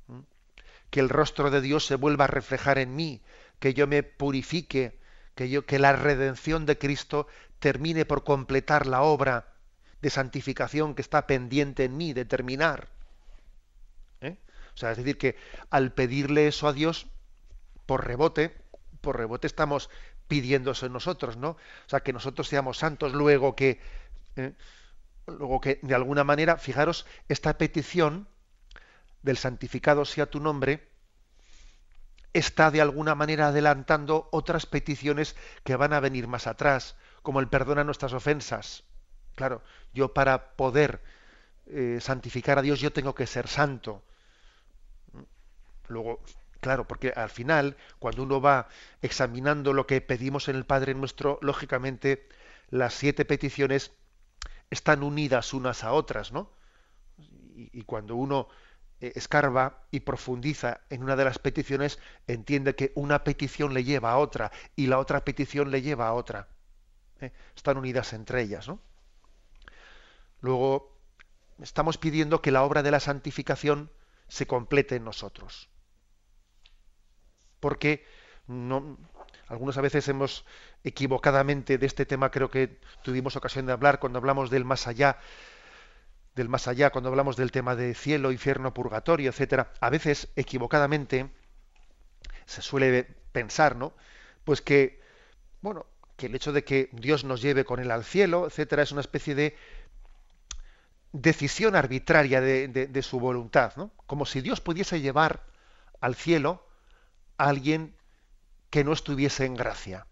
¿Mm? 0.08 0.20
Que 0.90 1.00
el 1.00 1.10
rostro 1.10 1.50
de 1.50 1.60
Dios 1.60 1.86
se 1.86 1.94
vuelva 1.94 2.24
a 2.24 2.28
reflejar 2.28 2.78
en 2.78 2.96
mí, 2.96 3.22
que 3.60 3.74
yo 3.74 3.86
me 3.86 4.02
purifique, 4.02 4.98
que 5.34 5.78
la 5.78 5.92
redención 5.92 6.66
de 6.66 6.78
Cristo 6.78 7.26
termine 7.58 8.04
por 8.04 8.24
completar 8.24 8.86
la 8.86 9.02
obra 9.02 9.48
de 10.00 10.10
santificación 10.10 10.94
que 10.94 11.02
está 11.02 11.26
pendiente 11.26 11.84
en 11.84 11.96
mí 11.96 12.12
de 12.12 12.24
terminar. 12.24 12.88
¿Eh? 14.20 14.36
O 14.74 14.76
sea, 14.76 14.92
es 14.92 14.98
decir 14.98 15.18
que 15.18 15.36
al 15.70 15.92
pedirle 15.92 16.46
eso 16.46 16.68
a 16.68 16.72
Dios 16.72 17.06
por 17.86 18.06
rebote, 18.06 18.54
por 19.00 19.16
rebote 19.16 19.46
estamos 19.46 19.90
pidiéndose 20.28 20.88
nosotros, 20.88 21.36
¿no? 21.36 21.50
O 21.50 21.88
sea, 21.88 22.00
que 22.00 22.12
nosotros 22.12 22.48
seamos 22.48 22.78
santos 22.78 23.12
luego 23.12 23.56
que 23.56 23.80
¿eh? 24.36 24.52
luego 25.26 25.60
que 25.60 25.80
de 25.82 25.94
alguna 25.94 26.24
manera, 26.24 26.58
fijaros, 26.58 27.06
esta 27.28 27.56
petición 27.56 28.28
del 29.22 29.36
santificado 29.36 30.04
sea 30.04 30.26
tu 30.26 30.40
nombre 30.40 30.86
está 32.34 32.70
de 32.70 32.80
alguna 32.80 33.14
manera 33.14 33.48
adelantando 33.48 34.28
otras 34.32 34.66
peticiones 34.66 35.36
que 35.62 35.76
van 35.76 35.92
a 35.92 36.00
venir 36.00 36.26
más 36.26 36.46
atrás, 36.46 36.96
como 37.22 37.40
el 37.40 37.48
perdón 37.48 37.78
a 37.78 37.84
nuestras 37.84 38.12
ofensas. 38.12 38.84
Claro, 39.36 39.62
yo 39.94 40.12
para 40.12 40.56
poder 40.56 41.00
eh, 41.66 41.98
santificar 42.00 42.58
a 42.58 42.62
Dios 42.62 42.80
yo 42.80 42.92
tengo 42.92 43.14
que 43.14 43.26
ser 43.26 43.48
santo. 43.48 44.02
Luego, 45.88 46.20
claro, 46.60 46.86
porque 46.86 47.12
al 47.14 47.30
final, 47.30 47.76
cuando 47.98 48.24
uno 48.24 48.40
va 48.40 48.68
examinando 49.00 49.72
lo 49.72 49.86
que 49.86 50.00
pedimos 50.00 50.48
en 50.48 50.56
el 50.56 50.66
Padre 50.66 50.94
nuestro, 50.94 51.38
lógicamente 51.40 52.28
las 52.68 52.94
siete 52.94 53.24
peticiones 53.24 53.92
están 54.70 55.02
unidas 55.04 55.54
unas 55.54 55.84
a 55.84 55.92
otras, 55.92 56.32
¿no? 56.32 56.50
y 57.16 57.82
cuando 57.84 58.16
uno 58.16 58.48
escarba 59.00 59.82
y 59.90 60.00
profundiza 60.00 60.80
en 60.90 61.02
una 61.02 61.16
de 61.16 61.24
las 61.24 61.38
peticiones, 61.38 61.98
entiende 62.26 62.74
que 62.74 62.92
una 62.94 63.24
petición 63.24 63.74
le 63.74 63.84
lleva 63.84 64.12
a 64.12 64.18
otra 64.18 64.52
y 64.76 64.86
la 64.86 64.98
otra 64.98 65.24
petición 65.24 65.70
le 65.70 65.82
lleva 65.82 66.08
a 66.08 66.14
otra. 66.14 66.48
¿eh? 67.20 67.32
Están 67.56 67.76
unidas 67.76 68.12
entre 68.12 68.42
ellas. 68.42 68.68
¿no? 68.68 68.80
Luego, 70.40 70.96
estamos 71.60 71.98
pidiendo 71.98 72.42
que 72.42 72.50
la 72.50 72.62
obra 72.62 72.82
de 72.82 72.90
la 72.90 73.00
santificación 73.00 73.90
se 74.28 74.46
complete 74.46 74.96
en 74.96 75.04
nosotros. 75.04 75.68
Porque 77.60 78.04
no, 78.46 78.98
algunas 79.48 79.76
veces 79.78 80.06
hemos 80.08 80.44
equivocadamente 80.82 81.78
de 81.78 81.86
este 81.86 82.06
tema, 82.06 82.30
creo 82.30 82.50
que 82.50 82.78
tuvimos 83.02 83.36
ocasión 83.36 83.66
de 83.66 83.72
hablar 83.72 84.00
cuando 84.00 84.18
hablamos 84.18 84.50
del 84.50 84.64
más 84.64 84.86
allá, 84.86 85.18
del 86.34 86.48
más 86.48 86.66
allá, 86.68 86.90
cuando 86.90 87.10
hablamos 87.10 87.36
del 87.36 87.52
tema 87.52 87.76
de 87.76 87.94
cielo, 87.94 88.32
infierno, 88.32 88.74
purgatorio, 88.74 89.30
etcétera, 89.30 89.72
a 89.80 89.90
veces 89.90 90.28
equivocadamente 90.36 91.30
se 92.46 92.62
suele 92.62 93.04
pensar, 93.32 93.76
¿no? 93.76 93.94
Pues 94.44 94.60
que, 94.60 95.00
bueno, 95.62 95.86
que 96.16 96.26
el 96.26 96.34
hecho 96.34 96.52
de 96.52 96.64
que 96.64 96.90
Dios 96.92 97.24
nos 97.24 97.40
lleve 97.40 97.64
con 97.64 97.80
él 97.80 97.90
al 97.90 98.04
cielo, 98.04 98.46
etcétera, 98.46 98.82
es 98.82 98.92
una 98.92 99.00
especie 99.00 99.34
de 99.34 99.56
decisión 101.12 101.76
arbitraria 101.76 102.40
de, 102.40 102.68
de 102.68 103.02
su 103.02 103.20
voluntad, 103.20 103.72
¿no? 103.76 103.92
Como 104.06 104.26
si 104.26 104.40
Dios 104.40 104.60
pudiese 104.60 105.00
llevar 105.00 105.44
al 106.00 106.16
cielo 106.16 106.66
a 107.38 107.48
alguien 107.48 107.94
que 108.70 108.82
no 108.82 108.92
estuviese 108.92 109.44
en 109.44 109.54
gracia. 109.54 110.06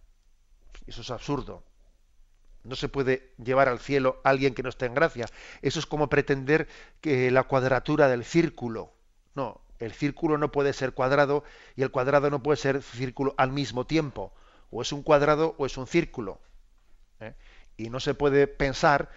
Eso 0.87 1.03
es 1.03 1.11
absurdo. 1.11 1.64
No 2.65 2.77
se 2.77 2.89
puede 2.89 3.33
llevar 3.43 3.69
al 3.69 3.81
cielo 3.81 4.21
a 4.25 4.31
alguien 4.31 4.55
que 4.55 4.63
no 4.63 4.69
esté 4.69 4.87
en 4.87 4.95
gracia. 4.95 5.27
Eso 5.63 5.79
es 5.79 5.87
como 5.87 6.09
pretender 6.09 6.69
que 7.01 7.31
la 7.31 7.45
cuadratura 7.45 8.09
del 8.09 8.25
círculo. 8.25 8.93
No, 9.35 9.61
el 9.79 9.93
círculo 9.93 10.39
no 10.39 10.53
puede 10.53 10.73
ser 10.73 10.93
cuadrado 10.93 11.43
y 11.75 11.83
el 11.83 11.91
cuadrado 11.91 12.31
no 12.31 12.43
puede 12.43 12.57
ser 12.57 12.83
círculo 12.83 13.35
al 13.37 13.51
mismo 13.51 13.87
tiempo. 13.87 14.33
O 14.71 14.83
es 14.83 14.93
un 14.93 15.03
cuadrado 15.03 15.57
o 15.59 15.67
es 15.67 15.77
un 15.77 15.87
círculo. 15.87 16.41
¿eh? 17.21 17.35
Y 17.77 17.91
no 17.91 17.99
se 17.99 18.15
puede 18.15 18.47
pensar 18.47 19.11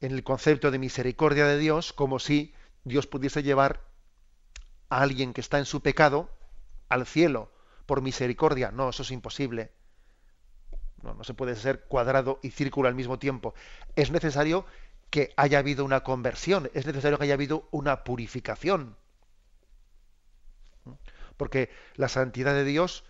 en 0.00 0.12
el 0.12 0.24
concepto 0.24 0.70
de 0.72 0.80
misericordia 0.80 1.46
de 1.46 1.58
Dios 1.58 1.92
como 1.92 2.18
si 2.18 2.52
Dios 2.82 3.06
pudiese 3.06 3.44
llevar 3.44 3.80
a 4.88 5.02
alguien 5.02 5.32
que 5.32 5.40
está 5.40 5.58
en 5.58 5.66
su 5.66 5.80
pecado 5.82 6.28
al 6.88 7.06
cielo 7.06 7.52
por 7.86 8.02
misericordia. 8.02 8.72
No, 8.72 8.90
eso 8.90 9.02
es 9.02 9.10
imposible. 9.12 9.70
No, 11.02 11.24
se 11.24 11.34
puede 11.34 11.56
ser 11.56 11.84
cuadrado 11.84 12.38
y 12.42 12.50
círculo 12.50 12.88
al 12.88 12.94
mismo 12.94 13.18
tiempo. 13.18 13.54
Es 13.96 14.10
necesario 14.10 14.64
que 15.10 15.32
haya 15.36 15.58
habido 15.58 15.84
una 15.84 16.02
conversión, 16.04 16.70
es 16.74 16.86
necesario 16.86 17.18
que 17.18 17.24
haya 17.24 17.34
habido 17.34 17.68
una 17.70 18.04
purificación. 18.04 18.96
Porque 21.36 21.70
la 21.96 22.08
santidad 22.08 22.54
de 22.54 22.64
Dios 22.64 23.04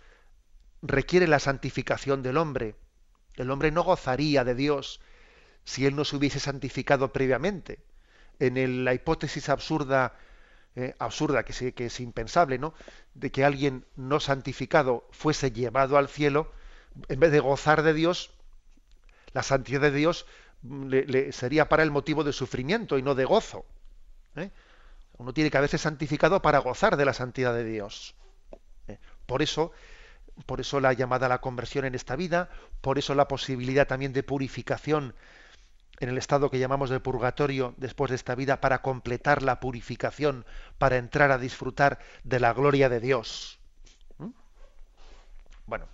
requiere 0.81 1.27
la 1.27 1.39
santificación 1.39 2.23
del 2.23 2.37
hombre. 2.37 2.75
El 3.35 3.51
hombre 3.51 3.71
no 3.71 3.83
gozaría 3.83 4.43
de 4.43 4.55
Dios 4.55 4.99
si 5.63 5.85
él 5.85 5.95
no 5.95 6.03
se 6.03 6.15
hubiese 6.15 6.39
santificado 6.39 7.13
previamente. 7.13 7.79
En 8.39 8.83
la 8.83 8.93
hipótesis 8.93 9.49
absurda, 9.49 10.15
eh, 10.75 10.95
absurda 10.99 11.43
que, 11.43 11.73
que 11.73 11.85
es 11.85 11.99
impensable, 11.99 12.57
¿no? 12.57 12.73
De 13.13 13.31
que 13.31 13.45
alguien 13.45 13.85
no 13.95 14.19
santificado 14.19 15.07
fuese 15.11 15.51
llevado 15.51 15.97
al 15.97 16.09
cielo, 16.09 16.51
en 17.07 17.19
vez 17.19 17.31
de 17.31 17.39
gozar 17.39 17.83
de 17.83 17.93
Dios, 17.93 18.31
la 19.33 19.43
santidad 19.43 19.81
de 19.81 19.91
Dios 19.91 20.25
mm, 20.61 20.87
le, 20.87 21.31
sería 21.31 21.69
para 21.69 21.83
el 21.83 21.91
motivo 21.91 22.23
de 22.23 22.33
sufrimiento 22.33 22.97
y 22.97 23.01
no 23.01 23.15
de 23.15 23.25
gozo. 23.25 23.65
¿eh? 24.35 24.51
Uno 25.17 25.33
tiene 25.33 25.51
que 25.51 25.57
haberse 25.57 25.77
santificado 25.77 26.41
para 26.41 26.59
gozar 26.59 26.97
de 26.97 27.05
la 27.05 27.13
santidad 27.13 27.53
de 27.53 27.63
Dios. 27.63 28.15
¿eh? 28.87 28.99
Por 29.25 29.41
eso, 29.41 29.71
por 30.45 30.59
eso 30.59 30.79
la 30.79 30.93
llamada 30.93 31.27
a 31.27 31.29
la 31.29 31.41
conversión 31.41 31.85
en 31.85 31.95
esta 31.95 32.15
vida, 32.15 32.49
por 32.81 32.97
eso 32.97 33.15
la 33.15 33.27
posibilidad 33.27 33.87
también 33.87 34.13
de 34.13 34.23
purificación 34.23 35.15
en 35.99 36.09
el 36.09 36.17
estado 36.17 36.49
que 36.49 36.59
llamamos 36.59 36.89
de 36.89 36.99
purgatorio 36.99 37.75
después 37.77 38.09
de 38.09 38.15
esta 38.15 38.35
vida 38.35 38.59
para 38.59 38.81
completar 38.81 39.41
la 39.43 39.59
purificación, 39.59 40.45
para 40.77 40.97
entrar 40.97 41.31
a 41.31 41.37
disfrutar 41.37 41.99
de 42.23 42.39
la 42.39 42.53
gloria 42.53 42.89
de 42.89 42.99
Dios. 42.99 43.59
Bueno, 45.65 45.87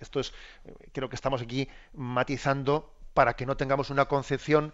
esto 0.00 0.20
es, 0.20 0.32
eh, 0.64 0.74
creo 0.92 1.08
que 1.08 1.16
estamos 1.16 1.42
aquí 1.42 1.68
matizando 1.92 2.92
para 3.14 3.34
que 3.34 3.46
no 3.46 3.56
tengamos 3.56 3.90
una 3.90 4.06
concepción 4.06 4.72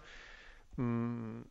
mm, 0.77 1.41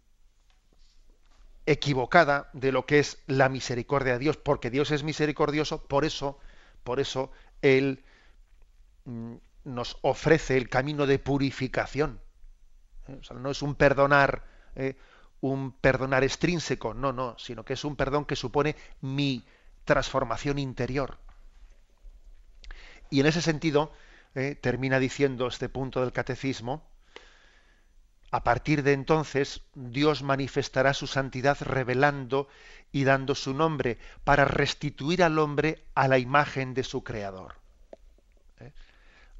equivocada 1.66 2.50
de 2.52 2.72
lo 2.72 2.86
que 2.86 2.98
es 2.98 3.22
la 3.26 3.48
misericordia 3.48 4.14
de 4.14 4.18
Dios, 4.18 4.36
porque 4.36 4.70
Dios 4.70 4.90
es 4.90 5.02
misericordioso, 5.02 5.86
por 5.86 6.04
eso, 6.04 6.38
por 6.84 7.00
eso 7.00 7.30
Él 7.62 8.02
mm, 9.04 9.34
nos 9.64 9.98
ofrece 10.02 10.56
el 10.56 10.68
camino 10.68 11.06
de 11.06 11.18
purificación. 11.18 12.20
¿eh? 13.08 13.20
no 13.34 13.50
es 13.50 13.62
un 13.62 13.74
perdonar, 13.74 14.44
un 15.40 15.72
perdonar 15.72 16.24
extrínseco, 16.24 16.94
no, 16.94 17.12
no, 17.12 17.38
sino 17.38 17.64
que 17.64 17.74
es 17.74 17.84
un 17.84 17.96
perdón 17.96 18.24
que 18.24 18.36
supone 18.36 18.76
mi 19.00 19.44
transformación 19.84 20.58
interior. 20.58 21.18
Y 23.10 23.20
en 23.20 23.26
ese 23.26 23.42
sentido, 23.42 23.92
eh, 24.34 24.54
termina 24.54 24.98
diciendo 25.00 25.48
este 25.48 25.68
punto 25.68 26.00
del 26.00 26.12
catecismo, 26.12 26.88
a 28.30 28.44
partir 28.44 28.84
de 28.84 28.92
entonces 28.92 29.62
Dios 29.74 30.22
manifestará 30.22 30.94
su 30.94 31.08
santidad 31.08 31.58
revelando 31.60 32.48
y 32.92 33.02
dando 33.02 33.34
su 33.34 33.54
nombre 33.54 33.98
para 34.22 34.44
restituir 34.44 35.24
al 35.24 35.38
hombre 35.38 35.82
a 35.94 36.06
la 36.06 36.18
imagen 36.18 36.72
de 36.74 36.84
su 36.84 37.02
Creador. 37.02 37.56
¿Eh? 38.60 38.70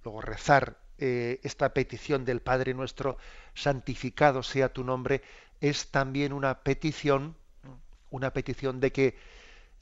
Luego 0.04 0.20
rezar 0.20 0.76
eh, 0.98 1.38
esta 1.44 1.72
petición 1.72 2.24
del 2.24 2.42
Padre 2.42 2.74
nuestro, 2.74 3.16
santificado 3.54 4.42
sea 4.42 4.72
tu 4.72 4.82
nombre, 4.82 5.22
es 5.60 5.90
también 5.92 6.32
una 6.32 6.60
petición, 6.62 7.36
una 8.10 8.32
petición 8.32 8.80
de 8.80 8.92
que 8.92 9.16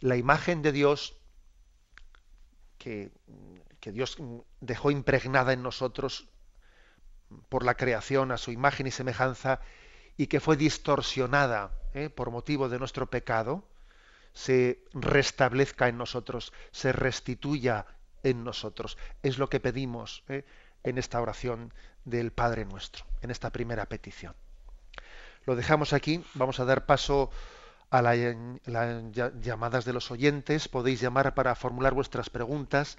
la 0.01 0.17
imagen 0.17 0.61
de 0.61 0.73
Dios, 0.73 1.17
que 2.77 3.11
que 3.81 3.93
Dios 3.93 4.19
dejó 4.61 4.91
impregnada 4.91 5.53
en 5.53 5.63
nosotros 5.63 6.29
por 7.49 7.65
la 7.65 7.75
creación 7.75 8.33
a 8.33 8.39
su 8.39 8.51
imagen 8.51 8.87
y 8.87 8.91
semejanza 8.91 9.61
y 10.17 10.27
que 10.27 10.41
fue 10.41 10.57
distorsionada 10.57 11.73
¿eh? 11.95 12.11
por 12.11 12.31
motivo 12.31 12.69
de 12.69 12.79
nuestro 12.79 13.09
pecado, 13.09 13.65
se 14.33 14.83
restablezca 14.95 15.89
en 15.89 15.99
nosotros, 15.99 16.53
se 16.71 16.93
restituya 16.93 17.87
en 18.23 18.45
nosotros. 18.45 18.99
Es 19.23 19.39
lo 19.39 19.49
que 19.49 19.61
pedimos. 19.61 20.25
¿eh? 20.29 20.45
en 20.85 20.99
esta 20.99 21.21
oración 21.21 21.73
del 22.05 22.33
Padre 22.33 22.65
nuestro, 22.65 23.05
en 23.23 23.31
esta 23.31 23.51
primera 23.51 23.87
petición. 23.87 24.35
Lo 25.45 25.57
dejamos 25.57 25.93
aquí, 25.93 26.25
vamos 26.35 26.61
a 26.61 26.65
dar 26.65 26.87
paso 26.87 27.31
a 27.91 28.03
las 28.03 28.19
llamadas 29.41 29.85
de 29.85 29.93
los 29.93 30.11
oyentes. 30.11 30.69
Podéis 30.69 31.01
llamar 31.01 31.35
para 31.35 31.55
formular 31.55 31.95
vuestras 31.95 32.29
preguntas 32.29 32.99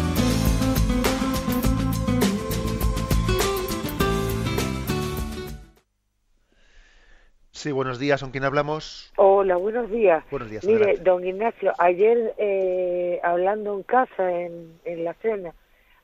Sí, 7.61 7.71
buenos 7.71 7.99
días. 7.99 8.19
¿Con 8.23 8.31
quién 8.31 8.43
hablamos? 8.43 9.13
Hola, 9.17 9.55
buenos 9.55 9.91
días. 9.91 10.23
Buenos 10.31 10.49
días. 10.49 10.65
Mire, 10.65 10.97
don 10.97 11.23
Ignacio, 11.23 11.73
ayer 11.77 12.33
eh, 12.39 13.19
hablando 13.21 13.75
en 13.75 13.83
casa, 13.83 14.31
en, 14.31 14.79
en 14.83 15.03
la 15.03 15.13
cena, 15.21 15.53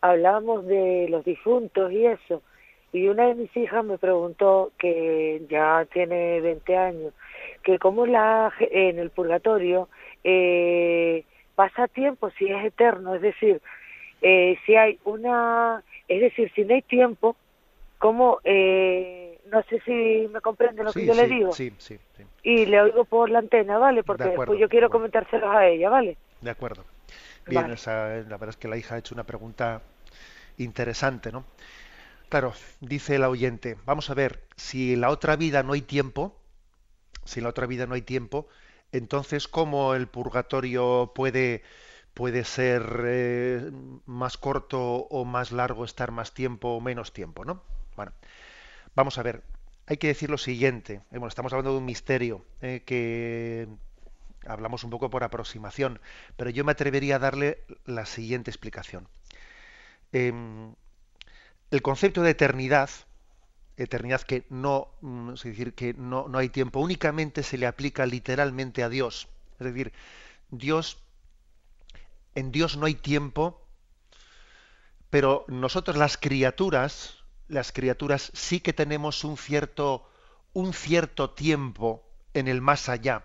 hablábamos 0.01 0.67
de 0.67 1.07
los 1.09 1.25
difuntos 1.25 1.91
y 1.91 2.05
eso. 2.05 2.43
Y 2.93 3.07
una 3.07 3.25
de 3.25 3.33
mis 3.33 3.57
hijas 3.57 3.83
me 3.83 3.97
preguntó, 3.97 4.71
que 4.77 5.41
ya 5.49 5.87
tiene 5.91 6.41
20 6.41 6.77
años, 6.77 7.13
que 7.63 7.79
cómo 7.79 8.05
la 8.05 8.53
en 8.59 8.99
el 8.99 9.09
purgatorio 9.09 9.89
eh, 10.23 11.23
pasa 11.55 11.87
tiempo 11.87 12.29
si 12.37 12.51
es 12.51 12.65
eterno, 12.65 13.15
es 13.15 13.23
decir, 13.23 13.63
eh, 14.21 14.59
si 14.63 14.75
hay 14.75 14.99
una, 15.05 15.83
es 16.07 16.21
decir, 16.21 16.51
si 16.53 16.65
no 16.65 16.75
hay 16.75 16.83
tiempo, 16.83 17.35
cómo 17.97 18.41
eh, 18.43 19.26
no 19.51 19.63
sé 19.63 19.81
si 19.85 20.27
me 20.31 20.41
comprende 20.41 20.83
lo 20.83 20.91
que 20.91 21.05
yo 21.05 21.13
le 21.13 21.27
digo. 21.27 21.51
Sí, 21.51 21.73
sí, 21.77 21.97
Y 22.43 22.65
le 22.65 22.81
oigo 22.81 23.05
por 23.05 23.29
la 23.29 23.39
antena, 23.39 23.77
¿vale? 23.77 24.03
Porque 24.03 24.25
después 24.25 24.59
yo 24.59 24.69
quiero 24.69 24.89
comentárselos 24.89 25.49
a 25.49 25.67
ella, 25.67 25.89
¿vale? 25.89 26.17
De 26.41 26.49
acuerdo. 26.49 26.85
Bien, 27.47 27.71
esa, 27.71 28.07
la 28.07 28.37
verdad 28.37 28.49
es 28.49 28.57
que 28.57 28.67
la 28.67 28.77
hija 28.77 28.95
ha 28.95 28.97
hecho 28.97 29.15
una 29.15 29.23
pregunta 29.23 29.81
interesante, 30.57 31.31
¿no? 31.31 31.45
Claro, 32.29 32.53
dice 32.81 33.19
la 33.19 33.29
oyente, 33.29 33.77
vamos 33.85 34.09
a 34.09 34.13
ver, 34.13 34.43
si 34.57 34.93
en 34.93 35.01
la 35.01 35.09
otra 35.09 35.37
vida 35.37 35.63
no 35.63 35.73
hay 35.73 35.81
tiempo, 35.81 36.37
si 37.23 37.39
en 37.39 37.45
la 37.45 37.51
otra 37.51 37.67
vida 37.67 37.87
no 37.87 37.95
hay 37.95 38.01
tiempo, 38.01 38.47
entonces 38.91 39.47
cómo 39.47 39.95
el 39.95 40.07
purgatorio 40.07 41.13
puede 41.15 41.63
puede 42.13 42.43
ser 42.45 43.03
eh, 43.05 43.71
más 44.07 44.37
corto 44.37 44.81
o 44.81 45.23
más 45.23 45.51
largo, 45.51 45.85
estar 45.85 46.11
más 46.11 46.33
tiempo 46.33 46.69
o 46.69 46.81
menos 46.81 47.13
tiempo, 47.13 47.45
¿no? 47.45 47.61
Bueno, 47.95 48.11
Vamos 48.97 49.19
a 49.19 49.21
ver, 49.21 49.43
hay 49.85 49.97
que 49.97 50.07
decir 50.07 50.31
lo 50.31 50.39
siguiente. 50.39 51.03
Eh, 51.11 51.19
estamos 51.27 51.53
hablando 51.53 51.73
de 51.73 51.77
un 51.77 51.85
misterio 51.85 52.43
eh, 52.61 52.81
que 52.83 53.67
hablamos 54.47 54.83
un 54.83 54.89
poco 54.89 55.11
por 55.11 55.23
aproximación, 55.23 55.99
pero 56.35 56.49
yo 56.49 56.65
me 56.65 56.71
atrevería 56.71 57.17
a 57.17 57.19
darle 57.19 57.63
la 57.85 58.07
siguiente 58.07 58.49
explicación. 58.49 59.07
Em, 60.11 60.73
el 61.69 61.81
concepto 61.83 62.23
de 62.23 62.31
eternidad, 62.31 62.89
eternidad 63.77 64.21
que 64.21 64.47
no, 64.49 64.87
mm, 65.01 65.33
es 65.33 65.43
decir, 65.43 65.75
que 65.75 65.93
no, 65.93 66.27
no 66.27 66.39
hay 66.39 66.49
tiempo, 66.49 66.79
únicamente 66.79 67.43
se 67.43 67.59
le 67.59 67.67
aplica 67.67 68.03
literalmente 68.07 68.81
a 68.81 68.89
Dios. 68.89 69.27
Es 69.59 69.67
decir, 69.67 69.93
Dios, 70.49 71.03
en 72.33 72.51
Dios 72.51 72.77
no 72.77 72.87
hay 72.87 72.95
tiempo, 72.95 73.61
pero 75.11 75.45
nosotros 75.49 75.97
las 75.97 76.17
criaturas, 76.17 77.16
las 77.47 77.71
criaturas 77.71 78.31
sí 78.33 78.59
que 78.59 78.73
tenemos 78.73 79.23
un 79.23 79.37
cierto, 79.37 80.09
un 80.53 80.73
cierto 80.73 81.31
tiempo 81.31 82.03
en 82.33 82.47
el 82.47 82.61
más 82.61 82.89
allá. 82.89 83.23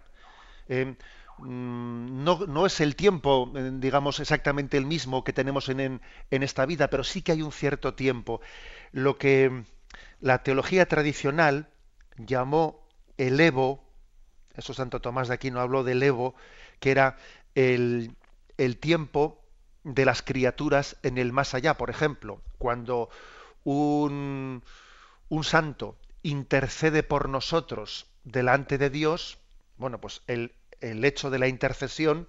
Eh, 0.68 0.94
mm, 1.38 2.24
no, 2.24 2.46
no, 2.46 2.66
es 2.66 2.80
el 2.80 2.96
tiempo, 2.96 3.52
eh, 3.56 3.70
digamos, 3.74 4.20
exactamente 4.20 4.76
el 4.76 4.86
mismo 4.86 5.24
que 5.24 5.32
tenemos 5.32 5.68
en, 5.68 6.00
en, 6.30 6.42
esta 6.42 6.66
vida, 6.66 6.88
pero 6.88 7.04
sí 7.04 7.22
que 7.22 7.32
hay 7.32 7.42
un 7.42 7.52
cierto 7.52 7.94
tiempo. 7.94 8.40
Lo 8.92 9.18
que 9.18 9.64
la 10.20 10.42
teología 10.42 10.86
tradicional 10.86 11.68
llamó 12.16 12.86
el 13.18 13.40
Evo, 13.40 13.84
eso 14.54 14.74
Santo 14.74 15.00
Tomás 15.00 15.28
de 15.28 15.34
Aquino 15.34 15.60
habló 15.60 15.84
del 15.84 16.02
Evo, 16.02 16.34
que 16.78 16.90
era 16.90 17.16
el, 17.54 18.14
el 18.58 18.78
tiempo 18.78 19.42
de 19.84 20.04
las 20.04 20.22
criaturas 20.22 20.96
en 21.02 21.18
el 21.18 21.32
más 21.32 21.54
allá. 21.54 21.76
Por 21.76 21.90
ejemplo, 21.90 22.40
cuando 22.58 23.08
un, 23.64 24.62
un 25.28 25.44
santo 25.44 25.96
intercede 26.22 27.02
por 27.02 27.28
nosotros 27.28 28.06
delante 28.24 28.78
de 28.78 28.90
Dios, 28.90 29.38
bueno, 29.76 30.00
pues 30.00 30.22
el, 30.26 30.52
el 30.80 31.04
hecho 31.04 31.30
de 31.30 31.38
la 31.38 31.48
intercesión 31.48 32.28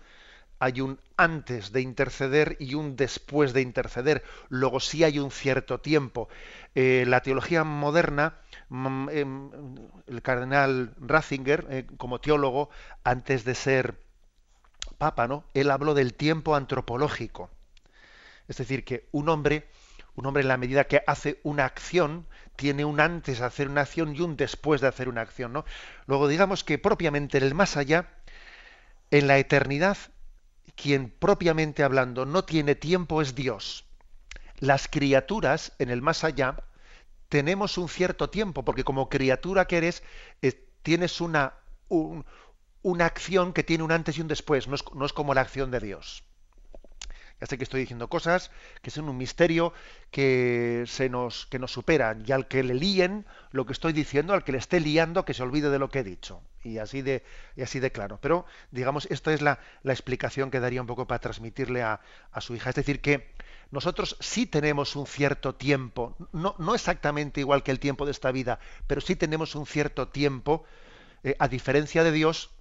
hay 0.59 0.81
un 0.81 0.99
antes 1.17 1.71
de 1.73 1.81
interceder 1.81 2.55
y 2.59 2.75
un 2.75 2.95
después 2.95 3.53
de 3.53 3.61
interceder. 3.61 4.23
Luego 4.49 4.79
sí 4.79 5.03
hay 5.03 5.19
un 5.19 5.29
cierto 5.31 5.79
tiempo. 5.81 6.29
Eh, 6.75 7.03
la 7.07 7.21
teología 7.21 7.63
moderna, 7.65 8.37
mm, 8.69 9.09
em, 9.09 9.51
el 10.07 10.21
cardenal 10.21 10.93
Ratzinger, 10.99 11.67
eh, 11.69 11.87
como 11.97 12.21
teólogo, 12.21 12.69
antes 13.03 13.43
de 13.43 13.55
ser 13.55 13.99
papa, 14.97 15.27
¿no? 15.27 15.45
Él 15.53 15.71
habló 15.71 15.93
del 15.93 16.13
tiempo 16.13 16.55
antropológico. 16.55 17.49
Es 18.47 18.57
decir, 18.57 18.85
que 18.85 19.07
un 19.11 19.29
hombre 19.29 19.67
un 20.15 20.25
hombre 20.25 20.41
en 20.41 20.47
la 20.47 20.57
medida 20.57 20.85
que 20.85 21.03
hace 21.07 21.39
una 21.43 21.65
acción, 21.65 22.27
tiene 22.55 22.85
un 22.85 22.99
antes 22.99 23.39
de 23.39 23.45
hacer 23.45 23.69
una 23.69 23.81
acción 23.81 24.15
y 24.15 24.21
un 24.21 24.35
después 24.37 24.81
de 24.81 24.87
hacer 24.87 25.09
una 25.09 25.21
acción. 25.21 25.53
¿no? 25.53 25.65
Luego 26.05 26.27
digamos 26.27 26.63
que 26.63 26.77
propiamente 26.77 27.37
en 27.37 27.43
el 27.43 27.55
más 27.55 27.77
allá, 27.77 28.09
en 29.11 29.27
la 29.27 29.37
eternidad, 29.37 29.97
quien 30.75 31.09
propiamente 31.09 31.83
hablando 31.83 32.25
no 32.25 32.43
tiene 32.45 32.75
tiempo 32.75 33.21
es 33.21 33.35
Dios. 33.35 33.85
Las 34.59 34.87
criaturas 34.87 35.73
en 35.79 35.89
el 35.89 36.01
más 36.01 36.23
allá 36.23 36.57
tenemos 37.29 37.77
un 37.77 37.89
cierto 37.89 38.29
tiempo, 38.29 38.63
porque 38.63 38.83
como 38.83 39.09
criatura 39.09 39.65
que 39.65 39.77
eres, 39.77 40.03
eh, 40.41 40.67
tienes 40.83 41.21
una, 41.21 41.53
una 41.89 43.05
acción 43.05 43.53
que 43.53 43.63
tiene 43.63 43.83
un 43.83 43.91
antes 43.91 44.17
y 44.17 44.21
un 44.21 44.27
después, 44.27 44.67
no 44.67 44.75
es, 44.75 44.83
no 44.93 45.05
es 45.05 45.13
como 45.13 45.33
la 45.33 45.41
acción 45.41 45.71
de 45.71 45.79
Dios. 45.79 46.23
Ya 47.43 47.47
sé 47.47 47.57
que 47.57 47.65
estoy 47.65 47.81
diciendo 47.81 48.07
cosas 48.07 48.51
que 48.81 48.89
son 48.89 49.09
un 49.09 49.17
misterio 49.17 49.73
que 50.11 50.85
se 50.87 51.09
nos, 51.09 51.45
que 51.47 51.59
nos 51.59 51.73
superan. 51.73 52.23
Y 52.25 52.31
al 52.31 52.47
que 52.47 52.63
le 52.63 52.73
líen 52.73 53.25
lo 53.51 53.65
que 53.65 53.73
estoy 53.73 53.91
diciendo, 53.91 54.33
al 54.33 54.45
que 54.45 54.53
le 54.53 54.59
esté 54.59 54.79
liando, 54.79 55.25
que 55.25 55.33
se 55.33 55.43
olvide 55.43 55.69
de 55.69 55.77
lo 55.77 55.89
que 55.89 55.99
he 55.99 56.03
dicho. 56.05 56.41
Y 56.63 56.77
así 56.77 57.01
de, 57.01 57.21
y 57.57 57.61
así 57.61 57.81
de 57.81 57.91
claro. 57.91 58.17
Pero, 58.21 58.45
digamos, 58.71 59.07
esta 59.11 59.33
es 59.33 59.41
la, 59.41 59.59
la 59.81 59.91
explicación 59.91 60.51
que 60.51 60.61
daría 60.61 60.79
un 60.79 60.87
poco 60.87 61.05
para 61.05 61.19
transmitirle 61.19 61.81
a, 61.81 61.99
a, 62.31 62.39
su 62.39 62.55
hija. 62.55 62.69
Es 62.69 62.77
decir, 62.77 63.01
que 63.01 63.33
nosotros 63.71 64.15
sí 64.21 64.45
tenemos 64.45 64.95
un 64.95 65.05
cierto 65.05 65.53
tiempo, 65.53 66.15
no, 66.31 66.55
no 66.59 66.73
exactamente 66.73 67.41
igual 67.41 67.61
que 67.61 67.71
el 67.71 67.81
tiempo 67.81 68.05
de 68.05 68.11
esta 68.11 68.31
vida, 68.31 68.59
pero 68.87 69.01
sí 69.01 69.17
tenemos 69.17 69.53
un 69.55 69.65
cierto 69.65 70.07
tiempo, 70.07 70.63
eh, 71.25 71.35
a 71.39 71.49
diferencia 71.49 72.05
de 72.05 72.13
Dios, 72.13 72.51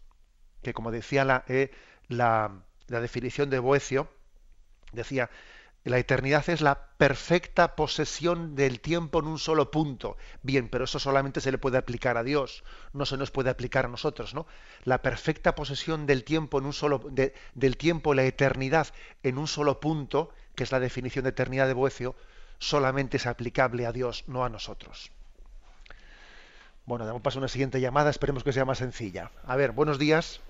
que 0.60 0.74
como 0.74 0.90
decía 0.90 1.24
la, 1.24 1.44
eh, 1.46 1.70
la, 2.08 2.50
la 2.88 3.00
definición 3.00 3.48
de 3.48 3.60
Boecio, 3.60 4.08
decía, 4.92 5.30
La 5.84 5.98
eternidad 5.98 6.48
es 6.48 6.60
la 6.60 6.86
perfecta 6.96 7.74
posesión 7.74 8.54
del 8.54 8.80
tiempo 8.80 9.18
en 9.18 9.26
un 9.26 9.38
solo 9.40 9.72
punto. 9.72 10.16
Bien, 10.42 10.68
pero 10.68 10.84
eso 10.84 11.00
solamente 11.00 11.40
se 11.40 11.50
le 11.50 11.58
puede 11.58 11.76
aplicar 11.76 12.16
a 12.16 12.22
Dios, 12.22 12.62
no 12.92 13.04
se 13.04 13.16
nos 13.16 13.32
puede 13.32 13.50
aplicar 13.50 13.86
a 13.86 13.88
nosotros, 13.88 14.32
¿no? 14.32 14.46
La 14.84 15.02
perfecta 15.02 15.56
posesión 15.56 16.06
del 16.06 16.22
tiempo 16.22 16.58
en 16.58 16.66
un 16.66 16.72
solo 16.72 17.00
del 17.10 17.76
tiempo, 17.76 18.14
la 18.14 18.24
eternidad 18.24 18.88
en 19.24 19.38
un 19.38 19.48
solo 19.48 19.80
punto, 19.80 20.30
que 20.54 20.62
es 20.62 20.70
la 20.70 20.78
definición 20.78 21.24
de 21.24 21.30
eternidad 21.30 21.66
de 21.66 21.74
Boecio, 21.74 22.14
solamente 22.58 23.16
es 23.16 23.26
aplicable 23.26 23.84
a 23.86 23.92
Dios, 23.92 24.22
no 24.28 24.44
a 24.44 24.48
nosotros. 24.48 25.10
Bueno, 26.84 27.06
damos 27.06 27.22
paso 27.22 27.38
a 27.38 27.40
una 27.40 27.48
siguiente 27.48 27.80
llamada, 27.80 28.10
esperemos 28.10 28.44
que 28.44 28.52
sea 28.52 28.64
más 28.64 28.78
sencilla. 28.78 29.32
A 29.44 29.56
ver, 29.56 29.72
buenos 29.72 29.98
días. 29.98 30.40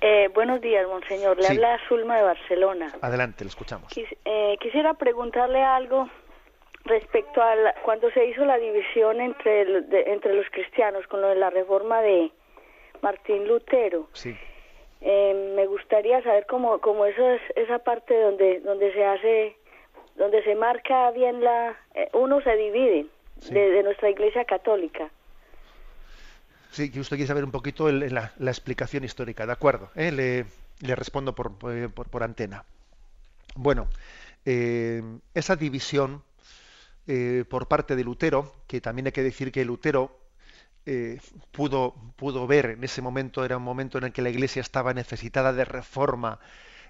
Eh, 0.00 0.28
buenos 0.34 0.60
días, 0.60 0.86
monseñor. 0.86 1.38
Le 1.38 1.46
habla 1.46 1.78
Zulma 1.88 2.16
de 2.16 2.22
Barcelona. 2.22 2.92
Adelante, 3.00 3.44
le 3.44 3.48
escuchamos. 3.48 3.92
Eh, 3.96 4.56
quisiera 4.60 4.94
preguntarle 4.94 5.62
algo 5.62 6.08
respecto 6.84 7.42
a 7.42 7.54
cuando 7.82 8.10
se 8.10 8.26
hizo 8.26 8.44
la 8.44 8.58
división 8.58 9.20
entre, 9.20 9.62
entre 10.12 10.34
los 10.34 10.46
cristianos 10.50 11.06
con 11.06 11.20
lo 11.22 11.28
de 11.28 11.36
la 11.36 11.50
reforma 11.50 12.02
de 12.02 12.30
Martín 13.00 13.48
Lutero. 13.48 14.08
Sí. 14.12 14.36
Eh, 15.00 15.52
me 15.56 15.66
gustaría 15.66 16.22
saber 16.22 16.46
cómo, 16.46 16.78
cómo 16.80 17.06
eso 17.06 17.30
es, 17.30 17.42
esa 17.56 17.78
parte 17.78 18.18
donde, 18.20 18.60
donde 18.60 18.92
se 18.92 19.04
hace, 19.04 19.56
donde 20.16 20.42
se 20.44 20.54
marca 20.54 21.10
bien 21.10 21.42
la, 21.42 21.76
uno 22.12 22.40
se 22.42 22.54
divide 22.56 23.06
de 23.50 23.82
nuestra 23.82 24.10
Iglesia 24.10 24.44
Católica. 24.44 25.10
Sí, 26.76 26.90
que 26.90 27.00
usted 27.00 27.16
quiere 27.16 27.28
saber 27.28 27.44
un 27.44 27.50
poquito 27.50 27.90
la, 27.90 28.32
explicación 28.38 29.02
histórica, 29.02 29.46
de 29.46 29.52
acuerdo. 29.52 29.90
¿eh? 29.94 30.12
Le, 30.12 30.94
respondo 30.94 31.34
eh, 31.70 31.88
por, 31.88 32.22
antena. 32.22 32.66
Bueno, 33.54 33.88
eh, 34.44 35.02
esa 35.32 35.56
división 35.56 36.22
por 37.48 37.66
parte 37.66 37.96
de 37.96 38.04
Lutero, 38.04 38.52
que 38.66 38.82
también 38.82 39.06
hay 39.06 39.12
que 39.12 39.22
decir 39.22 39.50
que 39.52 39.64
Lutero 39.64 40.18
pudo, 41.50 41.94
pudo 42.16 42.46
ver 42.46 42.66
en 42.66 42.84
ese 42.84 43.00
momento, 43.00 43.42
era 43.42 43.56
un 43.56 43.62
momento 43.62 43.96
en 43.96 44.04
el 44.04 44.12
que 44.12 44.20
la 44.20 44.28
Iglesia 44.28 44.60
estaba 44.60 44.92
necesitada 44.92 45.54
de 45.54 45.64
reforma, 45.64 46.40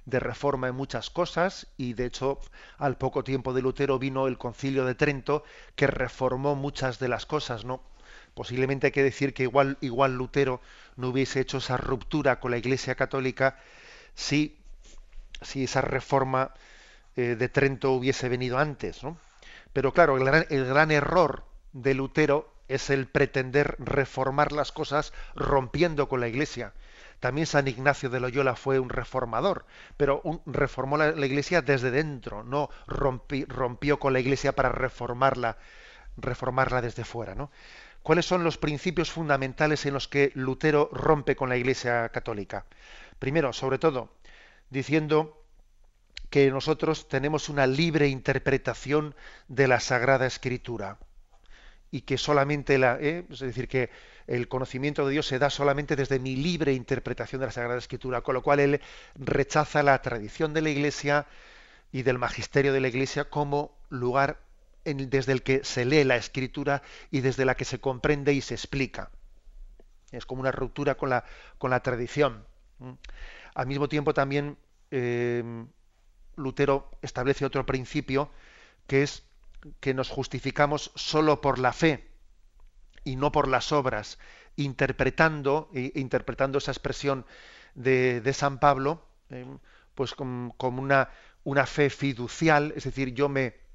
de 0.05 0.19
reforma 0.19 0.67
en 0.67 0.75
muchas 0.75 1.11
cosas, 1.11 1.69
y 1.77 1.93
de 1.93 2.07
hecho 2.07 2.41
al 2.79 2.99
poco 2.99 3.23
tiempo 3.23 3.53
de 3.53 3.63
Lutero 3.63 4.01
vino 4.01 4.27
el 4.27 4.37
concilio 4.37 4.85
de 4.85 4.97
Trento, 4.97 5.45
que 5.77 5.87
reformó 5.87 6.57
muchas 6.57 6.99
de 6.99 7.07
las 7.07 7.25
cosas, 7.25 7.65
¿no? 7.65 7.83
Posiblemente 8.37 8.89
hay 8.89 8.93
que 8.93 9.03
decir 9.03 9.33
que 9.33 9.45
igual, 9.45 9.79
igual 9.81 10.15
Lutero 10.15 10.61
no 10.97 11.09
hubiese 11.09 11.41
hecho 11.41 11.57
esa 11.57 11.79
ruptura 11.79 12.39
con 12.39 12.51
la 12.51 12.59
Iglesia 12.59 12.95
Católica 12.95 13.59
si, 14.15 14.59
si 15.41 15.65
esa 15.65 15.81
reforma 15.81 16.53
eh, 17.17 17.35
de 17.35 17.49
Trento 17.49 17.93
hubiese 17.93 18.29
venido 18.29 18.59
antes. 18.59 19.03
¿no? 19.03 19.17
Pero 19.73 19.95
claro, 19.95 20.19
el 20.19 20.67
gran, 20.67 20.91
error 20.91 21.45
de 21.73 21.95
Lutero 21.95 22.53
es 22.69 22.91
el 22.91 23.07
pretender 23.07 23.75
reformar 23.79 24.53
las 24.53 24.71
cosas 24.71 25.15
rompiendo 25.35 26.07
con 26.07 26.21
la 26.21 26.29
Iglesia. 26.29 26.75
También 27.21 27.47
San 27.47 27.69
Ignacio 27.69 28.11
de 28.11 28.21
Loyola 28.21 28.55
fue 28.55 28.79
un 28.79 28.91
reformador, 28.91 29.65
pero 29.97 30.21
reformó 30.45 30.99
la, 30.99 31.09
Iglesia 31.25 31.63
desde 31.63 31.91
dentro, 31.91 32.45
no 32.45 32.69
rompió 32.87 33.99
con 33.99 34.13
la 34.13 34.21
Iglesia 34.21 34.53
para 34.53 34.69
reformarla, 34.69 35.57
reformarla 36.19 36.83
desde 36.83 37.05
fuera. 37.05 37.35
¿no? 37.35 37.51
¿Cuáles 38.03 38.27
son 38.27 38.45
los 38.45 38.59
principios 38.59 39.11
fundamentales 39.11 39.85
en 39.87 39.95
los 39.95 40.09
que 40.09 40.31
Lutero 40.35 40.89
rompe 40.93 41.37
con 41.37 41.49
la 41.49 41.57
Iglesia 41.57 42.09
Católica? 42.11 42.67
Primero, 43.19 43.53
sobre 43.53 43.79
todo, 43.79 44.11
diciendo 44.71 45.43
que 46.31 46.51
nosotros 46.51 47.09
tenemos 47.09 47.49
una 47.49 47.67
libre 47.67 48.09
interpretación 48.09 49.15
de 49.49 49.69
la 49.69 49.81
Sagrada 49.81 50.27
Escritura 50.27 50.99
y 51.91 52.03
que 52.03 52.19
solamente 52.19 52.79
la, 52.79 52.99
¿eh? 53.01 53.25
es 53.31 53.41
decir, 53.41 53.69
que 53.69 53.91
el 54.27 54.49
conocimiento 54.49 55.07
de 55.07 55.13
Dios 55.13 55.27
se 55.27 55.39
da 55.39 55.51
solamente 55.51 55.97
desde 55.97 56.19
mi 56.19 56.37
libre 56.37 56.73
interpretación 56.73 57.41
de 57.41 57.47
la 57.47 57.53
Sagrada 57.53 57.79
Escritura, 57.79 58.23
con 58.23 58.35
lo 58.35 58.43
cual 58.43 58.61
él 58.61 58.81
rechaza 59.15 59.83
la 59.83 60.03
tradición 60.03 60.53
de 60.53 60.63
la 60.63 60.71
Iglesia 60.71 61.27
y 61.93 62.03
del 62.03 62.19
magisterio 62.19 62.73
de 62.73 62.81
la 62.81 62.89
Iglesia 62.89 63.31
como 63.31 63.73
lugar 63.89 64.41
desde 64.95 65.33
el 65.33 65.43
que 65.43 65.65
se 65.65 65.85
lee 65.85 66.05
la 66.05 66.17
escritura 66.17 66.83
y 67.11 67.21
desde 67.21 67.45
la 67.45 67.57
que 67.57 67.65
se 67.65 67.81
comprende 67.81 68.33
y 68.33 68.41
se 68.41 68.55
explica. 68.55 69.11
Es 70.13 70.27
como 70.27 70.41
una 70.41 70.53
ruptura 70.53 70.97
con 70.97 71.11
la, 71.11 71.25
con 71.59 71.71
la 71.71 71.81
tradición. 71.81 72.47
Al 73.55 73.67
mismo 73.67 73.89
tiempo 73.89 74.15
también 74.15 74.57
em, 74.91 75.67
Lutero 76.37 76.91
establece 77.03 77.45
otro 77.45 77.67
principio 77.67 78.31
que 78.87 79.03
es 79.03 79.25
que 79.81 79.95
nos 79.95 80.09
justificamos 80.09 80.93
solo 80.95 81.41
por 81.41 81.59
la 81.59 81.73
fe 81.73 82.09
y 83.03 83.17
no 83.17 83.33
por 83.33 83.49
las 83.49 83.73
obras, 83.73 84.19
interpretando, 84.55 85.71
interpretando 85.73 86.59
esa 86.59 86.71
expresión 86.71 87.27
de, 87.75 88.33
San 88.33 88.59
Pablo, 88.59 89.05
em, 89.31 89.59
pues 89.95 90.15
como, 90.15 90.55
como 90.57 90.83
una, 90.83 91.11
una 91.43 91.67
fe 91.67 91.91
fiducial, 91.91 92.73
es 92.77 92.85
decir, 92.85 93.15
yo 93.15 93.29
me, 93.29 93.66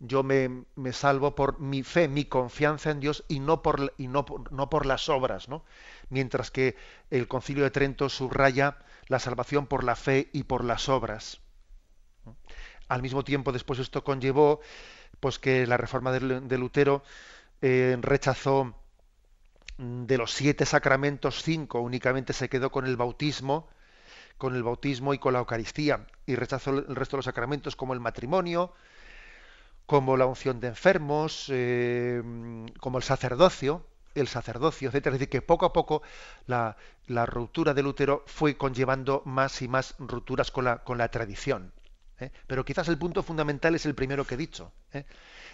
yo 0.00 0.22
me, 0.22 0.64
salvo 0.92 1.34
por 1.34 1.60
mi 1.60 1.82
fe, 1.82 2.08
mi 2.08 2.24
confianza 2.24 2.90
en 2.90 3.00
Dios 3.00 3.24
y 3.28 3.38
no 3.38 3.62
por, 3.62 3.92
y 3.98 4.08
no, 4.08 4.24
no 4.50 4.70
por 4.70 4.86
las 4.86 5.10
obras, 5.10 5.48
¿no? 5.48 5.62
Mientras 6.08 6.50
que 6.50 6.76
el 7.10 7.28
Concilio 7.28 7.64
de 7.64 7.70
Trento 7.70 8.08
subraya 8.08 8.78
la 9.08 9.18
salvación 9.18 9.66
por 9.66 9.84
la 9.84 9.96
fe 9.96 10.30
y 10.32 10.44
por 10.44 10.64
las 10.64 10.88
obras. 10.88 11.40
Al 12.88 13.02
mismo 13.02 13.24
tiempo, 13.24 13.52
después 13.52 13.78
esto 13.78 14.02
conllevó 14.02 14.60
pues 15.20 15.38
que 15.38 15.66
la 15.66 15.76
reforma 15.76 16.12
de, 16.12 16.58
Lutero 16.58 17.02
eh, 17.60 17.98
rechazó 18.00 18.74
mm, 19.76 20.04
de 20.06 20.16
los 20.16 20.32
siete 20.32 20.64
sacramentos 20.64 21.42
cinco, 21.42 21.80
únicamente 21.80 22.32
se 22.32 22.48
quedó 22.48 22.70
con 22.72 22.86
el 22.86 22.96
bautismo, 22.96 23.68
con 24.38 24.54
el 24.56 24.62
bautismo 24.62 25.12
y 25.12 25.18
con 25.18 25.34
la 25.34 25.40
Eucaristía, 25.40 26.06
y 26.24 26.36
rechazó 26.36 26.70
el 26.70 26.96
resto 26.96 27.16
de 27.16 27.18
los 27.18 27.26
sacramentos 27.26 27.76
como 27.76 27.92
el 27.92 28.00
matrimonio, 28.00 28.72
como 29.90 30.16
la 30.16 30.26
unción 30.26 30.60
de 30.60 30.68
enfermos, 30.68 31.46
eh, 31.48 32.22
como 32.78 32.98
el 32.98 33.02
sacerdocio, 33.02 33.84
el 34.14 34.28
sacerdocio, 34.28 34.88
etc. 34.88 35.06
Es 35.06 35.12
decir, 35.14 35.28
que 35.28 35.42
poco 35.42 35.66
a 35.66 35.72
poco 35.72 36.02
la, 36.46 36.76
ruptura 37.26 37.74
de 37.74 37.82
Lutero 37.82 38.22
fue 38.28 38.56
conllevando 38.56 39.20
más 39.24 39.62
y 39.62 39.66
más 39.66 39.96
rupturas 39.98 40.52
con 40.52 40.64
la, 40.64 40.84
con 40.84 40.96
la 40.96 41.08
tradición. 41.08 41.72
¿eh? 42.20 42.30
Pero 42.46 42.64
quizás 42.64 42.86
el 42.86 42.98
punto 42.98 43.24
fundamental 43.24 43.74
es 43.74 43.84
el 43.84 43.96
primero 43.96 44.24
que 44.24 44.36
he 44.36 44.38
dicho. 44.38 44.70
¿eh? 44.92 45.06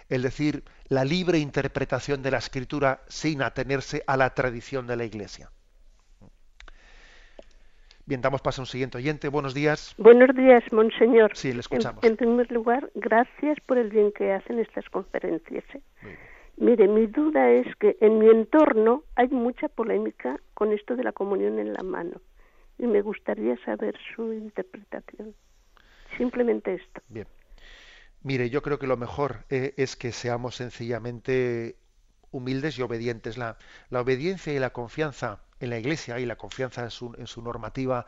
El 0.07 0.21
decir, 0.21 0.63
la 0.87 1.03
libre 1.03 1.39
interpretación 1.39 2.21
de 2.21 2.29
la 2.29 2.37
escritura 2.37 3.01
sin 3.07 3.41
atenerse 3.41 4.03
a 4.05 4.17
la 4.17 4.35
tradición 4.35 4.85
de 4.85 4.97
la 4.97 5.05
Iglesia. 5.05 5.49
Bien, 8.07 8.21
damos 8.21 8.41
paso 8.41 8.61
a 8.61 8.63
un 8.63 8.67
siguiente 8.67 8.97
oyente. 8.97 9.27
Buenos 9.27 9.53
días. 9.53 9.93
Buenos 9.97 10.33
días, 10.33 10.63
monseñor. 10.71 11.35
Sí, 11.35 11.51
le 11.51 11.59
escuchamos. 11.59 12.01
En, 12.05 12.15
primer 12.15 12.49
lugar, 12.53 12.89
gracias 12.95 13.59
por 13.65 13.77
el 13.77 13.89
bien 13.89 14.13
que 14.13 14.31
hacen 14.31 14.59
estas 14.59 14.89
conferencias. 14.89 15.65
¿eh? 15.75 15.81
Mire, 16.55 16.87
mi 16.87 17.07
duda 17.07 17.51
es 17.51 17.67
que 17.75 17.97
en 17.99 18.17
mi 18.19 18.29
entorno 18.29 19.03
hay 19.15 19.27
mucha 19.27 19.67
polémica 19.67 20.39
con 20.53 20.71
esto 20.71 20.95
de 20.95 21.03
la 21.03 21.11
comunión 21.11 21.59
en 21.59 21.73
la 21.73 21.83
mano 21.83 22.21
y 22.79 22.87
me 22.87 23.01
gustaría 23.01 23.57
saber 23.65 23.97
su 24.15 24.31
interpretación. 24.31 25.35
Simplemente 26.15 26.75
esto. 26.75 27.01
Bien. 27.09 27.27
Mire, 28.23 28.49
yo 28.49 28.61
creo 28.61 28.79
que 28.79 28.87
lo 28.87 28.95
mejor 28.95 29.43
eh, 29.49 29.73
es 29.75 29.97
que 29.97 30.13
seamos 30.13 30.55
sencillamente 30.55 31.75
humildes 32.31 32.77
y 32.77 32.81
obedientes. 32.81 33.37
La, 33.37 33.57
la 33.89 34.01
obediencia 34.01 34.53
y 34.53 34.59
la 34.59 34.71
confianza 34.71 35.39
en 35.59 35.69
la 35.69 35.77
Iglesia 35.77 36.19
y 36.19 36.25
la 36.25 36.35
confianza 36.35 36.83
en 36.83 37.27
su, 37.27 37.41
normativa 37.41 38.05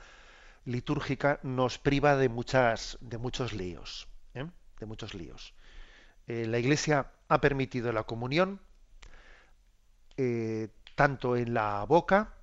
litúrgica 0.65 1.39
nos 1.43 1.77
priva 1.77 2.15
de 2.15 2.29
muchas 2.29 2.97
de 3.01 3.17
muchos 3.17 3.53
líos, 3.53 4.07
¿eh? 4.33 4.45
de 4.79 4.85
muchos 4.85 5.13
líos. 5.13 5.53
Eh, 6.27 6.45
la 6.45 6.59
Iglesia 6.59 7.07
ha 7.27 7.41
permitido 7.41 7.91
la 7.91 8.03
comunión 8.03 8.59
eh, 10.17 10.69
tanto 10.95 11.37
en 11.37 11.53
la 11.53 11.83
boca 11.85 12.33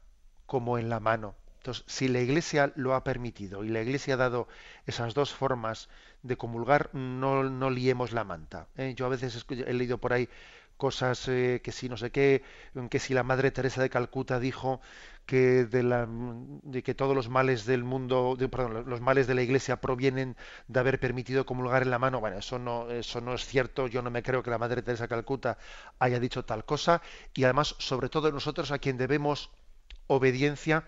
como 0.46 0.78
en 0.78 0.88
la 0.88 0.98
mano. 0.98 1.34
Entonces, 1.58 1.84
si 1.86 2.08
la 2.08 2.20
Iglesia 2.20 2.72
lo 2.76 2.94
ha 2.94 3.04
permitido 3.04 3.64
y 3.64 3.68
la 3.68 3.82
Iglesia 3.82 4.14
ha 4.14 4.16
dado 4.16 4.48
esas 4.86 5.14
dos 5.14 5.34
formas 5.34 5.88
de 6.22 6.36
comulgar, 6.36 6.90
no, 6.94 7.44
no 7.44 7.70
liemos 7.70 8.12
la 8.12 8.24
manta. 8.24 8.68
Yo 8.94 9.06
a 9.06 9.08
veces 9.08 9.44
he 9.48 9.72
leído 9.72 9.98
por 9.98 10.12
ahí 10.12 10.28
cosas 10.76 11.28
eh, 11.28 11.60
que 11.62 11.72
si 11.72 11.88
no 11.88 11.96
sé 11.96 12.10
qué, 12.10 12.42
que 12.90 12.98
si 12.98 13.14
la 13.14 13.22
Madre 13.22 13.50
Teresa 13.50 13.82
de 13.82 13.90
Calcuta 13.90 14.38
dijo 14.40 14.80
que 15.26 15.64
de, 15.64 15.82
la, 15.82 16.06
de 16.08 16.82
que 16.82 16.94
todos 16.94 17.14
los 17.16 17.28
males 17.28 17.66
del 17.66 17.84
mundo, 17.84 18.36
perdón, 18.50 18.88
los 18.88 19.00
males 19.00 19.26
de 19.26 19.34
la 19.34 19.42
Iglesia 19.42 19.80
provienen 19.80 20.36
de 20.68 20.80
haber 20.80 21.00
permitido 21.00 21.44
comulgar 21.44 21.82
en 21.82 21.90
la 21.90 21.98
mano. 21.98 22.20
Bueno, 22.20 22.38
eso 22.38 22.58
no, 22.58 22.90
eso 22.90 23.20
no 23.20 23.34
es 23.34 23.44
cierto. 23.44 23.88
Yo 23.88 24.02
no 24.02 24.10
me 24.10 24.22
creo 24.22 24.42
que 24.42 24.50
la 24.50 24.58
Madre 24.58 24.82
Teresa 24.82 25.04
de 25.04 25.08
Calcuta 25.08 25.58
haya 25.98 26.20
dicho 26.20 26.44
tal 26.44 26.64
cosa. 26.64 27.02
Y 27.34 27.44
además, 27.44 27.74
sobre 27.78 28.08
todo 28.08 28.30
nosotros 28.30 28.70
a 28.70 28.78
quien 28.78 28.96
debemos 28.98 29.50
obediencia 30.06 30.86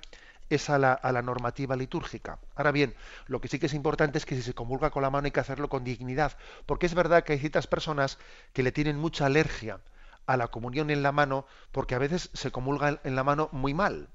es 0.51 0.71
a 0.71 0.79
la, 0.79 0.93
a 0.93 1.13
la, 1.13 1.23
normativa 1.23 1.77
litúrgica. 1.77 2.39
Ahora 2.55 2.73
bien, 2.73 2.95
lo 3.27 3.41
que 3.41 3.49
sí 3.49 3.59
que 3.59 3.67
es 3.67 3.75
importante 3.75 4.19
es 4.19 4.27
que 4.27 4.35
si 4.35 4.43
se 4.43 4.55
comulga 4.55 4.91
con 4.91 5.03
la 5.03 5.11
mano 5.11 5.27
hay 5.27 5.31
que 5.31 5.41
hacerlo 5.41 5.69
con 5.69 5.85
dignidad, 5.85 6.37
porque 6.67 6.87
es 6.87 6.95
verdad 6.95 7.25
que 7.25 7.35
hay 7.35 7.39
ciertas 7.39 7.67
personas 7.67 8.19
que 8.53 8.63
le 8.63 8.73
tienen 8.73 8.99
mucha 8.99 9.27
alergia 9.27 9.81
a 10.27 10.37
la 10.37 10.49
comunión 10.49 10.91
en 10.91 11.03
la 11.03 11.13
mano, 11.13 11.47
porque 11.73 11.95
a 11.95 11.99
veces 11.99 12.31
se 12.35 12.51
comulga 12.51 13.01
en 13.03 13.17
la 13.17 13.25
mano 13.25 13.49
muy 13.53 13.75
mal, 13.75 14.09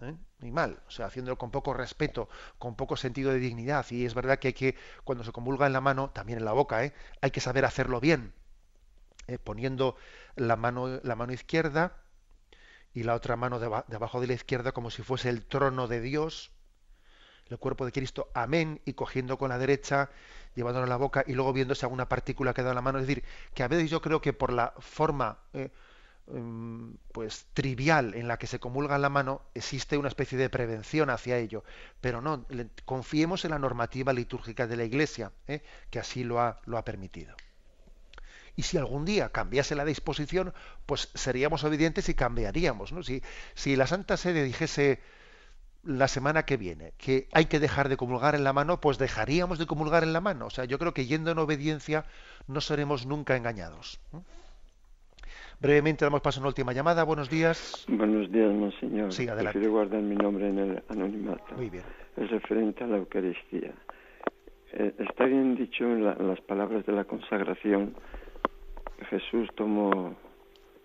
¿eh? 0.00 0.14
muy 0.40 0.50
mal, 0.50 0.80
o 0.86 0.90
sea, 0.90 1.06
haciéndolo 1.06 1.38
con 1.38 1.50
poco 1.50 1.74
respeto, 1.74 2.28
con 2.58 2.74
poco 2.76 2.96
sentido 2.96 3.30
de 3.32 3.38
dignidad. 3.38 3.86
Y 3.90 4.04
es 4.04 4.14
verdad 4.14 4.38
que 4.38 4.48
hay 4.48 4.54
que, 4.54 4.76
cuando 5.04 5.24
se 5.24 5.32
comulga 5.32 5.66
en 5.66 5.72
la 5.72 5.80
mano, 5.80 6.10
también 6.10 6.38
en 6.38 6.44
la 6.44 6.52
boca, 6.52 6.84
¿eh? 6.84 6.92
hay 7.20 7.30
que 7.30 7.40
saber 7.40 7.64
hacerlo 7.64 8.00
bien, 8.00 8.32
¿eh? 9.28 9.38
poniendo 9.38 9.96
la 10.36 10.56
mano, 10.56 11.00
la 11.02 11.14
mano 11.16 11.32
izquierda 11.32 11.96
y 12.94 13.02
la 13.02 13.14
otra 13.14 13.36
mano 13.36 13.58
debajo 13.58 14.20
de 14.20 14.26
la 14.26 14.32
izquierda 14.32 14.72
como 14.72 14.90
si 14.90 15.02
fuese 15.02 15.28
el 15.28 15.44
trono 15.44 15.88
de 15.88 16.00
Dios, 16.00 16.50
el 17.48 17.58
cuerpo 17.58 17.84
de 17.84 17.92
Cristo, 17.92 18.30
amén, 18.34 18.80
y 18.84 18.94
cogiendo 18.94 19.38
con 19.38 19.48
la 19.50 19.58
derecha, 19.58 20.10
llevándolo 20.54 20.86
a 20.86 20.88
la 20.88 20.96
boca 20.96 21.24
y 21.26 21.32
luego 21.32 21.52
viéndose 21.52 21.86
alguna 21.86 22.08
partícula 22.08 22.52
que 22.52 22.62
da 22.62 22.70
en 22.70 22.74
la 22.74 22.82
mano. 22.82 22.98
Es 22.98 23.06
decir, 23.06 23.24
que 23.54 23.62
a 23.62 23.68
veces 23.68 23.90
yo 23.90 24.02
creo 24.02 24.20
que 24.20 24.32
por 24.32 24.52
la 24.52 24.74
forma 24.78 25.38
eh, 25.54 25.70
em, 26.26 26.96
pues 27.12 27.46
trivial 27.54 28.14
en 28.14 28.28
la 28.28 28.38
que 28.38 28.46
se 28.46 28.58
comulga 28.58 28.98
la 28.98 29.08
mano 29.08 29.42
existe 29.54 29.96
una 29.96 30.08
especie 30.08 30.38
de 30.38 30.50
prevención 30.50 31.10
hacia 31.10 31.38
ello. 31.38 31.64
Pero 32.00 32.20
no, 32.20 32.46
confiemos 32.84 33.44
en 33.44 33.52
la 33.52 33.58
normativa 33.58 34.12
litúrgica 34.12 34.66
de 34.66 34.76
la 34.76 34.84
Iglesia, 34.84 35.32
eh, 35.46 35.62
que 35.90 35.98
así 35.98 36.24
lo 36.24 36.40
ha, 36.40 36.60
lo 36.66 36.76
ha 36.78 36.84
permitido. 36.84 37.34
Y 38.58 38.62
si 38.62 38.76
algún 38.76 39.04
día 39.04 39.28
cambiase 39.28 39.76
la 39.76 39.84
disposición, 39.84 40.52
pues 40.84 41.12
seríamos 41.14 41.62
obedientes 41.62 42.08
y 42.08 42.14
cambiaríamos. 42.14 42.92
¿no? 42.92 43.04
Si, 43.04 43.22
si 43.54 43.76
la 43.76 43.86
Santa 43.86 44.16
Sede 44.16 44.42
dijese 44.42 44.98
la 45.84 46.08
semana 46.08 46.42
que 46.42 46.56
viene 46.56 46.92
que 46.98 47.28
hay 47.32 47.44
que 47.44 47.60
dejar 47.60 47.88
de 47.88 47.96
comulgar 47.96 48.34
en 48.34 48.42
la 48.42 48.52
mano, 48.52 48.80
pues 48.80 48.98
dejaríamos 48.98 49.60
de 49.60 49.66
comulgar 49.66 50.02
en 50.02 50.12
la 50.12 50.20
mano. 50.20 50.46
O 50.46 50.50
sea, 50.50 50.64
yo 50.64 50.76
creo 50.80 50.92
que 50.92 51.06
yendo 51.06 51.30
en 51.30 51.38
obediencia 51.38 52.04
no 52.48 52.60
seremos 52.60 53.06
nunca 53.06 53.36
engañados. 53.36 54.00
Brevemente 55.60 56.04
damos 56.04 56.20
paso 56.20 56.40
a 56.40 56.42
una 56.42 56.48
última 56.48 56.72
llamada. 56.72 57.04
Buenos 57.04 57.30
días. 57.30 57.86
Buenos 57.88 58.28
días, 58.32 58.52
monseñor. 58.52 59.12
Sí, 59.12 59.28
adelante. 59.28 59.52
Prefiero 59.52 59.72
guardar 59.72 60.02
mi 60.02 60.16
nombre 60.16 60.48
en 60.48 60.58
el 60.58 60.82
anonimato. 60.88 61.54
Muy 61.54 61.70
bien. 61.70 61.84
Es 62.16 62.28
referente 62.28 62.82
a 62.82 62.88
la 62.88 62.96
Eucaristía. 62.96 63.72
Eh, 64.72 64.94
está 64.98 65.26
bien 65.26 65.54
dicho 65.54 65.84
en, 65.84 66.04
las 66.04 66.40
palabras 66.40 66.84
de 66.86 66.92
la 66.92 67.04
consagración 67.04 67.94
Jesús 69.06 69.48
tomó 69.54 70.14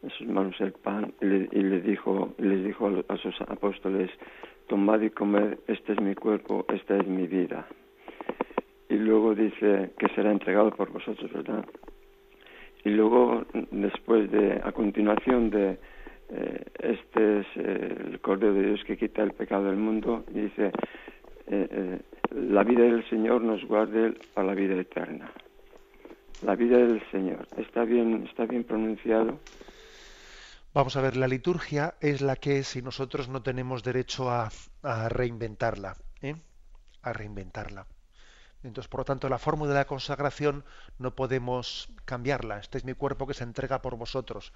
en 0.04 0.10
sus 0.12 0.28
manos 0.28 0.56
el 0.60 0.74
pan 0.74 1.14
y 1.22 1.26
le, 1.26 1.82
dijo, 1.82 2.34
les 2.38 2.64
dijo 2.64 2.92
a, 3.08 3.18
sus 3.18 3.40
apóstoles, 3.42 4.12
tomad 4.68 5.02
y 5.02 5.10
comed, 5.10 5.58
este 5.68 5.94
es 5.94 6.02
mi 6.02 6.14
cuerpo, 6.14 6.66
esta 6.74 6.98
es 6.98 7.08
mi 7.08 7.26
vida. 7.26 7.66
Y 8.90 8.96
luego 8.96 9.34
dice 9.34 9.92
que 9.98 10.08
será 10.10 10.32
entregado 10.32 10.72
por 10.72 10.92
vosotros, 10.92 11.32
¿verdad? 11.32 11.66
Y 12.84 12.90
luego, 12.90 13.46
después 13.72 14.30
de, 14.30 14.62
a 14.64 14.72
continuación 14.74 15.50
de, 15.50 15.80
eh, 16.30 16.64
este 16.80 17.40
es 17.40 17.48
eh, 17.56 17.96
el 18.12 18.20
Cordero 18.20 18.54
de 18.54 18.68
Dios 18.68 18.84
que 18.84 18.98
quita 18.98 19.24
el 19.24 19.32
pecado 19.32 19.66
del 19.66 19.78
mundo, 19.78 20.26
dice, 20.28 20.72
eh, 21.48 22.00
la 22.32 22.64
vida 22.64 22.84
del 22.84 23.08
Señor 23.10 23.42
nos 23.42 23.64
guarde 23.66 24.14
para 24.34 24.48
la 24.48 24.54
vida 24.54 24.76
eterna 24.76 25.32
la 26.44 26.56
vida 26.56 26.78
del 26.78 27.02
Señor. 27.12 27.48
¿Está 27.58 27.84
bien, 27.84 28.26
está 28.28 28.46
bien 28.46 28.64
pronunciado? 28.64 29.40
Vamos 30.74 30.96
a 30.96 31.02
ver, 31.02 31.16
la 31.18 31.28
liturgia 31.28 31.96
es 32.02 32.22
la 32.22 32.36
que 32.36 32.60
es 32.60 32.76
y 32.76 32.82
nosotros 32.82 33.30
no 33.30 33.44
tenemos 33.44 33.84
derecho 33.84 34.32
a, 34.32 34.50
reinventarla, 35.10 35.96
¿eh? 36.22 36.36
a 37.04 37.14
reinventarla. 37.14 37.86
Entonces, 38.64 38.90
por 38.90 39.02
lo 39.02 39.06
tanto, 39.06 39.30
la 39.30 39.38
fórmula 39.38 39.74
de 39.74 39.80
la 39.80 39.86
consagración 39.86 40.64
no 40.98 41.16
podemos 41.16 41.90
cambiarla. 42.06 42.60
Este 42.60 42.78
es 42.78 42.86
mi 42.86 42.94
cuerpo 42.94 43.28
que 43.28 43.34
se 43.34 43.44
entrega 43.44 43.82
por 43.82 43.98
vosotros. 43.98 44.54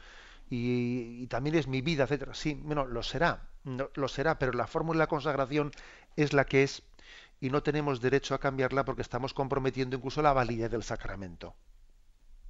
Y, 0.49 1.27
también 1.27 1.55
es 1.55 1.67
mi 1.67 1.81
vida, 1.81 2.05
etcétera. 2.05 2.33
Sí, 2.33 2.59
bueno, 2.63 2.85
lo 2.85 3.03
será, 3.03 3.49
lo 3.65 4.07
será, 4.07 4.39
pero 4.39 4.53
la 4.53 4.65
fórmula 4.65 4.97
de 4.97 5.03
la 5.03 5.07
consagración 5.07 5.71
es 6.15 6.31
la 6.31 6.45
que 6.45 6.63
es 6.63 6.83
y 7.39 7.49
no 7.49 7.61
tenemos 7.61 8.01
derecho 8.01 8.33
a 8.33 8.39
cambiarla 8.39 8.85
porque 8.85 9.01
estamos 9.01 9.33
comprometiendo 9.33 9.97
incluso 9.97 10.21
la 10.21 10.33
validez 10.33 10.71
del 10.71 10.83
sacramento. 10.83 11.53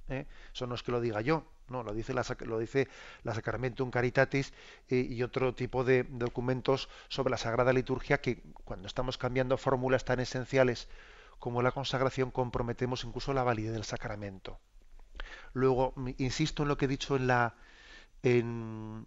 ¿Eh? 0.08 0.26
Eso 0.52 0.66
no 0.66 0.74
es 0.74 0.82
que 0.82 0.92
lo 0.92 1.00
diga 1.00 1.20
yo, 1.20 1.44
no, 1.68 1.82
lo 1.82 1.92
dice 1.92 2.14
la, 2.14 2.24
lo 2.40 2.58
dice 2.58 2.88
la 3.22 3.34
Sacramentum 3.34 3.90
Caritatis 3.90 4.52
eh, 4.88 5.06
y 5.08 5.22
otro 5.22 5.54
tipo 5.54 5.84
de 5.84 6.04
documentos 6.04 6.88
sobre 7.08 7.30
la 7.30 7.36
Sagrada 7.36 7.72
Liturgia 7.72 8.20
que 8.20 8.42
cuando 8.64 8.86
estamos 8.86 9.18
cambiando 9.18 9.56
fórmulas 9.58 10.04
tan 10.04 10.20
esenciales 10.20 10.88
como 11.38 11.62
la 11.62 11.72
consagración 11.72 12.30
comprometemos 12.30 13.04
incluso 13.04 13.32
la 13.32 13.44
validez 13.44 13.72
del 13.72 13.84
sacramento. 13.84 14.58
Luego, 15.52 15.94
insisto 16.16 16.62
en 16.62 16.68
lo 16.68 16.76
que 16.76 16.86
he 16.86 16.88
dicho 16.88 17.16
en 17.16 17.26
la, 17.26 17.54
en, 18.22 19.06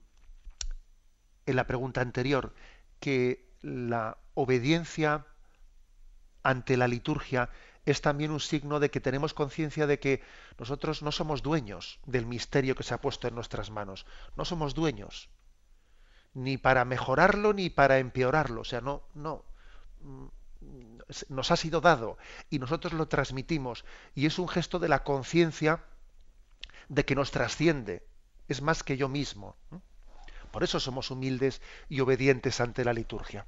en 1.45 1.55
la 1.55 1.67
pregunta 1.67 2.01
anterior, 2.01 2.53
que 2.99 3.49
la 3.61 4.17
obediencia 4.33 5.25
ante 6.43 6.77
la 6.77 6.87
liturgia 6.87 7.49
es 7.85 8.01
también 8.01 8.31
un 8.31 8.39
signo 8.39 8.79
de 8.79 8.91
que 8.91 8.99
tenemos 8.99 9.33
conciencia 9.33 9.87
de 9.87 9.99
que 9.99 10.21
nosotros 10.57 11.01
no 11.01 11.11
somos 11.11 11.41
dueños 11.41 11.99
del 12.05 12.25
misterio 12.25 12.75
que 12.75 12.83
se 12.83 12.93
ha 12.93 13.01
puesto 13.01 13.27
en 13.27 13.35
nuestras 13.35 13.71
manos. 13.71 14.05
No 14.35 14.45
somos 14.45 14.75
dueños. 14.75 15.29
Ni 16.33 16.57
para 16.57 16.85
mejorarlo 16.85 17.53
ni 17.53 17.69
para 17.69 17.97
empeorarlo. 17.97 18.61
O 18.61 18.65
sea, 18.65 18.81
no, 18.81 19.03
no. 19.13 19.43
Mm, 20.01 20.27
nos 21.29 21.51
ha 21.51 21.55
sido 21.55 21.81
dado 21.81 22.17
y 22.49 22.59
nosotros 22.59 22.93
lo 22.93 23.07
transmitimos. 23.07 23.83
Y 24.13 24.27
es 24.27 24.37
un 24.37 24.47
gesto 24.47 24.77
de 24.79 24.89
la 24.89 25.03
conciencia 25.03 25.83
de 26.87 27.03
que 27.03 27.15
nos 27.15 27.31
trasciende. 27.31 28.05
Es 28.47 28.61
más 28.61 28.83
que 28.83 28.97
yo 28.97 29.09
mismo. 29.09 29.55
Por 30.51 30.63
eso 30.63 30.79
somos 30.79 31.09
humildes 31.09 31.61
y 31.89 32.01
obedientes 32.01 32.61
ante 32.61 32.85
la 32.85 32.93
liturgia. 32.93 33.47